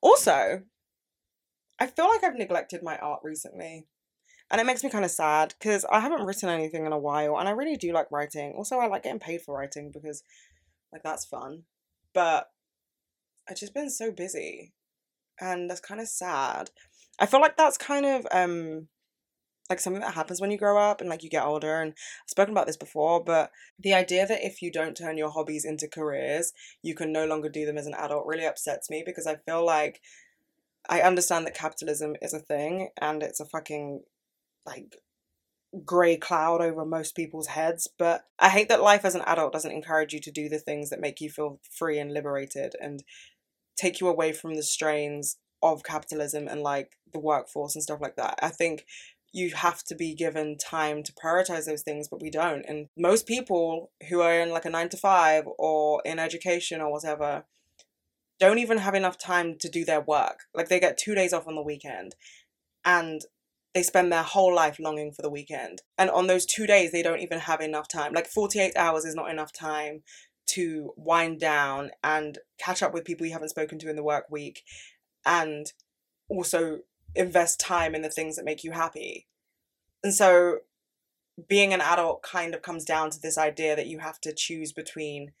Also, 0.00 0.62
I 1.78 1.86
feel 1.86 2.08
like 2.08 2.24
I've 2.24 2.36
neglected 2.36 2.82
my 2.82 2.96
art 2.98 3.20
recently. 3.22 3.86
And 4.50 4.60
it 4.60 4.66
makes 4.66 4.82
me 4.82 4.90
kind 4.90 5.04
of 5.04 5.10
sad 5.10 5.54
because 5.58 5.84
I 5.92 6.00
haven't 6.00 6.24
written 6.24 6.48
anything 6.48 6.86
in 6.86 6.92
a 6.92 6.98
while 6.98 7.38
and 7.38 7.48
I 7.48 7.52
really 7.52 7.76
do 7.76 7.92
like 7.92 8.10
writing. 8.10 8.54
Also, 8.56 8.78
I 8.78 8.86
like 8.86 9.02
getting 9.02 9.20
paid 9.20 9.42
for 9.42 9.54
writing 9.54 9.90
because 9.92 10.22
like 10.90 11.02
that's 11.02 11.26
fun. 11.26 11.64
But 12.14 12.50
I've 13.48 13.58
just 13.58 13.74
been 13.74 13.90
so 13.90 14.10
busy 14.10 14.72
and 15.38 15.68
that's 15.68 15.80
kind 15.80 16.00
of 16.00 16.08
sad. 16.08 16.70
I 17.18 17.26
feel 17.26 17.40
like 17.40 17.56
that's 17.56 17.76
kind 17.76 18.06
of 18.06 18.26
um 18.32 18.88
like 19.68 19.80
something 19.80 20.00
that 20.00 20.14
happens 20.14 20.40
when 20.40 20.50
you 20.50 20.56
grow 20.56 20.78
up 20.78 21.00
and 21.00 21.10
like 21.10 21.22
you 21.22 21.28
get 21.28 21.44
older 21.44 21.82
and 21.82 21.92
I've 21.92 22.30
spoken 22.30 22.52
about 22.52 22.66
this 22.66 22.76
before 22.76 23.22
but 23.22 23.50
the 23.78 23.92
idea 23.92 24.26
that 24.26 24.44
if 24.44 24.62
you 24.62 24.72
don't 24.72 24.96
turn 24.96 25.18
your 25.18 25.30
hobbies 25.30 25.66
into 25.66 25.88
careers 25.88 26.52
you 26.82 26.94
can 26.94 27.12
no 27.12 27.26
longer 27.26 27.50
do 27.50 27.66
them 27.66 27.76
as 27.76 27.86
an 27.86 27.92
adult 27.92 28.24
really 28.26 28.46
upsets 28.46 28.88
me 28.88 29.02
because 29.04 29.26
I 29.26 29.36
feel 29.36 29.66
like 29.66 30.00
I 30.88 31.00
understand 31.02 31.46
that 31.46 31.54
capitalism 31.54 32.16
is 32.22 32.32
a 32.32 32.38
thing 32.38 32.90
and 33.00 33.22
it's 33.22 33.40
a 33.40 33.44
fucking 33.44 34.02
like 34.66 34.96
grey 35.84 36.16
cloud 36.16 36.62
over 36.62 36.84
most 36.86 37.14
people's 37.14 37.48
heads 37.48 37.88
but 37.98 38.24
I 38.38 38.48
hate 38.48 38.70
that 38.70 38.82
life 38.82 39.04
as 39.04 39.14
an 39.14 39.22
adult 39.26 39.52
doesn't 39.52 39.70
encourage 39.70 40.14
you 40.14 40.20
to 40.20 40.30
do 40.30 40.48
the 40.48 40.58
things 40.58 40.88
that 40.88 41.00
make 41.00 41.20
you 41.20 41.28
feel 41.28 41.60
free 41.70 41.98
and 41.98 42.12
liberated 42.12 42.74
and 42.80 43.02
take 43.78 44.00
you 44.00 44.08
away 44.08 44.32
from 44.32 44.54
the 44.54 44.62
strains 44.62 45.36
of 45.62 45.82
capitalism 45.82 46.48
and 46.48 46.62
like 46.62 46.98
the 47.12 47.18
workforce 47.18 47.74
and 47.74 47.82
stuff 47.82 48.00
like 48.00 48.16
that. 48.16 48.38
I 48.42 48.48
think 48.48 48.84
you 49.32 49.54
have 49.54 49.82
to 49.84 49.94
be 49.94 50.14
given 50.14 50.56
time 50.56 51.02
to 51.02 51.12
prioritize 51.12 51.66
those 51.66 51.82
things, 51.82 52.08
but 52.08 52.22
we 52.22 52.30
don't. 52.30 52.64
And 52.66 52.88
most 52.96 53.26
people 53.26 53.90
who 54.08 54.20
are 54.20 54.40
in 54.40 54.50
like 54.50 54.64
a 54.64 54.70
nine 54.70 54.88
to 54.90 54.96
five 54.96 55.44
or 55.58 56.02
in 56.04 56.18
education 56.18 56.80
or 56.80 56.90
whatever 56.90 57.44
don't 58.38 58.58
even 58.58 58.78
have 58.78 58.94
enough 58.94 59.18
time 59.18 59.56
to 59.58 59.68
do 59.68 59.84
their 59.84 60.00
work. 60.00 60.44
Like 60.54 60.68
they 60.68 60.80
get 60.80 60.96
two 60.96 61.14
days 61.14 61.32
off 61.32 61.48
on 61.48 61.54
the 61.54 61.62
weekend 61.62 62.14
and 62.84 63.22
they 63.74 63.82
spend 63.82 64.12
their 64.12 64.22
whole 64.22 64.54
life 64.54 64.78
longing 64.78 65.12
for 65.12 65.22
the 65.22 65.30
weekend. 65.30 65.82
And 65.96 66.10
on 66.10 66.26
those 66.26 66.46
two 66.46 66.66
days, 66.66 66.92
they 66.92 67.02
don't 67.02 67.20
even 67.20 67.40
have 67.40 67.60
enough 67.60 67.88
time. 67.88 68.12
Like 68.12 68.26
48 68.26 68.76
hours 68.76 69.04
is 69.04 69.14
not 69.14 69.30
enough 69.30 69.52
time 69.52 70.02
to 70.48 70.92
wind 70.96 71.38
down 71.40 71.90
and 72.02 72.38
catch 72.58 72.82
up 72.82 72.94
with 72.94 73.04
people 73.04 73.26
you 73.26 73.32
haven't 73.32 73.50
spoken 73.50 73.78
to 73.78 73.90
in 73.90 73.96
the 73.96 74.02
work 74.02 74.24
week 74.30 74.62
and 75.26 75.72
also 76.28 76.80
invest 77.14 77.60
time 77.60 77.94
in 77.94 78.02
the 78.02 78.08
things 78.08 78.36
that 78.36 78.44
make 78.44 78.64
you 78.64 78.72
happy. 78.72 79.26
And 80.02 80.14
so 80.14 80.60
being 81.46 81.72
an 81.72 81.80
adult 81.80 82.22
kind 82.22 82.54
of 82.54 82.62
comes 82.62 82.84
down 82.84 83.10
to 83.10 83.20
this 83.20 83.38
idea 83.38 83.76
that 83.76 83.86
you 83.86 83.98
have 83.98 84.20
to 84.22 84.32
choose 84.34 84.72
between 84.72 85.32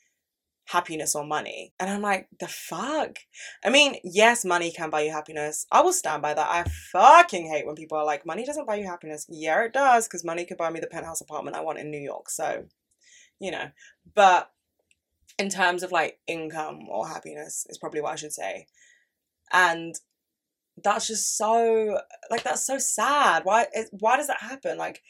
happiness 0.68 1.14
or 1.14 1.24
money. 1.24 1.72
And 1.80 1.88
I'm 1.88 2.02
like, 2.02 2.28
the 2.38 2.48
fuck? 2.48 3.18
I 3.64 3.70
mean, 3.70 3.96
yes, 4.04 4.44
money 4.44 4.70
can 4.70 4.90
buy 4.90 5.00
you 5.02 5.10
happiness. 5.10 5.66
I 5.72 5.80
will 5.80 5.92
stand 5.92 6.20
by 6.20 6.34
that. 6.34 6.48
I 6.48 6.64
fucking 6.92 7.48
hate 7.50 7.66
when 7.66 7.74
people 7.74 7.96
are 7.96 8.04
like, 8.04 8.26
money 8.26 8.44
doesn't 8.44 8.66
buy 8.66 8.76
you 8.76 8.86
happiness. 8.86 9.26
Yeah, 9.30 9.64
it 9.64 9.72
does, 9.72 10.06
because 10.06 10.24
money 10.24 10.44
could 10.44 10.58
buy 10.58 10.70
me 10.70 10.80
the 10.80 10.86
penthouse 10.86 11.22
apartment 11.22 11.56
I 11.56 11.62
want 11.62 11.78
in 11.78 11.90
New 11.90 12.00
York. 12.00 12.28
So, 12.28 12.64
you 13.40 13.50
know. 13.50 13.70
But 14.14 14.50
in 15.38 15.48
terms 15.48 15.82
of 15.82 15.90
like 15.90 16.18
income 16.26 16.80
or 16.90 17.08
happiness, 17.08 17.66
is 17.70 17.78
probably 17.78 18.02
what 18.02 18.12
I 18.12 18.16
should 18.16 18.32
say. 18.32 18.66
And 19.52 19.94
that's 20.84 21.08
just 21.08 21.36
so 21.36 21.98
like 22.30 22.44
that's 22.44 22.64
so 22.64 22.78
sad 22.78 23.44
why 23.44 23.66
why 23.90 24.16
does 24.16 24.28
that 24.28 24.40
happen 24.40 24.78
like 24.78 25.02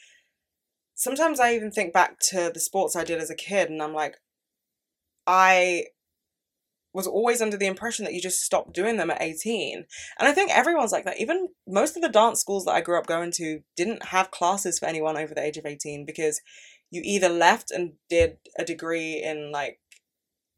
sometimes 0.95 1.39
i 1.39 1.53
even 1.53 1.69
think 1.69 1.93
back 1.93 2.17
to 2.19 2.49
the 2.51 2.59
sports 2.59 2.95
i 2.95 3.03
did 3.03 3.19
as 3.19 3.29
a 3.29 3.35
kid 3.35 3.69
and 3.69 3.79
i'm 3.79 3.93
like 3.93 4.15
i 5.29 5.85
was 6.91 7.05
always 7.05 7.39
under 7.39 7.55
the 7.55 7.67
impression 7.67 8.03
that 8.03 8.15
you 8.15 8.19
just 8.19 8.41
stopped 8.41 8.73
doing 8.73 8.97
them 8.97 9.11
at 9.11 9.21
18 9.21 9.85
and 10.19 10.27
i 10.27 10.31
think 10.33 10.51
everyone's 10.51 10.91
like 10.91 11.05
that 11.05 11.19
even 11.19 11.49
most 11.67 11.95
of 11.95 12.01
the 12.01 12.09
dance 12.09 12.41
schools 12.41 12.65
that 12.65 12.73
i 12.73 12.81
grew 12.81 12.97
up 12.97 13.05
going 13.05 13.31
to 13.31 13.61
didn't 13.77 14.07
have 14.07 14.31
classes 14.31 14.79
for 14.79 14.87
anyone 14.87 15.17
over 15.17 15.33
the 15.33 15.43
age 15.43 15.57
of 15.57 15.65
18 15.65 16.05
because 16.05 16.41
you 16.91 17.01
either 17.05 17.29
left 17.29 17.69
and 17.69 17.93
did 18.09 18.37
a 18.57 18.65
degree 18.65 19.21
in 19.23 19.51
like 19.51 19.79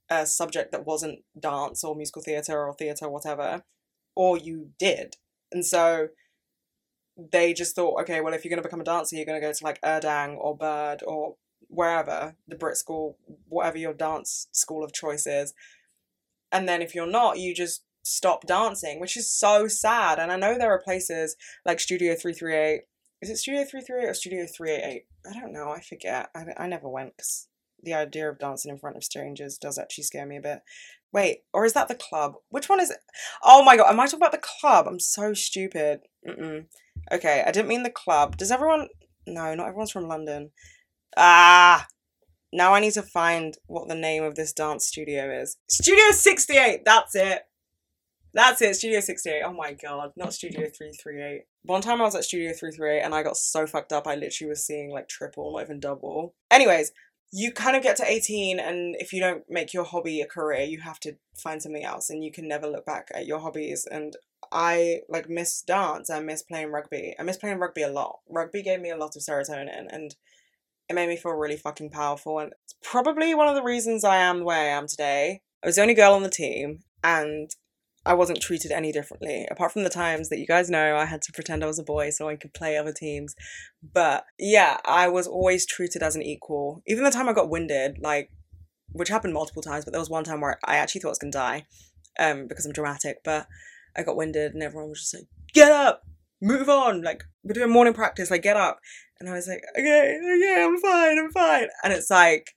a 0.10 0.26
subject 0.26 0.72
that 0.72 0.86
wasn't 0.86 1.20
dance 1.40 1.84
or 1.84 1.96
musical 1.96 2.22
theatre 2.22 2.66
or 2.66 2.74
theatre 2.74 3.06
or 3.06 3.12
whatever 3.12 3.64
or 4.16 4.38
you 4.38 4.70
did. 4.78 5.16
And 5.52 5.66
so 5.66 6.10
they 7.18 7.54
just 7.54 7.76
thought, 7.76 8.02
okay, 8.02 8.22
well, 8.22 8.34
if 8.34 8.44
you're 8.44 8.50
going 8.50 8.62
to 8.62 8.68
become 8.68 8.82
a 8.82 8.86
dancer, 8.86 9.16
you're 9.16 9.26
going 9.26 9.40
to 9.40 9.46
go 9.46 9.54
to 9.54 9.64
like 9.64 9.82
Urdang 9.82 10.38
or 10.38 10.56
Bird 10.56 11.04
or 11.06 11.36
wherever, 11.72 12.36
the 12.48 12.56
Brit 12.56 12.78
School, 12.78 13.18
whatever 13.48 13.78
your 13.78 13.94
dance 13.94 14.48
school 14.52 14.84
of 14.84 14.94
choice 14.94 15.26
is. 15.26 15.54
And 16.52 16.68
then 16.68 16.82
if 16.82 16.94
you're 16.94 17.08
not, 17.08 17.40
you 17.40 17.56
just 17.56 17.84
stop 18.04 18.46
dancing, 18.46 19.00
which 19.00 19.16
is 19.16 19.32
so 19.32 19.68
sad. 19.68 20.20
And 20.20 20.32
I 20.32 20.36
know 20.36 20.58
there 20.58 20.72
are 20.72 20.82
places 20.82 21.36
like 21.66 21.80
Studio 21.80 22.14
338. 22.14 22.82
Is 23.22 23.30
it 23.30 23.38
Studio 23.38 23.64
338 23.64 24.10
or 24.10 24.14
Studio 24.14 24.46
388? 24.46 25.04
I 25.30 25.40
don't 25.40 25.54
know. 25.54 25.70
I 25.70 25.80
forget. 25.80 26.30
I, 26.36 26.46
I 26.58 26.68
never 26.68 26.90
went 26.90 27.16
because 27.16 27.48
the 27.82 27.94
idea 27.94 28.30
of 28.30 28.40
dancing 28.40 28.72
in 28.72 28.78
front 28.78 28.98
of 28.98 29.04
strangers 29.04 29.58
does 29.58 29.78
actually 29.78 30.04
scare 30.04 30.26
me 30.26 30.38
a 30.38 30.42
bit. 30.42 30.60
Wait, 31.14 31.44
or 31.54 31.66
is 31.66 31.74
that 31.74 31.88
the 31.88 31.96
club? 31.96 32.36
Which 32.50 32.70
one 32.70 32.80
is 32.80 32.90
it? 32.90 33.00
Oh 33.44 33.64
my 33.64 33.78
god, 33.78 33.90
am 33.90 34.00
I 34.00 34.06
talking 34.06 34.20
about 34.20 34.32
the 34.32 34.38
club? 34.60 34.88
I'm 34.88 35.00
so 35.00 35.34
stupid. 35.34 36.02
Mm-mm. 36.28 36.66
Okay, 37.12 37.44
I 37.46 37.52
didn't 37.52 37.68
mean 37.68 37.84
the 37.84 37.90
club. 37.90 38.38
Does 38.38 38.52
everyone. 38.52 38.88
No, 39.28 39.54
not 39.54 39.68
everyone's 39.68 39.92
from 39.92 40.08
London. 40.08 40.52
Ah! 41.18 41.88
Now 42.54 42.74
I 42.74 42.80
need 42.80 42.94
to 42.94 43.02
find 43.02 43.56
what 43.68 43.88
the 43.88 43.96
name 43.96 44.24
of 44.24 44.36
this 44.36 44.54
dance 44.54 44.86
studio 44.86 45.32
is. 45.42 45.58
Studio 45.68 46.12
68! 46.12 46.82
That's 46.86 47.16
it! 47.16 47.44
That's 48.34 48.62
it, 48.62 48.76
Studio 48.76 49.02
68. 49.02 49.44
Oh 49.46 49.54
my 49.54 49.74
god, 49.74 50.12
not 50.16 50.34
Studio 50.34 50.62
338. 50.62 51.42
One 51.64 51.82
time 51.82 52.02
I 52.02 52.06
was 52.06 52.16
at 52.16 52.24
Studio 52.24 52.54
338 52.54 53.02
and 53.02 53.14
I 53.14 53.24
got 53.24 53.36
so 53.36 53.68
fucked 53.68 53.92
up 53.92 54.08
I 54.08 54.16
literally 54.16 54.50
was 54.50 54.66
seeing 54.66 54.90
like 54.90 55.10
triple, 55.10 55.52
not 55.54 55.64
even 55.64 55.82
double. 55.82 56.34
Anyways, 56.50 56.94
you 57.34 57.52
kind 57.52 57.78
of 57.78 57.84
get 57.84 57.96
to 57.98 58.06
18 58.06 58.60
and 58.60 58.96
if 59.00 59.14
you 59.14 59.22
don't 59.22 59.44
make 59.50 59.74
your 59.74 59.86
hobby 59.86 60.20
a 60.20 60.26
career 60.26 60.62
you 60.62 60.82
have 60.82 61.00
to 61.00 61.16
find 61.34 61.62
something 61.62 61.84
else 61.84 62.10
and 62.10 62.24
you 62.24 62.32
can 62.32 62.48
never 62.48 62.68
look 62.68 62.86
back 62.86 63.08
at 63.14 63.26
your 63.26 63.40
hobbies 63.40 63.88
and 63.90 64.18
i 64.52 65.00
like 65.08 65.30
miss 65.30 65.62
dance 65.62 66.10
i 66.10 66.20
miss 66.20 66.44
playing 66.44 66.72
rugby 66.72 67.16
i 67.18 67.24
miss 67.24 67.38
playing 67.38 67.58
rugby 67.58 67.84
a 67.84 67.90
lot 67.90 68.20
rugby 68.30 68.62
gave 68.62 68.82
me 68.82 68.90
a 68.90 68.98
lot 68.98 69.16
of 69.16 69.22
serotonin 69.22 69.88
and 69.90 70.16
it 70.92 70.96
made 70.96 71.08
me 71.08 71.16
feel 71.16 71.32
really 71.32 71.58
fucking 71.58 71.90
powerful 71.90 72.40
and 72.40 72.52
it's 72.64 72.76
probably 72.84 73.34
one 73.34 73.48
of 73.48 73.56
the 73.56 73.64
reasons 73.64 74.04
i 74.04 74.18
am 74.18 74.40
the 74.40 74.46
way 74.46 74.58
i 74.58 74.66
am 74.66 74.88
today 74.88 75.42
i 75.64 75.68
was 75.68 75.78
the 75.78 75.82
only 75.82 75.94
girl 75.94 76.14
on 76.14 76.24
the 76.24 76.30
team 76.30 76.80
and 77.04 77.52
I 78.04 78.16
wasn't 78.16 78.42
treated 78.42 78.72
any 78.72 78.92
differently, 78.92 79.48
apart 79.52 79.72
from 79.72 79.84
the 79.84 79.90
times 79.90 80.30
that 80.30 80.40
you 80.40 80.48
guys 80.48 80.72
know 80.72 80.96
I 80.96 81.06
had 81.06 81.22
to 81.22 81.32
pretend 81.32 81.64
I 81.64 81.68
was 81.68 81.78
a 81.78 81.84
boy 81.84 82.10
so 82.10 82.28
I 82.28 82.36
could 82.36 82.54
play 82.54 82.76
other 82.76 82.92
teams. 82.92 83.36
But 83.94 84.26
yeah, 84.40 84.78
I 84.86 85.08
was 85.08 85.28
always 85.28 85.68
treated 85.68 86.02
as 86.02 86.16
an 86.16 86.24
equal. 86.24 86.82
Even 86.88 87.04
the 87.04 87.12
time 87.12 87.30
I 87.30 87.34
got 87.34 87.50
winded, 87.50 88.00
like, 88.02 88.32
which 88.92 89.10
happened 89.10 89.36
multiple 89.36 89.62
times, 89.62 89.86
but 89.86 89.92
there 89.92 90.02
was 90.02 90.10
one 90.10 90.24
time 90.24 90.42
where 90.42 90.58
I 90.66 90.78
actually 90.78 91.02
thought 91.02 91.10
I 91.10 91.12
was 91.12 91.20
gonna 91.20 91.32
die, 91.32 91.68
um, 92.18 92.48
because 92.48 92.66
I'm 92.66 92.74
dramatic. 92.74 93.18
But 93.24 93.46
I 93.96 94.02
got 94.02 94.18
winded, 94.18 94.56
and 94.56 94.64
everyone 94.64 94.90
was 94.90 95.02
just 95.02 95.14
like, 95.14 95.28
"Get 95.54 95.72
up, 95.72 96.02
move 96.42 96.70
on!" 96.70 97.02
Like 97.02 97.24
we're 97.44 97.54
doing 97.54 97.72
morning 97.72 97.94
practice, 97.94 98.32
like 98.32 98.44
get 98.44 98.58
up. 98.58 98.80
And 99.20 99.30
I 99.30 99.34
was 99.34 99.48
like, 99.48 99.62
"Okay, 99.78 100.18
okay, 100.18 100.64
I'm 100.64 100.80
fine, 100.80 101.20
I'm 101.20 101.32
fine." 101.32 101.68
And 101.84 101.94
it's 101.94 102.10
like 102.10 102.56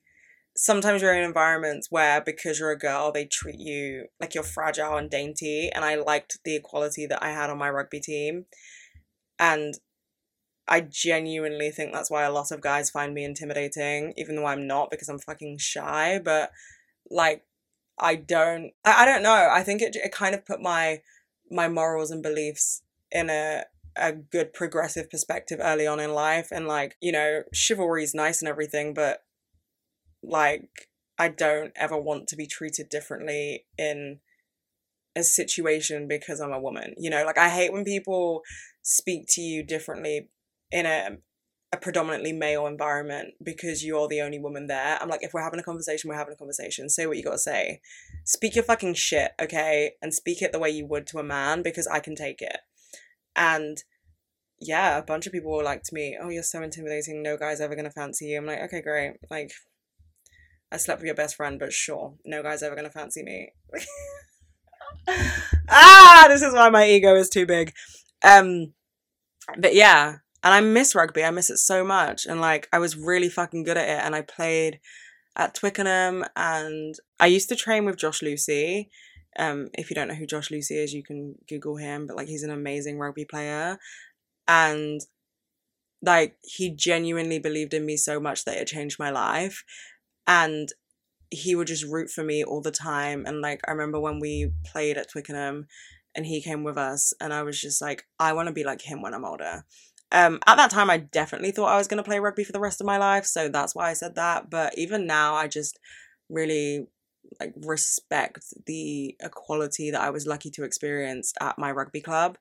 sometimes 0.57 1.03
you're 1.03 1.15
in 1.15 1.25
environments 1.25 1.91
where 1.91 2.21
because 2.21 2.61
you're 2.61 2.71
a 2.71 2.79
girl 2.79 3.11
they 3.11 3.25
treat 3.25 3.59
you 3.59 4.07
like 4.21 4.35
you're 4.35 4.45
fragile 4.45 4.97
and 4.97 5.11
dainty 5.11 5.69
and 5.75 5.85
i 5.85 5.97
liked 5.97 6.39
the 6.45 6.55
equality 6.55 7.07
that 7.07 7.21
i 7.21 7.31
had 7.31 7.51
on 7.51 7.59
my 7.59 7.69
rugby 7.69 7.99
team 7.99 8.45
and 9.37 9.75
i 10.69 10.81
genuinely 10.81 11.73
think 11.73 11.93
that's 11.93 12.09
why 12.09 12.23
a 12.23 12.31
lot 12.31 12.53
of 12.53 12.61
guys 12.61 12.89
find 12.89 13.13
me 13.13 13.25
intimidating 13.25 14.15
even 14.17 14.37
though 14.37 14.47
i'm 14.47 14.65
not 14.65 14.93
because 14.93 15.09
i'm 15.09 15.19
fucking 15.19 15.59
shy 15.59 16.21
but 16.25 16.53
like 17.11 17.43
I 17.99 18.17
don't 18.17 18.73
I, 18.85 19.03
I 19.03 19.05
don't 19.05 19.23
know. 19.23 19.49
I 19.53 19.63
think 19.63 19.83
it 19.83 19.97
it 19.97 20.13
kind 20.13 20.35
of 20.35 20.45
put 20.45 20.61
my 20.61 21.01
my 21.51 21.69
morals 21.69 22.11
and 22.11 22.23
beliefs 22.23 22.83
in 23.11 23.31
a 23.31 23.65
a 23.97 24.13
good 24.13 24.53
progressive 24.53 25.11
perspective 25.11 25.59
early 25.63 25.87
on 25.87 26.01
in 26.01 26.13
life 26.13 26.49
and 26.51 26.67
like, 26.67 26.97
you 27.01 27.13
know, 27.13 27.43
chivalry 27.53 28.03
is 28.03 28.15
nice 28.15 28.41
and 28.41 28.49
everything, 28.49 28.95
but 28.95 29.21
like 30.23 30.89
I 31.19 31.29
don't 31.29 31.73
ever 31.77 31.97
want 31.97 32.29
to 32.29 32.37
be 32.37 32.47
treated 32.47 32.89
differently 32.89 33.67
in 33.79 34.19
a 35.17 35.23
situation 35.23 36.09
because 36.09 36.41
I'm 36.41 36.53
a 36.53 36.61
woman. 36.61 36.95
You 36.99 37.11
know, 37.11 37.25
like 37.25 37.39
I 37.39 37.49
hate 37.49 37.73
when 37.73 37.85
people 37.85 38.43
speak 38.83 39.27
to 39.31 39.41
you 39.41 39.63
differently 39.63 40.29
in 40.71 40.87
a 40.87 41.19
a 41.73 41.77
predominantly 41.77 42.33
male 42.33 42.67
environment 42.67 43.35
because 43.43 43.85
you're 43.85 44.07
the 44.07 44.21
only 44.21 44.39
woman 44.39 44.69
there. 44.69 44.97
I'm 45.01 45.09
like, 45.09 45.25
if 45.25 45.35
we're 45.35 45.43
having 45.43 45.59
a 45.59 45.65
conversation, 45.65 46.09
we're 46.09 46.17
having 46.17 46.33
a 46.33 46.37
conversation. 46.37 46.89
Say 46.89 47.07
what 47.07 47.17
you 47.17 47.25
gotta 47.25 47.39
say. 47.39 47.81
Speak 48.25 48.55
your 48.55 48.65
fucking 48.65 48.95
shit, 48.95 49.33
okay? 49.43 49.93
And 50.01 50.15
speak 50.15 50.41
it 50.41 50.53
the 50.53 50.61
way 50.61 50.71
you 50.71 50.87
would 50.87 51.07
to 51.09 51.19
a 51.19 51.25
man 51.25 51.63
because 51.63 51.89
I 51.89 51.99
can 51.99 52.15
take 52.15 52.41
it. 52.41 52.59
And 53.37 53.79
yeah, 54.61 54.99
a 54.99 55.03
bunch 55.03 55.27
of 55.27 55.33
people 55.33 55.53
were 55.53 55.63
like 55.63 55.83
to 55.85 55.95
me, 55.95 56.17
Oh, 56.21 56.29
you're 56.29 56.43
so 56.43 56.63
intimidating, 56.63 57.23
no 57.23 57.37
guy's 57.37 57.61
ever 57.61 57.77
gonna 57.77 57.91
fancy 57.91 58.27
you. 58.27 58.39
I'm 58.39 58.47
like, 58.47 58.61
okay, 58.63 58.83
great. 58.83 59.15
Like 59.31 59.53
I 60.73 60.77
slept 60.77 61.01
with 61.01 61.07
your 61.07 61.15
best 61.15 61.37
friend, 61.37 61.59
but 61.59 61.73
sure, 61.73 62.15
no 62.25 62.43
guy's 62.43 62.63
ever 62.63 62.75
gonna 62.75 62.91
fancy 62.91 63.23
me. 63.23 63.53
ah, 65.69 66.27
this 66.29 66.43
is 66.43 66.55
why 66.55 66.69
my 66.69 66.87
ego 66.89 67.15
is 67.15 67.29
too 67.29 67.47
big. 67.47 67.73
Um, 68.25 68.73
but 69.59 69.75
yeah, 69.75 70.17
and 70.43 70.55
I 70.55 70.61
miss 70.61 70.95
rugby. 70.95 71.25
I 71.25 71.31
miss 71.31 71.51
it 71.51 71.59
so 71.59 71.85
much, 71.85 72.27
and 72.27 72.41
like 72.41 72.69
I 72.73 72.79
was 72.79 72.97
really 72.97 73.29
fucking 73.29 73.65
good 73.65 73.77
at 73.77 73.89
it, 73.89 74.05
and 74.05 74.15
I 74.15 74.23
played 74.23 74.81
at 75.37 75.55
Twickenham, 75.55 76.25
and 76.37 76.95
I 77.21 77.27
used 77.27 77.49
to 77.51 77.57
train 77.57 77.85
with 77.85 77.97
Josh 77.97 78.21
Lewsey. 78.21 78.89
Um, 79.39 79.69
if 79.75 79.91
you 79.91 79.95
don't 79.95 80.09
know 80.09 80.15
who 80.15 80.27
Josh 80.27 80.51
Lewsey 80.51 80.83
is, 80.83 80.93
you 80.93 81.03
can 81.03 81.37
Google 81.49 81.77
him. 81.77 82.07
But 82.07 82.17
like, 82.17 82.29
he's 82.29 82.43
an 82.43 82.51
amazing 82.51 82.99
rugby 82.99 83.25
player, 83.25 83.79
and 84.47 85.01
like 86.03 86.37
he 86.43 86.71
genuinely 86.71 87.39
believed 87.39 87.75
in 87.75 87.87
me 87.87 87.97
so 87.97 88.21
much 88.21 88.45
that 88.45 88.59
it 88.59 88.67
changed 88.67 88.99
my 88.99 89.11
life, 89.11 89.65
and 90.27 90.69
he 91.31 91.55
would 91.55 91.67
just 91.67 91.85
root 91.85 92.11
for 92.11 92.23
me 92.23 92.45
all 92.45 92.61
the 92.61 92.71
time. 92.71 93.25
And 93.27 93.41
like 93.41 93.61
I 93.67 93.73
remember 93.73 94.01
when 94.01 94.21
we 94.21 94.53
played 94.65 94.97
at 94.97 95.11
Twickenham 95.11 95.67
and 96.15 96.27
he 96.27 96.41
came 96.41 96.63
with 96.63 96.79
us 96.79 97.13
and 97.21 97.33
I 97.33 97.43
was 97.43 97.61
just 97.61 97.83
like, 97.83 98.05
I 98.19 98.33
want 98.33 98.47
to 98.47 98.53
be 98.53 98.65
like 98.65 98.83
him 98.83 99.03
when 99.03 99.15
I'm 99.15 99.25
older. 99.25 99.65
Um, 100.13 100.39
at 100.47 100.57
that 100.57 100.71
time 100.71 100.91
I 100.91 100.99
definitely 100.99 101.51
thought 101.51 101.73
I 101.73 101.79
was 101.79 101.89
gonna 101.89 102.05
play 102.05 102.21
rugby 102.21 102.45
for 102.45 102.53
the 102.53 102.61
rest 102.61 102.81
of 102.81 102.87
my 102.87 102.99
life, 102.99 103.25
so 103.27 103.49
that's 103.49 103.75
why 103.75 103.91
I 103.91 103.95
said 103.95 104.15
that. 104.15 104.49
But 104.49 104.79
even 104.79 105.07
now 105.07 105.35
I 105.35 105.49
just 105.49 105.79
really 106.29 106.87
like 107.41 107.55
respect 107.57 108.45
the 108.67 109.17
equality 109.21 109.91
that 109.91 110.01
I 110.01 110.11
was 110.11 110.27
lucky 110.27 110.51
to 110.51 110.65
experience 110.65 111.33
at 111.41 111.59
my 111.59 111.71
rugby 111.73 112.01
club. 112.01 112.39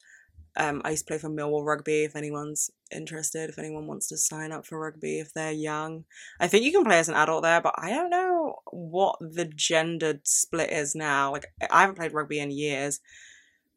Um, 0.56 0.82
I 0.86 0.92
used 0.92 1.08
to 1.08 1.12
play 1.12 1.18
for 1.18 1.30
Millwall 1.30 1.66
Rugby. 1.66 2.04
If 2.04 2.16
anyone's 2.16 2.70
interested, 2.92 3.50
if 3.50 3.58
anyone 3.58 3.88
wants 3.88 4.08
to 4.10 4.18
sign 4.18 4.52
up 4.52 4.68
for 4.68 4.80
rugby, 4.80 5.20
if 5.20 5.34
they're 5.34 5.52
young, 5.52 6.06
I 6.40 6.48
think 6.48 6.64
you 6.64 6.72
can 6.72 6.84
play 6.84 7.00
as 7.00 7.10
an 7.10 7.16
adult 7.16 7.42
there. 7.42 7.60
But 7.60 7.74
I 7.78 7.90
don't 7.90 8.12
know 8.12 8.58
what 8.72 9.18
the 9.20 9.46
gendered 9.46 10.28
split 10.28 10.70
is 10.70 10.94
now. 10.94 11.32
Like 11.32 11.48
I 11.72 11.82
haven't 11.82 11.96
played 11.96 12.14
rugby 12.14 12.40
in 12.40 12.52
years, 12.52 13.00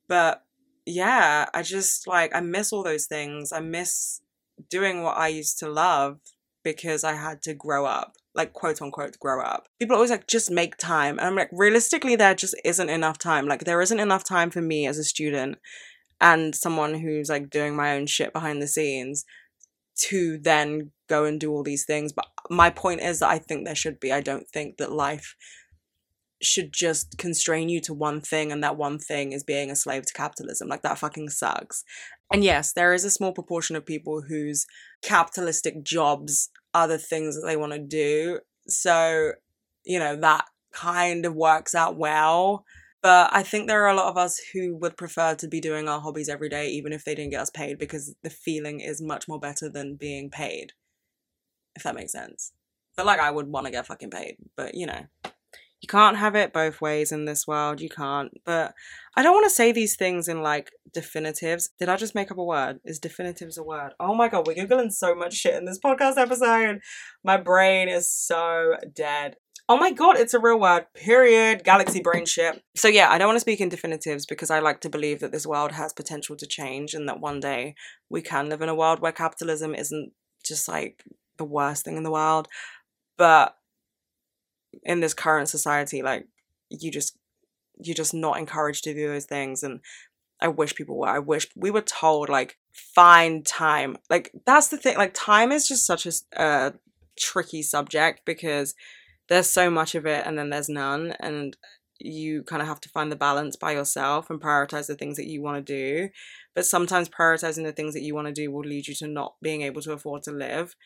but 0.06 0.44
yeah, 0.84 1.46
I 1.54 1.62
just 1.62 2.06
like 2.06 2.34
I 2.34 2.40
miss 2.40 2.72
all 2.72 2.82
those 2.82 3.06
things. 3.06 3.52
I 3.52 3.60
miss 3.60 4.20
doing 4.68 5.02
what 5.02 5.16
I 5.16 5.28
used 5.28 5.58
to 5.60 5.68
love 5.68 6.20
because 6.62 7.04
I 7.04 7.14
had 7.14 7.42
to 7.42 7.54
grow 7.54 7.86
up 7.86 8.16
like 8.36 8.52
quote 8.52 8.82
unquote 8.82 9.18
grow 9.18 9.42
up. 9.42 9.68
People 9.78 9.94
are 9.94 9.98
always 9.98 10.10
like, 10.10 10.26
just 10.26 10.50
make 10.50 10.76
time. 10.76 11.18
And 11.18 11.26
I'm 11.26 11.34
like, 11.34 11.50
realistically, 11.52 12.16
there 12.16 12.34
just 12.34 12.54
isn't 12.64 12.90
enough 12.90 13.18
time. 13.18 13.46
Like, 13.46 13.64
there 13.64 13.80
isn't 13.80 14.00
enough 14.00 14.24
time 14.24 14.50
for 14.50 14.60
me 14.60 14.86
as 14.86 14.98
a 14.98 15.04
student 15.04 15.58
and 16.20 16.54
someone 16.54 16.94
who's 16.94 17.28
like 17.28 17.50
doing 17.50 17.74
my 17.74 17.94
own 17.96 18.06
shit 18.06 18.32
behind 18.32 18.62
the 18.62 18.68
scenes 18.68 19.24
to 19.98 20.38
then 20.38 20.90
go 21.08 21.24
and 21.24 21.40
do 21.40 21.50
all 21.50 21.62
these 21.62 21.84
things. 21.84 22.12
But 22.12 22.26
my 22.50 22.70
point 22.70 23.00
is 23.00 23.20
that 23.20 23.30
I 23.30 23.38
think 23.38 23.64
there 23.64 23.74
should 23.74 23.98
be. 23.98 24.12
I 24.12 24.20
don't 24.20 24.48
think 24.48 24.76
that 24.76 24.92
life 24.92 25.34
should 26.42 26.72
just 26.72 27.16
constrain 27.16 27.68
you 27.68 27.80
to 27.80 27.94
one 27.94 28.20
thing 28.20 28.52
and 28.52 28.62
that 28.62 28.76
one 28.76 28.98
thing 28.98 29.32
is 29.32 29.42
being 29.42 29.70
a 29.70 29.76
slave 29.76 30.04
to 30.06 30.12
capitalism. 30.12 30.68
Like 30.68 30.82
that 30.82 30.98
fucking 30.98 31.30
sucks. 31.30 31.82
And 32.32 32.44
yes, 32.44 32.72
there 32.72 32.92
is 32.92 33.04
a 33.04 33.10
small 33.10 33.32
proportion 33.32 33.76
of 33.76 33.86
people 33.86 34.22
whose 34.28 34.66
capitalistic 35.02 35.82
jobs 35.82 36.50
the 36.84 36.98
things 36.98 37.34
that 37.36 37.46
they 37.46 37.56
want 37.56 37.72
to 37.72 37.78
do. 37.78 38.40
So, 38.68 39.32
you 39.84 39.98
know, 39.98 40.16
that 40.16 40.44
kind 40.72 41.24
of 41.24 41.34
works 41.34 41.74
out 41.74 41.96
well. 41.96 42.64
But 43.02 43.30
I 43.32 43.42
think 43.42 43.68
there 43.68 43.84
are 43.84 43.90
a 43.90 43.94
lot 43.94 44.08
of 44.08 44.16
us 44.18 44.40
who 44.52 44.76
would 44.78 44.96
prefer 44.96 45.34
to 45.36 45.48
be 45.48 45.60
doing 45.60 45.88
our 45.88 46.00
hobbies 46.00 46.28
every 46.28 46.48
day, 46.48 46.68
even 46.70 46.92
if 46.92 47.04
they 47.04 47.14
didn't 47.14 47.30
get 47.30 47.40
us 47.40 47.50
paid, 47.50 47.78
because 47.78 48.14
the 48.22 48.30
feeling 48.30 48.80
is 48.80 49.00
much 49.00 49.28
more 49.28 49.38
better 49.38 49.68
than 49.68 49.96
being 49.96 50.28
paid. 50.28 50.72
If 51.76 51.84
that 51.84 51.94
makes 51.94 52.12
sense. 52.12 52.52
But 52.96 53.06
like, 53.06 53.20
I 53.20 53.30
would 53.30 53.46
want 53.46 53.66
to 53.66 53.72
get 53.72 53.86
fucking 53.86 54.10
paid. 54.10 54.36
But 54.56 54.74
you 54.74 54.86
know, 54.86 55.06
you 55.86 55.88
can't 55.88 56.16
have 56.16 56.34
it 56.34 56.52
both 56.52 56.80
ways 56.80 57.12
in 57.12 57.26
this 57.26 57.46
world. 57.46 57.80
You 57.80 57.88
can't. 57.88 58.32
But 58.44 58.74
I 59.16 59.22
don't 59.22 59.34
want 59.34 59.46
to 59.46 59.54
say 59.54 59.70
these 59.70 59.94
things 59.94 60.26
in 60.26 60.42
like 60.42 60.72
definitives. 60.92 61.70
Did 61.78 61.88
I 61.88 61.94
just 61.94 62.12
make 62.12 62.32
up 62.32 62.38
a 62.38 62.44
word? 62.44 62.80
Is 62.84 62.98
definitives 62.98 63.56
a 63.56 63.62
word? 63.62 63.92
Oh 64.00 64.12
my 64.12 64.28
god, 64.28 64.48
we're 64.48 64.56
googling 64.56 64.90
so 64.90 65.14
much 65.14 65.34
shit 65.34 65.54
in 65.54 65.64
this 65.64 65.78
podcast 65.78 66.16
episode. 66.16 66.80
My 67.22 67.36
brain 67.36 67.88
is 67.88 68.12
so 68.12 68.72
dead. 68.92 69.36
Oh 69.68 69.76
my 69.76 69.92
god, 69.92 70.18
it's 70.18 70.34
a 70.34 70.40
real 70.40 70.58
word. 70.58 70.86
Period. 70.92 71.62
Galaxy 71.62 72.00
brain 72.00 72.26
shit. 72.26 72.60
So 72.74 72.88
yeah, 72.88 73.08
I 73.08 73.16
don't 73.16 73.28
want 73.28 73.36
to 73.36 73.40
speak 73.40 73.60
in 73.60 73.68
definitives 73.68 74.26
because 74.26 74.50
I 74.50 74.58
like 74.58 74.80
to 74.80 74.90
believe 74.90 75.20
that 75.20 75.30
this 75.30 75.46
world 75.46 75.70
has 75.70 75.92
potential 75.92 76.34
to 76.34 76.46
change 76.48 76.94
and 76.94 77.08
that 77.08 77.20
one 77.20 77.38
day 77.38 77.76
we 78.10 78.22
can 78.22 78.48
live 78.48 78.60
in 78.60 78.68
a 78.68 78.74
world 78.74 78.98
where 78.98 79.12
capitalism 79.12 79.72
isn't 79.72 80.10
just 80.44 80.66
like 80.66 81.04
the 81.36 81.44
worst 81.44 81.84
thing 81.84 81.96
in 81.96 82.02
the 82.02 82.10
world. 82.10 82.48
But 83.16 83.54
in 84.82 85.00
this 85.00 85.14
current 85.14 85.48
society, 85.48 86.02
like 86.02 86.26
you 86.70 86.90
just 86.90 87.16
you're 87.78 87.94
just 87.94 88.14
not 88.14 88.38
encouraged 88.38 88.84
to 88.84 88.94
do 88.94 89.08
those 89.08 89.26
things 89.26 89.62
and 89.62 89.80
I 90.40 90.48
wish 90.48 90.74
people 90.74 90.98
were. 90.98 91.08
I 91.08 91.18
wish 91.18 91.48
we 91.56 91.70
were 91.70 91.82
told 91.82 92.28
like 92.28 92.58
find 92.72 93.44
time. 93.44 93.96
Like 94.10 94.32
that's 94.44 94.68
the 94.68 94.76
thing. 94.76 94.96
Like 94.96 95.12
time 95.14 95.50
is 95.50 95.66
just 95.66 95.86
such 95.86 96.06
a 96.36 96.74
tricky 97.18 97.62
subject 97.62 98.22
because 98.24 98.74
there's 99.28 99.48
so 99.48 99.70
much 99.70 99.94
of 99.94 100.06
it 100.06 100.26
and 100.26 100.38
then 100.38 100.50
there's 100.50 100.68
none 100.68 101.14
and 101.20 101.56
you 101.98 102.42
kind 102.42 102.60
of 102.60 102.68
have 102.68 102.80
to 102.80 102.90
find 102.90 103.10
the 103.10 103.16
balance 103.16 103.56
by 103.56 103.72
yourself 103.72 104.28
and 104.28 104.40
prioritize 104.40 104.86
the 104.86 104.94
things 104.94 105.16
that 105.16 105.26
you 105.26 105.42
want 105.42 105.56
to 105.56 105.72
do 105.72 106.08
but 106.54 106.66
sometimes 106.66 107.08
prioritizing 107.08 107.64
the 107.64 107.72
things 107.72 107.94
that 107.94 108.02
you 108.02 108.14
want 108.14 108.26
to 108.26 108.32
do 108.32 108.50
will 108.50 108.60
lead 108.60 108.86
you 108.86 108.94
to 108.94 109.06
not 109.06 109.34
being 109.40 109.62
able 109.62 109.80
to 109.80 109.92
afford 109.92 110.22
to 110.22 110.30
live 110.30 110.76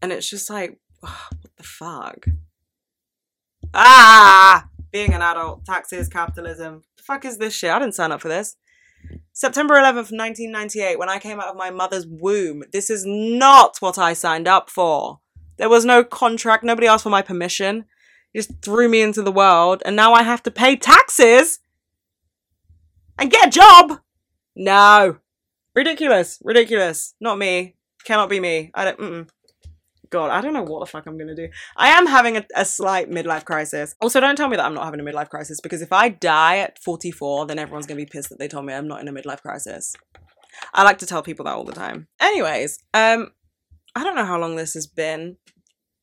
and 0.00 0.10
it's 0.10 0.28
just 0.28 0.48
like 0.48 0.78
oh, 1.04 1.28
what 1.42 1.56
the 1.56 1.62
fuck 1.62 2.24
ah 3.74 4.66
being 4.92 5.14
an 5.14 5.22
adult 5.22 5.64
taxes 5.64 6.08
capitalism 6.08 6.82
the 6.96 7.02
fuck 7.02 7.24
is 7.24 7.38
this 7.38 7.54
shit 7.54 7.70
i 7.70 7.78
didn't 7.78 7.94
sign 7.94 8.12
up 8.12 8.20
for 8.20 8.28
this 8.28 8.56
September 9.32 9.74
11th, 9.74 10.12
1998, 10.12 10.98
when 10.98 11.08
I 11.08 11.18
came 11.18 11.40
out 11.40 11.48
of 11.48 11.56
my 11.56 11.70
mother's 11.70 12.06
womb. 12.06 12.62
This 12.72 12.90
is 12.90 13.04
not 13.06 13.78
what 13.80 13.98
I 13.98 14.12
signed 14.12 14.46
up 14.46 14.70
for. 14.70 15.20
There 15.56 15.68
was 15.68 15.84
no 15.84 16.04
contract. 16.04 16.64
Nobody 16.64 16.86
asked 16.86 17.02
for 17.02 17.10
my 17.10 17.22
permission. 17.22 17.86
He 18.32 18.38
just 18.38 18.62
threw 18.62 18.88
me 18.88 19.02
into 19.02 19.22
the 19.22 19.32
world, 19.32 19.82
and 19.84 19.96
now 19.96 20.12
I 20.12 20.22
have 20.22 20.42
to 20.44 20.50
pay 20.50 20.76
taxes 20.76 21.60
and 23.18 23.30
get 23.30 23.48
a 23.48 23.50
job. 23.50 24.00
No, 24.54 25.18
ridiculous, 25.74 26.38
ridiculous. 26.42 27.14
Not 27.20 27.38
me. 27.38 27.76
Cannot 28.04 28.28
be 28.28 28.40
me. 28.40 28.70
I 28.74 28.84
don't. 28.84 28.98
Mm-mm. 28.98 29.28
God, 30.12 30.30
I 30.30 30.42
don't 30.42 30.52
know 30.52 30.62
what 30.62 30.80
the 30.80 30.86
fuck 30.86 31.06
I'm 31.06 31.16
gonna 31.16 31.34
do. 31.34 31.48
I 31.74 31.88
am 31.88 32.06
having 32.06 32.36
a, 32.36 32.44
a, 32.54 32.66
slight 32.66 33.10
midlife 33.10 33.46
crisis. 33.46 33.94
Also, 33.98 34.20
don't 34.20 34.36
tell 34.36 34.48
me 34.48 34.58
that 34.58 34.66
I'm 34.66 34.74
not 34.74 34.84
having 34.84 35.00
a 35.00 35.02
midlife 35.02 35.30
crisis 35.30 35.58
because 35.58 35.80
if 35.80 35.90
I 35.90 36.10
die 36.10 36.58
at 36.58 36.78
44, 36.78 37.46
then 37.46 37.58
everyone's 37.58 37.86
gonna 37.86 37.96
be 37.96 38.04
pissed 38.04 38.28
that 38.28 38.38
they 38.38 38.46
told 38.46 38.66
me 38.66 38.74
I'm 38.74 38.86
not 38.86 39.00
in 39.00 39.08
a 39.08 39.12
midlife 39.12 39.40
crisis. 39.40 39.96
I 40.74 40.82
like 40.82 40.98
to 40.98 41.06
tell 41.06 41.22
people 41.22 41.46
that 41.46 41.54
all 41.54 41.64
the 41.64 41.72
time. 41.72 42.08
Anyways, 42.20 42.78
um, 42.92 43.30
I 43.96 44.04
don't 44.04 44.14
know 44.14 44.26
how 44.26 44.38
long 44.38 44.56
this 44.56 44.74
has 44.74 44.86
been. 44.86 45.38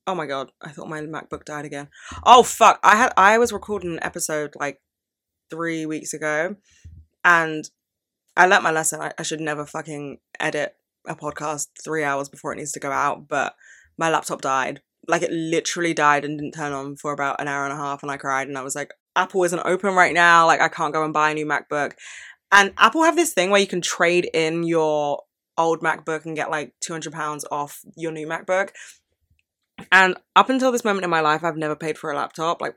Oh 0.08 0.16
my 0.16 0.26
god, 0.26 0.52
I 0.60 0.72
thought 0.72 0.90
my 0.90 1.02
MacBook 1.02 1.46
died 1.46 1.66
again. 1.66 1.90
Oh 2.26 2.42
fuck, 2.42 2.80
I 2.84 2.96
had 2.96 3.14
I 3.16 3.38
was 3.38 3.54
recording 3.54 3.92
an 3.92 4.00
episode 4.02 4.56
like 4.60 4.82
three 5.52 5.86
weeks 5.86 6.16
ago, 6.16 6.56
and 7.24 7.70
I 8.36 8.48
learnt 8.48 8.64
my 8.64 8.72
lesson. 8.72 9.02
I, 9.02 9.12
I 9.20 9.22
should 9.22 9.40
never 9.40 9.68
fucking 9.68 10.18
edit 10.40 10.74
a 11.08 11.16
podcast 11.16 11.68
three 11.84 12.04
hours 12.04 12.28
before 12.28 12.54
it 12.54 12.56
needs 12.56 12.72
to 12.72 12.80
go 12.80 12.92
out, 12.92 13.28
but 13.28 13.54
my 14.00 14.10
laptop 14.10 14.42
died. 14.42 14.82
Like 15.08 15.22
it 15.22 15.32
literally 15.32 15.94
died 15.94 16.26
and 16.26 16.38
didn't 16.38 16.54
turn 16.54 16.72
on 16.72 16.96
for 16.96 17.12
about 17.12 17.40
an 17.42 17.48
hour 17.48 17.66
and 17.66 17.74
a 17.74 17.78
half, 17.78 18.02
and 18.02 18.12
I 18.12 18.18
cried 18.18 18.48
and 18.48 18.58
I 18.58 18.64
was 18.64 18.76
like, 18.76 18.92
Apple 19.16 19.44
isn't 19.44 19.62
open 19.66 19.94
right 19.94 20.14
now. 20.14 20.48
Like 20.48 20.62
I 20.62 20.70
can't 20.70 20.94
go 20.94 21.04
and 21.04 21.14
buy 21.14 21.32
a 21.32 21.34
new 21.34 21.46
MacBook. 21.46 21.94
And 22.52 22.74
Apple 22.78 23.04
have 23.04 23.16
this 23.16 23.34
thing 23.34 23.52
where 23.52 23.62
you 23.62 23.68
can 23.68 23.82
trade 23.82 24.30
in 24.34 24.64
your 24.64 25.22
old 25.58 25.82
MacBook 25.82 26.26
and 26.26 26.36
get 26.36 26.50
like 26.50 26.74
£200 26.84 27.44
off 27.52 27.82
your 27.96 28.12
new 28.12 28.26
MacBook. 28.26 28.70
And 29.92 30.18
up 30.36 30.50
until 30.50 30.72
this 30.72 30.84
moment 30.84 31.04
in 31.04 31.10
my 31.10 31.22
life, 31.22 31.44
I've 31.44 31.58
never 31.58 31.76
paid 31.76 31.98
for 31.98 32.12
a 32.12 32.16
laptop. 32.16 32.62
Like, 32.62 32.76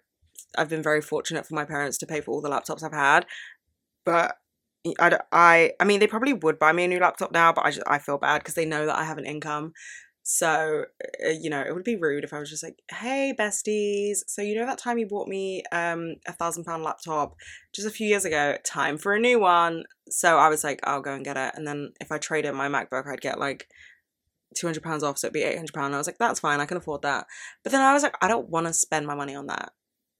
I've 0.56 0.68
been 0.68 0.82
very 0.82 1.00
fortunate 1.00 1.46
for 1.46 1.54
my 1.54 1.64
parents 1.64 1.96
to 1.98 2.06
pay 2.06 2.20
for 2.20 2.32
all 2.32 2.42
the 2.42 2.50
laptops 2.50 2.82
I've 2.82 2.92
had. 2.92 3.24
But 4.04 4.36
I, 4.98 5.18
I, 5.32 5.72
I 5.80 5.84
mean, 5.84 6.00
they 6.00 6.06
probably 6.06 6.32
would 6.32 6.58
buy 6.58 6.72
me 6.72 6.84
a 6.84 6.88
new 6.88 7.00
laptop 7.00 7.32
now, 7.32 7.52
but 7.52 7.64
I 7.64 7.70
just 7.70 7.86
I 7.86 7.98
feel 7.98 8.18
bad 8.18 8.38
because 8.38 8.54
they 8.54 8.66
know 8.66 8.86
that 8.86 8.96
I 8.96 9.04
have 9.04 9.18
an 9.18 9.26
income. 9.26 9.72
So, 10.24 10.84
uh, 11.24 11.28
you 11.30 11.50
know, 11.50 11.60
it 11.60 11.74
would 11.74 11.84
be 11.84 11.96
rude 11.96 12.22
if 12.24 12.32
I 12.32 12.38
was 12.38 12.48
just 12.48 12.62
like, 12.62 12.78
"Hey, 12.90 13.34
besties, 13.36 14.18
so 14.26 14.40
you 14.40 14.54
know 14.54 14.66
that 14.66 14.78
time 14.78 14.98
you 14.98 15.06
bought 15.06 15.28
me 15.28 15.64
um 15.72 16.14
a 16.26 16.32
thousand 16.32 16.64
pound 16.64 16.84
laptop 16.84 17.34
just 17.74 17.88
a 17.88 17.90
few 17.90 18.06
years 18.06 18.24
ago? 18.24 18.56
Time 18.64 18.98
for 18.98 19.14
a 19.14 19.20
new 19.20 19.40
one." 19.40 19.84
So 20.08 20.38
I 20.38 20.48
was 20.48 20.62
like, 20.62 20.80
"I'll 20.84 21.02
go 21.02 21.12
and 21.14 21.24
get 21.24 21.36
it," 21.36 21.54
and 21.56 21.66
then 21.66 21.92
if 22.00 22.12
I 22.12 22.18
traded 22.18 22.54
my 22.54 22.68
MacBook, 22.68 23.06
I'd 23.08 23.20
get 23.20 23.40
like 23.40 23.66
two 24.56 24.66
hundred 24.66 24.84
pounds 24.84 25.02
off, 25.02 25.18
so 25.18 25.26
it'd 25.26 25.34
be 25.34 25.42
eight 25.42 25.56
hundred 25.56 25.74
pound. 25.74 25.94
I 25.94 25.98
was 25.98 26.06
like, 26.06 26.18
"That's 26.18 26.40
fine, 26.40 26.60
I 26.60 26.66
can 26.66 26.76
afford 26.76 27.02
that." 27.02 27.26
But 27.64 27.72
then 27.72 27.80
I 27.80 27.92
was 27.92 28.02
like, 28.04 28.16
I 28.22 28.28
don't 28.28 28.48
want 28.48 28.66
to 28.68 28.72
spend 28.72 29.06
my 29.06 29.14
money 29.14 29.34
on 29.34 29.46
that. 29.46 29.72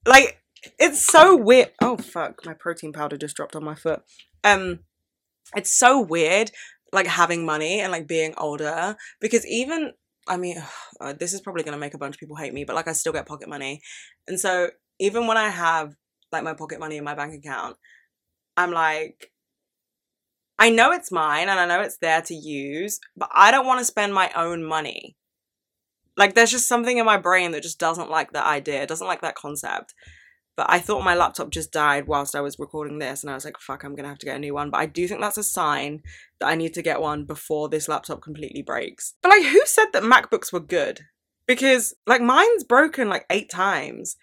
Like, 0.05 0.41
it's 0.79 1.05
so 1.05 1.35
weird. 1.37 1.71
Oh 1.81 1.97
fuck, 1.97 2.45
my 2.45 2.53
protein 2.53 2.91
powder 2.93 3.17
just 3.17 3.35
dropped 3.35 3.55
on 3.55 3.63
my 3.63 3.75
foot. 3.75 4.01
Um, 4.43 4.79
it's 5.55 5.77
so 5.77 6.01
weird 6.01 6.51
like 6.93 7.07
having 7.07 7.45
money 7.45 7.81
and 7.81 7.91
like 7.91 8.07
being 8.07 8.33
older 8.37 8.95
because 9.19 9.45
even 9.47 9.91
I 10.27 10.37
mean 10.37 10.57
uh, 11.01 11.13
this 11.13 11.33
is 11.33 11.41
probably 11.41 11.63
going 11.63 11.73
to 11.73 11.79
make 11.79 11.93
a 11.93 11.97
bunch 11.97 12.15
of 12.15 12.19
people 12.19 12.37
hate 12.37 12.53
me 12.53 12.63
but 12.63 12.75
like 12.75 12.87
I 12.87 12.93
still 12.93 13.13
get 13.13 13.25
pocket 13.25 13.49
money. 13.49 13.81
And 14.27 14.39
so 14.39 14.69
even 14.99 15.27
when 15.27 15.37
I 15.37 15.49
have 15.49 15.93
like 16.31 16.43
my 16.43 16.53
pocket 16.53 16.79
money 16.79 16.97
in 16.97 17.03
my 17.03 17.15
bank 17.15 17.33
account 17.33 17.75
I'm 18.55 18.71
like 18.71 19.31
I 20.59 20.69
know 20.69 20.91
it's 20.91 21.11
mine 21.11 21.49
and 21.49 21.59
I 21.59 21.65
know 21.65 21.81
it's 21.81 21.97
there 21.97 22.21
to 22.21 22.35
use 22.35 22.99
but 23.17 23.29
I 23.33 23.51
don't 23.51 23.65
want 23.65 23.79
to 23.79 23.85
spend 23.85 24.13
my 24.13 24.31
own 24.35 24.63
money. 24.63 25.17
Like 26.15 26.35
there's 26.35 26.51
just 26.51 26.67
something 26.67 26.99
in 26.99 27.05
my 27.05 27.17
brain 27.17 27.51
that 27.51 27.63
just 27.63 27.79
doesn't 27.79 28.11
like 28.11 28.33
that 28.33 28.45
idea 28.45 28.85
doesn't 28.85 29.07
like 29.07 29.21
that 29.21 29.35
concept 29.35 29.95
but 30.55 30.67
I 30.69 30.79
thought 30.79 31.03
my 31.03 31.15
laptop 31.15 31.49
just 31.49 31.71
died 31.71 32.07
whilst 32.07 32.35
I 32.35 32.41
was 32.41 32.59
recording 32.59 32.99
this, 32.99 33.23
and 33.23 33.31
I 33.31 33.33
was 33.33 33.45
like, 33.45 33.57
fuck, 33.59 33.83
I'm 33.83 33.95
gonna 33.95 34.09
have 34.09 34.19
to 34.19 34.25
get 34.25 34.35
a 34.35 34.39
new 34.39 34.53
one. 34.53 34.69
But 34.69 34.77
I 34.77 34.85
do 34.85 35.07
think 35.07 35.21
that's 35.21 35.37
a 35.37 35.43
sign 35.43 36.03
that 36.39 36.47
I 36.47 36.55
need 36.55 36.73
to 36.75 36.81
get 36.81 37.01
one 37.01 37.25
before 37.25 37.69
this 37.69 37.87
laptop 37.87 38.21
completely 38.21 38.61
breaks. 38.61 39.15
But 39.21 39.29
like, 39.29 39.45
who 39.45 39.61
said 39.65 39.87
that 39.93 40.03
MacBooks 40.03 40.53
were 40.53 40.59
good? 40.59 41.01
Because 41.47 41.95
like 42.05 42.21
mine's 42.21 42.63
broken 42.63 43.09
like 43.09 43.25
eight 43.29 43.49
times, 43.49 44.15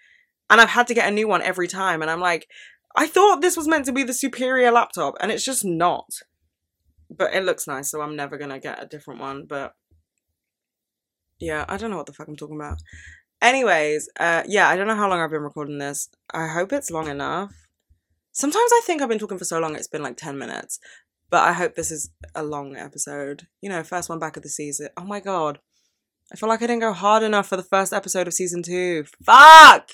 and 0.49 0.61
I've 0.61 0.69
had 0.69 0.87
to 0.87 0.93
get 0.93 1.07
a 1.07 1.11
new 1.11 1.27
one 1.27 1.41
every 1.41 1.67
time, 1.67 2.01
and 2.01 2.09
I'm 2.09 2.21
like, 2.21 2.47
I 2.95 3.07
thought 3.07 3.41
this 3.41 3.57
was 3.57 3.67
meant 3.67 3.85
to 3.85 3.93
be 3.93 4.03
the 4.03 4.13
superior 4.13 4.71
laptop, 4.71 5.15
and 5.19 5.31
it's 5.31 5.45
just 5.45 5.65
not. 5.65 6.09
But 7.09 7.33
it 7.33 7.43
looks 7.43 7.67
nice, 7.67 7.91
so 7.91 8.01
I'm 8.01 8.15
never 8.15 8.37
gonna 8.37 8.59
get 8.59 8.81
a 8.81 8.87
different 8.87 9.19
one. 9.19 9.45
But 9.47 9.73
yeah, 11.41 11.65
I 11.67 11.75
don't 11.75 11.91
know 11.91 11.97
what 11.97 12.05
the 12.05 12.13
fuck 12.13 12.29
I'm 12.29 12.37
talking 12.37 12.55
about. 12.55 12.81
Anyways, 13.41 14.07
uh, 14.19 14.43
yeah, 14.47 14.69
I 14.69 14.75
don't 14.75 14.87
know 14.87 14.95
how 14.95 15.09
long 15.09 15.19
I've 15.19 15.31
been 15.31 15.41
recording 15.41 15.79
this. 15.79 16.09
I 16.31 16.47
hope 16.47 16.71
it's 16.71 16.91
long 16.91 17.07
enough. 17.07 17.53
Sometimes 18.31 18.71
I 18.71 18.81
think 18.85 19.01
I've 19.01 19.09
been 19.09 19.19
talking 19.19 19.37
for 19.37 19.45
so 19.45 19.59
long 19.59 19.75
it's 19.75 19.87
been 19.87 20.03
like 20.03 20.15
10 20.15 20.37
minutes, 20.37 20.79
but 21.29 21.43
I 21.43 21.53
hope 21.53 21.75
this 21.75 21.91
is 21.91 22.11
a 22.35 22.43
long 22.43 22.75
episode. 22.75 23.47
You 23.61 23.69
know, 23.69 23.83
first 23.83 24.09
one 24.09 24.19
back 24.19 24.37
of 24.37 24.43
the 24.43 24.49
season. 24.49 24.89
Oh 24.95 25.03
my 25.03 25.19
god. 25.19 25.59
I 26.31 26.37
feel 26.37 26.47
like 26.47 26.61
I 26.61 26.67
didn't 26.67 26.81
go 26.81 26.93
hard 26.93 27.23
enough 27.23 27.47
for 27.47 27.57
the 27.57 27.63
first 27.63 27.91
episode 27.91 28.27
of 28.27 28.33
season 28.33 28.63
two. 28.63 29.05
Fuck! 29.23 29.89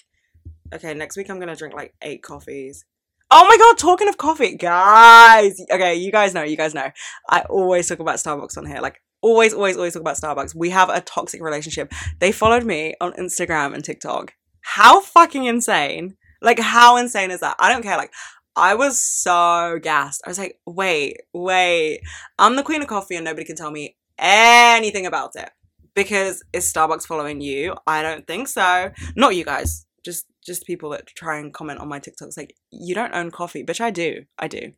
Okay, 0.73 0.93
next 0.93 1.17
week 1.17 1.29
I'm 1.29 1.39
gonna 1.39 1.55
drink 1.55 1.73
like 1.73 1.95
eight 2.01 2.21
coffees. 2.21 2.85
Oh 3.31 3.45
my 3.47 3.57
god, 3.57 3.77
talking 3.77 4.07
of 4.07 4.17
coffee, 4.17 4.55
guys! 4.55 5.59
Okay, 5.71 5.95
you 5.95 6.11
guys 6.11 6.33
know, 6.33 6.43
you 6.43 6.55
guys 6.55 6.73
know. 6.73 6.91
I 7.29 7.41
always 7.49 7.87
talk 7.87 7.99
about 7.99 8.17
Starbucks 8.17 8.57
on 8.57 8.65
here. 8.65 8.79
Like, 8.81 9.01
always, 9.27 9.53
always, 9.53 9.75
always 9.75 9.93
talk 9.93 10.01
about 10.01 10.15
Starbucks. 10.15 10.55
We 10.55 10.69
have 10.69 10.89
a 10.89 11.01
toxic 11.01 11.41
relationship. 11.41 11.93
They 12.19 12.31
followed 12.31 12.63
me 12.63 12.95
on 13.01 13.11
Instagram 13.13 13.73
and 13.73 13.83
TikTok. 13.83 14.33
How 14.61 15.01
fucking 15.01 15.45
insane. 15.45 16.15
Like, 16.41 16.59
how 16.59 16.97
insane 16.97 17.31
is 17.31 17.41
that? 17.41 17.55
I 17.59 17.71
don't 17.71 17.83
care. 17.83 17.97
Like, 17.97 18.13
I 18.55 18.73
was 18.75 18.99
so 18.99 19.79
gassed. 19.81 20.21
I 20.25 20.29
was 20.29 20.39
like, 20.39 20.59
wait, 20.65 21.17
wait. 21.33 22.01
I'm 22.39 22.55
the 22.55 22.63
queen 22.63 22.81
of 22.81 22.87
coffee 22.87 23.15
and 23.15 23.25
nobody 23.25 23.45
can 23.45 23.55
tell 23.55 23.71
me 23.71 23.97
anything 24.17 25.05
about 25.05 25.31
it. 25.35 25.49
Because 25.93 26.43
is 26.53 26.71
Starbucks 26.71 27.05
following 27.05 27.41
you? 27.41 27.75
I 27.85 28.01
don't 28.01 28.25
think 28.27 28.47
so. 28.47 28.91
Not 29.15 29.35
you 29.35 29.43
guys. 29.43 29.85
Just 30.05 30.25
just 30.45 30.65
people 30.65 30.91
that 30.91 31.07
try 31.07 31.37
and 31.37 31.53
comment 31.53 31.79
on 31.81 31.89
my 31.89 31.99
TikToks 31.99 32.37
like, 32.37 32.55
you 32.71 32.95
don't 32.95 33.13
own 33.13 33.31
coffee. 33.31 33.65
Bitch, 33.65 33.81
I 33.81 33.91
do. 33.91 34.23
I 34.39 34.47
do. 34.47 34.71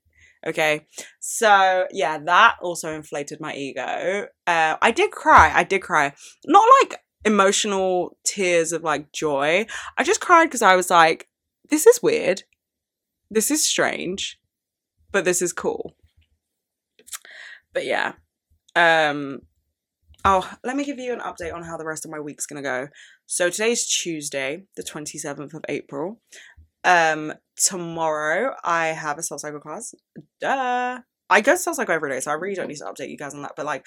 Okay. 0.45 0.85
So, 1.19 1.85
yeah, 1.91 2.17
that 2.25 2.57
also 2.61 2.93
inflated 2.93 3.39
my 3.41 3.53
ego. 3.53 4.27
Uh, 4.47 4.77
I 4.81 4.91
did 4.91 5.11
cry. 5.11 5.51
I 5.53 5.63
did 5.63 5.81
cry. 5.81 6.13
Not 6.45 6.67
like 6.81 6.99
emotional 7.25 8.17
tears 8.25 8.71
of 8.71 8.83
like 8.83 9.11
joy. 9.11 9.65
I 9.97 10.03
just 10.03 10.21
cried 10.21 10.45
because 10.45 10.61
I 10.61 10.75
was 10.75 10.89
like, 10.89 11.27
this 11.69 11.85
is 11.85 12.01
weird. 12.01 12.43
This 13.29 13.51
is 13.51 13.63
strange, 13.63 14.39
but 15.11 15.25
this 15.25 15.41
is 15.41 15.53
cool. 15.53 15.95
But 17.73 17.85
yeah. 17.85 18.13
Um, 18.75 19.41
Oh, 20.25 20.51
let 20.65 20.75
me 20.75 20.83
give 20.83 20.99
you 20.99 21.13
an 21.13 21.21
update 21.21 21.53
on 21.53 21.63
how 21.63 21.77
the 21.77 21.85
rest 21.85 22.03
of 22.03 22.11
my 22.11 22.19
week's 22.19 22.45
gonna 22.45 22.61
go. 22.61 22.89
So 23.25 23.49
today's 23.49 23.87
Tuesday, 23.87 24.65
the 24.75 24.83
27th 24.83 25.53
of 25.53 25.63
April. 25.69 26.21
Um, 26.83 27.33
tomorrow 27.57 28.55
I 28.63 28.87
have 28.87 29.17
a 29.17 29.23
Soul 29.23 29.39
Cycle 29.39 29.59
class. 29.59 29.93
Duh. 30.39 30.99
I 31.29 31.41
go 31.41 31.53
to 31.53 31.57
Soul 31.57 31.73
Cycle 31.73 31.93
every 31.93 32.09
day, 32.09 32.19
so 32.19 32.31
I 32.31 32.35
really 32.35 32.55
don't 32.55 32.67
need 32.67 32.77
to 32.77 32.85
update 32.85 33.09
you 33.09 33.17
guys 33.17 33.35
on 33.35 33.43
that. 33.43 33.53
But 33.55 33.65
like, 33.65 33.85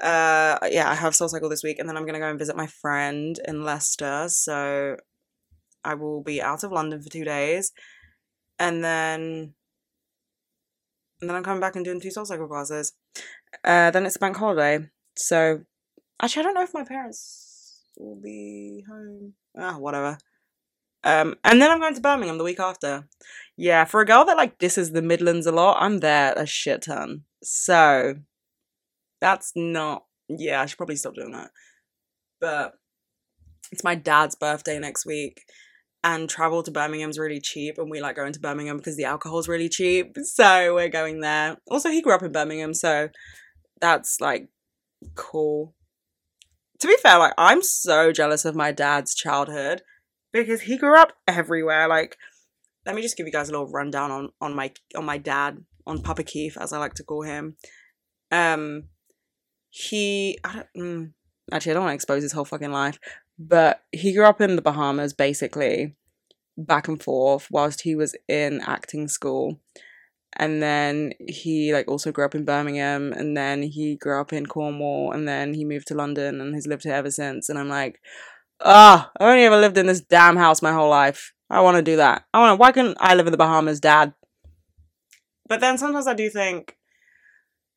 uh, 0.00 0.58
yeah, 0.70 0.90
I 0.90 0.94
have 0.94 1.14
Soul 1.14 1.28
Cycle 1.28 1.48
this 1.48 1.62
week, 1.62 1.78
and 1.78 1.88
then 1.88 1.96
I'm 1.96 2.06
gonna 2.06 2.18
go 2.18 2.30
and 2.30 2.38
visit 2.38 2.56
my 2.56 2.66
friend 2.66 3.38
in 3.46 3.64
Leicester. 3.64 4.26
So 4.28 4.96
I 5.84 5.94
will 5.94 6.22
be 6.22 6.40
out 6.40 6.64
of 6.64 6.72
London 6.72 7.02
for 7.02 7.10
two 7.10 7.24
days, 7.24 7.72
and 8.58 8.82
then 8.82 9.54
and 11.20 11.30
then 11.30 11.36
I'm 11.36 11.44
coming 11.44 11.60
back 11.60 11.76
and 11.76 11.84
doing 11.84 12.00
two 12.00 12.10
Soul 12.10 12.24
Cycle 12.24 12.48
classes. 12.48 12.92
Uh, 13.64 13.90
then 13.90 14.06
it's 14.06 14.16
a 14.16 14.18
bank 14.18 14.36
holiday, 14.36 14.88
so 15.16 15.60
actually 16.22 16.40
I 16.40 16.44
don't 16.44 16.54
know 16.54 16.62
if 16.62 16.74
my 16.74 16.84
parents 16.84 17.82
will 17.98 18.20
be 18.20 18.84
home. 18.88 19.34
Ah, 19.56 19.76
whatever. 19.78 20.18
Um, 21.04 21.34
and 21.44 21.60
then 21.60 21.70
I'm 21.70 21.80
going 21.80 21.94
to 21.94 22.00
Birmingham 22.00 22.38
the 22.38 22.44
week 22.44 22.60
after. 22.60 23.08
Yeah, 23.56 23.84
for 23.84 24.00
a 24.00 24.06
girl 24.06 24.24
that 24.24 24.36
like 24.36 24.62
is 24.62 24.92
the 24.92 25.02
Midlands 25.02 25.46
a 25.46 25.52
lot, 25.52 25.78
I'm 25.80 26.00
there 26.00 26.32
a 26.36 26.46
shit 26.46 26.82
ton. 26.82 27.22
So 27.42 28.14
that's 29.20 29.52
not. 29.54 30.04
Yeah, 30.28 30.62
I 30.62 30.66
should 30.66 30.78
probably 30.78 30.96
stop 30.96 31.14
doing 31.14 31.32
that. 31.32 31.50
But 32.40 32.74
it's 33.70 33.84
my 33.84 33.94
dad's 33.94 34.34
birthday 34.34 34.78
next 34.78 35.04
week, 35.04 35.42
and 36.04 36.28
travel 36.28 36.62
to 36.62 36.70
Birmingham's 36.70 37.18
really 37.18 37.40
cheap, 37.40 37.78
and 37.78 37.90
we 37.90 38.00
like 38.00 38.16
going 38.16 38.32
to 38.32 38.40
Birmingham 38.40 38.76
because 38.76 38.96
the 38.96 39.04
alcohol's 39.04 39.48
really 39.48 39.68
cheap. 39.68 40.16
So 40.22 40.74
we're 40.74 40.88
going 40.88 41.20
there. 41.20 41.56
Also, 41.70 41.90
he 41.90 42.02
grew 42.02 42.14
up 42.14 42.22
in 42.22 42.32
Birmingham, 42.32 42.74
so 42.74 43.08
that's 43.80 44.20
like 44.20 44.48
cool. 45.14 45.74
To 46.80 46.86
be 46.88 46.96
fair, 47.02 47.18
like 47.18 47.34
I'm 47.36 47.62
so 47.62 48.12
jealous 48.12 48.44
of 48.44 48.54
my 48.54 48.72
dad's 48.72 49.14
childhood 49.14 49.82
because 50.32 50.62
he 50.62 50.76
grew 50.76 50.96
up 50.96 51.12
everywhere. 51.28 51.88
Like, 51.88 52.16
let 52.86 52.94
me 52.94 53.02
just 53.02 53.16
give 53.16 53.26
you 53.26 53.32
guys 53.32 53.48
a 53.48 53.52
little 53.52 53.68
rundown 53.68 54.10
on 54.10 54.30
on 54.40 54.54
my 54.54 54.72
on 54.96 55.04
my 55.04 55.18
dad, 55.18 55.64
on 55.86 56.02
Papa 56.02 56.22
Keith, 56.22 56.56
as 56.58 56.72
I 56.72 56.78
like 56.78 56.94
to 56.94 57.04
call 57.04 57.22
him. 57.22 57.56
Um, 58.30 58.84
he, 59.68 60.38
I 60.44 60.52
don't, 60.54 60.68
mm, 60.76 61.12
actually, 61.52 61.72
I 61.72 61.74
don't 61.74 61.84
want 61.84 61.92
to 61.92 61.96
expose 61.96 62.22
his 62.22 62.32
whole 62.32 62.44
fucking 62.44 62.72
life, 62.72 62.98
but 63.38 63.82
he 63.92 64.14
grew 64.14 64.24
up 64.24 64.40
in 64.40 64.56
the 64.56 64.62
Bahamas, 64.62 65.12
basically, 65.12 65.96
back 66.56 66.88
and 66.88 67.02
forth, 67.02 67.48
whilst 67.50 67.82
he 67.82 67.94
was 67.94 68.14
in 68.28 68.60
acting 68.66 69.08
school. 69.08 69.60
And 70.34 70.62
then 70.62 71.12
he 71.28 71.74
like 71.74 71.88
also 71.88 72.10
grew 72.10 72.24
up 72.24 72.34
in 72.34 72.46
Birmingham, 72.46 73.12
and 73.12 73.36
then 73.36 73.62
he 73.62 73.96
grew 73.96 74.20
up 74.20 74.32
in 74.32 74.46
Cornwall, 74.46 75.12
and 75.12 75.28
then 75.28 75.54
he 75.54 75.64
moved 75.64 75.88
to 75.88 75.94
London, 75.94 76.40
and 76.40 76.54
has 76.54 76.66
lived 76.66 76.84
here 76.84 76.94
ever 76.94 77.10
since. 77.10 77.48
And 77.48 77.58
I'm 77.58 77.68
like, 77.68 78.00
Ah, 78.64 79.10
I've 79.18 79.28
only 79.28 79.44
ever 79.44 79.56
lived 79.56 79.76
in 79.76 79.86
this 79.86 80.00
damn 80.00 80.36
house 80.36 80.62
my 80.62 80.72
whole 80.72 80.90
life. 80.90 81.32
I 81.50 81.60
want 81.60 81.76
to 81.76 81.82
do 81.82 81.96
that. 81.96 82.24
I 82.32 82.40
want 82.40 82.52
to. 82.52 82.60
Why 82.60 82.72
can't 82.72 82.96
I 83.00 83.14
live 83.14 83.26
in 83.26 83.32
the 83.32 83.36
Bahamas, 83.38 83.80
Dad? 83.80 84.14
But 85.48 85.60
then 85.60 85.76
sometimes 85.78 86.06
I 86.06 86.14
do 86.14 86.30
think, 86.30 86.76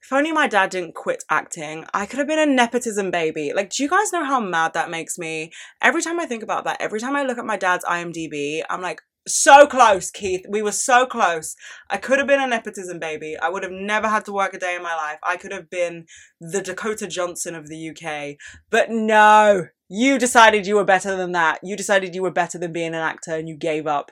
if 0.01 0.13
only 0.13 0.31
my 0.31 0.47
dad 0.47 0.69
didn't 0.69 0.93
quit 0.93 1.23
acting, 1.29 1.85
I 1.93 2.05
could 2.05 2.19
have 2.19 2.27
been 2.27 2.39
a 2.39 2.45
nepotism 2.45 3.09
baby. 3.09 3.51
Like, 3.53 3.71
do 3.71 3.83
you 3.83 3.89
guys 3.89 4.13
know 4.13 4.23
how 4.23 4.39
mad 4.39 4.73
that 4.73 4.91
makes 4.91 5.17
me? 5.17 5.51
Every 5.81 6.01
time 6.01 6.19
I 6.19 6.25
think 6.25 6.43
about 6.43 6.63
that, 6.65 6.79
every 6.79 6.99
time 6.99 7.15
I 7.15 7.23
look 7.23 7.39
at 7.39 7.45
my 7.45 7.57
dad's 7.57 7.83
IMDb, 7.83 8.61
I'm 8.69 8.81
like, 8.81 9.01
so 9.27 9.65
close, 9.65 10.11
Keith. 10.11 10.45
We 10.47 10.61
were 10.61 10.71
so 10.71 11.05
close. 11.05 11.55
I 11.89 11.97
could 11.97 12.19
have 12.19 12.27
been 12.27 12.41
a 12.41 12.47
nepotism 12.47 12.99
baby. 12.99 13.35
I 13.41 13.49
would 13.49 13.63
have 13.63 13.71
never 13.71 14.07
had 14.07 14.25
to 14.25 14.31
work 14.31 14.53
a 14.53 14.59
day 14.59 14.75
in 14.75 14.83
my 14.83 14.95
life. 14.95 15.17
I 15.23 15.37
could 15.37 15.51
have 15.51 15.69
been 15.69 16.05
the 16.39 16.61
Dakota 16.61 17.07
Johnson 17.07 17.55
of 17.55 17.67
the 17.67 17.89
UK. 17.89 18.37
But 18.69 18.91
no, 18.91 19.65
you 19.89 20.17
decided 20.17 20.67
you 20.67 20.75
were 20.75 20.85
better 20.85 21.15
than 21.15 21.31
that. 21.33 21.59
You 21.63 21.75
decided 21.75 22.15
you 22.15 22.21
were 22.21 22.31
better 22.31 22.57
than 22.57 22.73
being 22.73 22.89
an 22.89 22.95
actor 22.95 23.35
and 23.35 23.47
you 23.47 23.55
gave 23.55 23.87
up 23.87 24.11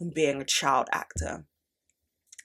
on 0.00 0.10
being 0.14 0.40
a 0.40 0.44
child 0.44 0.88
actor. 0.92 1.44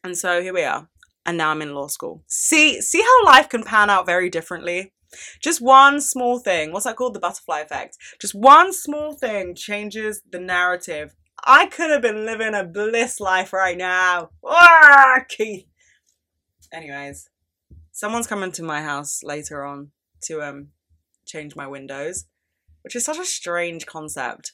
And 0.03 0.17
so 0.17 0.41
here 0.41 0.53
we 0.53 0.63
are. 0.63 0.89
And 1.25 1.37
now 1.37 1.49
I'm 1.49 1.61
in 1.61 1.73
law 1.73 1.87
school. 1.87 2.23
See, 2.27 2.81
see 2.81 3.01
how 3.01 3.25
life 3.25 3.49
can 3.49 3.63
pan 3.63 3.89
out 3.89 4.05
very 4.05 4.29
differently? 4.29 4.93
Just 5.41 5.61
one 5.61 5.99
small 6.01 6.39
thing. 6.39 6.71
What's 6.71 6.85
that 6.85 6.95
called? 6.95 7.15
The 7.15 7.19
butterfly 7.19 7.59
effect. 7.59 7.97
Just 8.21 8.35
one 8.35 8.71
small 8.73 9.13
thing 9.13 9.55
changes 9.55 10.21
the 10.31 10.39
narrative 10.39 11.15
I 11.45 11.67
could 11.67 11.89
have 11.89 12.01
been 12.01 12.25
living 12.25 12.53
a 12.53 12.63
bliss 12.63 13.19
life 13.19 13.53
right 13.53 13.77
now. 13.77 14.29
Ah, 14.45 15.23
Keith. 15.27 15.65
Anyways, 16.71 17.29
someone's 17.91 18.27
coming 18.27 18.51
to 18.53 18.63
my 18.63 18.81
house 18.81 19.21
later 19.23 19.63
on 19.63 19.91
to 20.23 20.41
um 20.41 20.69
change 21.25 21.55
my 21.55 21.67
windows, 21.67 22.25
which 22.81 22.95
is 22.95 23.05
such 23.05 23.17
a 23.17 23.25
strange 23.25 23.85
concept. 23.85 24.53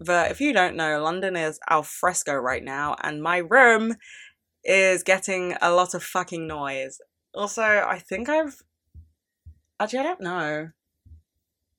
But 0.00 0.30
if 0.30 0.40
you 0.40 0.52
don't 0.52 0.76
know, 0.76 1.02
London 1.02 1.36
is 1.36 1.58
al 1.68 1.82
fresco 1.82 2.34
right 2.34 2.62
now, 2.62 2.96
and 3.02 3.22
my 3.22 3.38
room 3.38 3.94
is 4.64 5.02
getting 5.02 5.56
a 5.60 5.70
lot 5.70 5.94
of 5.94 6.02
fucking 6.02 6.46
noise. 6.46 7.00
Also, 7.34 7.62
I 7.62 7.98
think 7.98 8.28
I've. 8.28 8.62
Actually, 9.80 10.00
I 10.00 10.02
don't 10.04 10.20
know. 10.20 10.70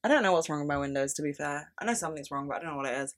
I 0.04 0.08
don't 0.08 0.22
know 0.22 0.34
what's 0.34 0.50
wrong 0.50 0.60
with 0.60 0.68
my 0.68 0.78
windows, 0.78 1.14
to 1.16 1.24
be 1.24 1.34
fair. 1.34 1.72
I 1.80 1.86
know 1.86 1.94
something's 1.94 2.30
wrong, 2.30 2.48
but 2.48 2.58
I 2.58 2.60
don't 2.60 2.72
know 2.72 2.78
what 2.78 2.86
it 2.86 2.98
is. 2.98 3.16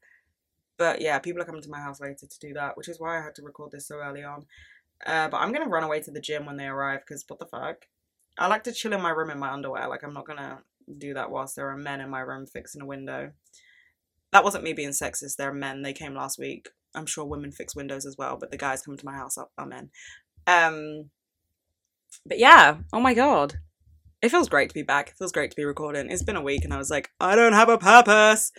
But 0.77 1.01
yeah, 1.01 1.19
people 1.19 1.41
are 1.41 1.45
coming 1.45 1.61
to 1.61 1.69
my 1.69 1.79
house 1.79 1.99
later 1.99 2.27
to 2.27 2.39
do 2.39 2.53
that, 2.53 2.77
which 2.77 2.87
is 2.87 2.99
why 2.99 3.19
I 3.19 3.23
had 3.23 3.35
to 3.35 3.41
record 3.41 3.71
this 3.71 3.87
so 3.87 3.95
early 3.95 4.23
on. 4.23 4.45
Uh, 5.05 5.27
but 5.27 5.37
I'm 5.37 5.51
gonna 5.51 5.67
run 5.67 5.83
away 5.83 6.01
to 6.01 6.11
the 6.11 6.21
gym 6.21 6.45
when 6.45 6.57
they 6.57 6.67
arrive, 6.67 7.01
because 7.01 7.25
what 7.27 7.39
the 7.39 7.45
fuck? 7.45 7.87
I 8.37 8.47
like 8.47 8.63
to 8.65 8.71
chill 8.71 8.93
in 8.93 9.01
my 9.01 9.09
room 9.09 9.31
in 9.31 9.39
my 9.39 9.51
underwear. 9.51 9.87
Like, 9.87 10.03
I'm 10.03 10.13
not 10.13 10.27
gonna 10.27 10.59
do 10.97 11.13
that 11.13 11.31
whilst 11.31 11.55
there 11.55 11.69
are 11.69 11.77
men 11.77 12.01
in 12.01 12.09
my 12.09 12.19
room 12.19 12.45
fixing 12.45 12.81
a 12.81 12.85
window. 12.85 13.31
That 14.31 14.43
wasn't 14.43 14.63
me 14.63 14.73
being 14.73 14.89
sexist. 14.89 15.35
There 15.37 15.49
are 15.49 15.53
men. 15.53 15.81
They 15.81 15.93
came 15.93 16.13
last 16.13 16.37
week. 16.37 16.69
I'm 16.95 17.05
sure 17.05 17.25
women 17.25 17.51
fix 17.51 17.75
windows 17.75 18.05
as 18.05 18.15
well, 18.17 18.37
but 18.39 18.51
the 18.51 18.57
guys 18.57 18.81
coming 18.81 18.97
to 18.97 19.05
my 19.05 19.15
house 19.15 19.37
are, 19.37 19.49
are 19.57 19.65
men. 19.65 19.89
Um, 20.45 21.09
but 22.25 22.39
yeah, 22.39 22.77
oh 22.91 22.99
my 22.99 23.13
god. 23.13 23.55
It 24.21 24.29
feels 24.29 24.49
great 24.49 24.69
to 24.69 24.73
be 24.73 24.83
back. 24.83 25.09
It 25.09 25.17
feels 25.17 25.31
great 25.31 25.51
to 25.51 25.55
be 25.55 25.63
recording. 25.63 26.09
It's 26.09 26.23
been 26.23 26.35
a 26.35 26.41
week 26.41 26.63
and 26.63 26.73
I 26.73 26.77
was 26.77 26.89
like, 26.89 27.11
I 27.19 27.35
don't 27.35 27.53
have 27.53 27.69
a 27.69 27.77
purpose. 27.77 28.51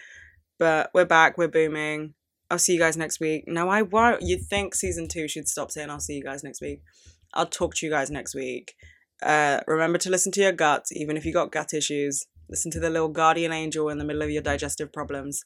But 0.59 0.91
we're 0.95 1.05
back, 1.05 1.37
we're 1.37 1.49
booming. 1.49 2.15
I'll 2.51 2.59
see 2.59 2.75
you 2.75 2.79
guys 2.79 2.97
next 2.97 3.21
week. 3.21 3.45
No, 3.47 3.69
I 3.69 3.83
won't. 3.83 4.23
You'd 4.23 4.47
think 4.47 4.75
season 4.75 5.09
two 5.09 5.29
should 5.29 5.49
stop 5.49 5.71
saying 5.71 5.91
I'll 5.91 6.01
see 6.01 6.15
you 6.15 6.25
guys 6.25 6.43
next 6.43 6.61
week. 6.61 6.83
I'll 7.35 7.47
talk 7.47 7.75
to 7.77 7.87
you 7.87 7.93
guys 7.93 8.11
next 8.11 8.35
week. 8.35 8.75
Uh, 9.23 9.61
remember 9.67 9.99
to 9.99 10.11
listen 10.11 10.33
to 10.33 10.41
your 10.41 10.53
gut, 10.53 10.87
even 10.93 11.17
if 11.17 11.25
you 11.25 11.33
got 11.33 11.53
gut 11.53 11.75
issues. 11.75 12.27
Listen 12.49 12.71
to 12.71 12.81
the 12.81 12.91
little 12.91 13.09
guardian 13.09 13.53
angel 13.53 13.89
in 13.89 13.99
the 13.99 14.05
middle 14.05 14.23
of 14.23 14.31
your 14.31 14.43
digestive 14.43 14.93
problems. 14.93 15.45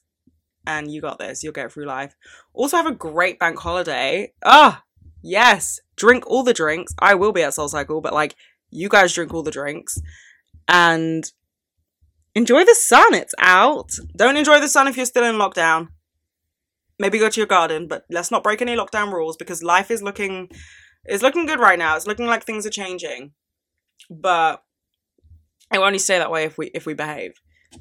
And 0.66 0.92
you 0.92 1.00
got 1.00 1.18
this. 1.18 1.42
You'll 1.42 1.52
get 1.52 1.72
through 1.72 1.86
life. 1.86 2.14
Also, 2.52 2.76
have 2.76 2.86
a 2.86 2.92
great 2.92 3.38
bank 3.38 3.58
holiday. 3.58 4.32
Ah, 4.44 4.84
yes. 5.20 5.80
Drink 5.96 6.24
all 6.26 6.44
the 6.44 6.54
drinks. 6.54 6.94
I 7.00 7.14
will 7.14 7.32
be 7.32 7.42
at 7.42 7.54
Soul 7.54 7.68
Cycle, 7.68 8.00
but 8.00 8.12
like, 8.12 8.36
you 8.70 8.88
guys 8.88 9.12
drink 9.12 9.34
all 9.34 9.42
the 9.42 9.50
drinks. 9.50 9.98
And 10.68 11.24
enjoy 12.34 12.64
the 12.64 12.76
sun. 12.76 13.14
It's 13.14 13.34
out. 13.38 13.90
Don't 14.16 14.36
enjoy 14.36 14.60
the 14.60 14.68
sun 14.68 14.86
if 14.86 14.96
you're 14.96 15.06
still 15.06 15.24
in 15.24 15.34
lockdown. 15.34 15.88
Maybe 16.98 17.18
go 17.18 17.28
to 17.28 17.40
your 17.40 17.48
garden, 17.48 17.88
but 17.88 18.04
let's 18.10 18.30
not 18.30 18.44
break 18.44 18.62
any 18.62 18.76
lockdown 18.76 19.12
rules 19.12 19.36
because 19.36 19.64
life 19.64 19.90
is 19.90 20.02
looking 20.02 20.48
is 21.08 21.22
looking 21.22 21.46
good 21.46 21.58
right 21.58 21.78
now. 21.78 21.96
It's 21.96 22.06
looking 22.06 22.26
like 22.26 22.44
things 22.44 22.64
are 22.64 22.70
changing 22.70 23.32
but 24.10 24.62
it 25.72 25.78
will 25.78 25.86
only 25.86 25.98
stay 25.98 26.18
that 26.18 26.30
way 26.30 26.44
if 26.44 26.58
we 26.58 26.70
if 26.74 26.86
we 26.86 26.94
behave. 26.94 27.32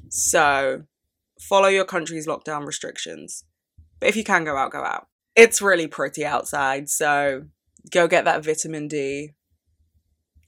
So 0.08 0.84
follow 1.40 1.68
your 1.68 1.84
country's 1.84 2.26
lockdown 2.26 2.66
restrictions. 2.66 3.44
But 4.00 4.08
if 4.08 4.16
you 4.16 4.24
can 4.24 4.44
go 4.44 4.56
out, 4.56 4.72
go 4.72 4.82
out. 4.82 5.06
It's 5.36 5.62
really 5.62 5.86
pretty 5.86 6.24
outside, 6.24 6.88
so 6.88 7.44
go 7.90 8.06
get 8.06 8.24
that 8.24 8.44
vitamin 8.44 8.88
D. 8.88 9.32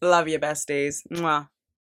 Love 0.03 0.29
your 0.29 0.41
besties. 0.41 0.99
Mwah. 1.11 1.49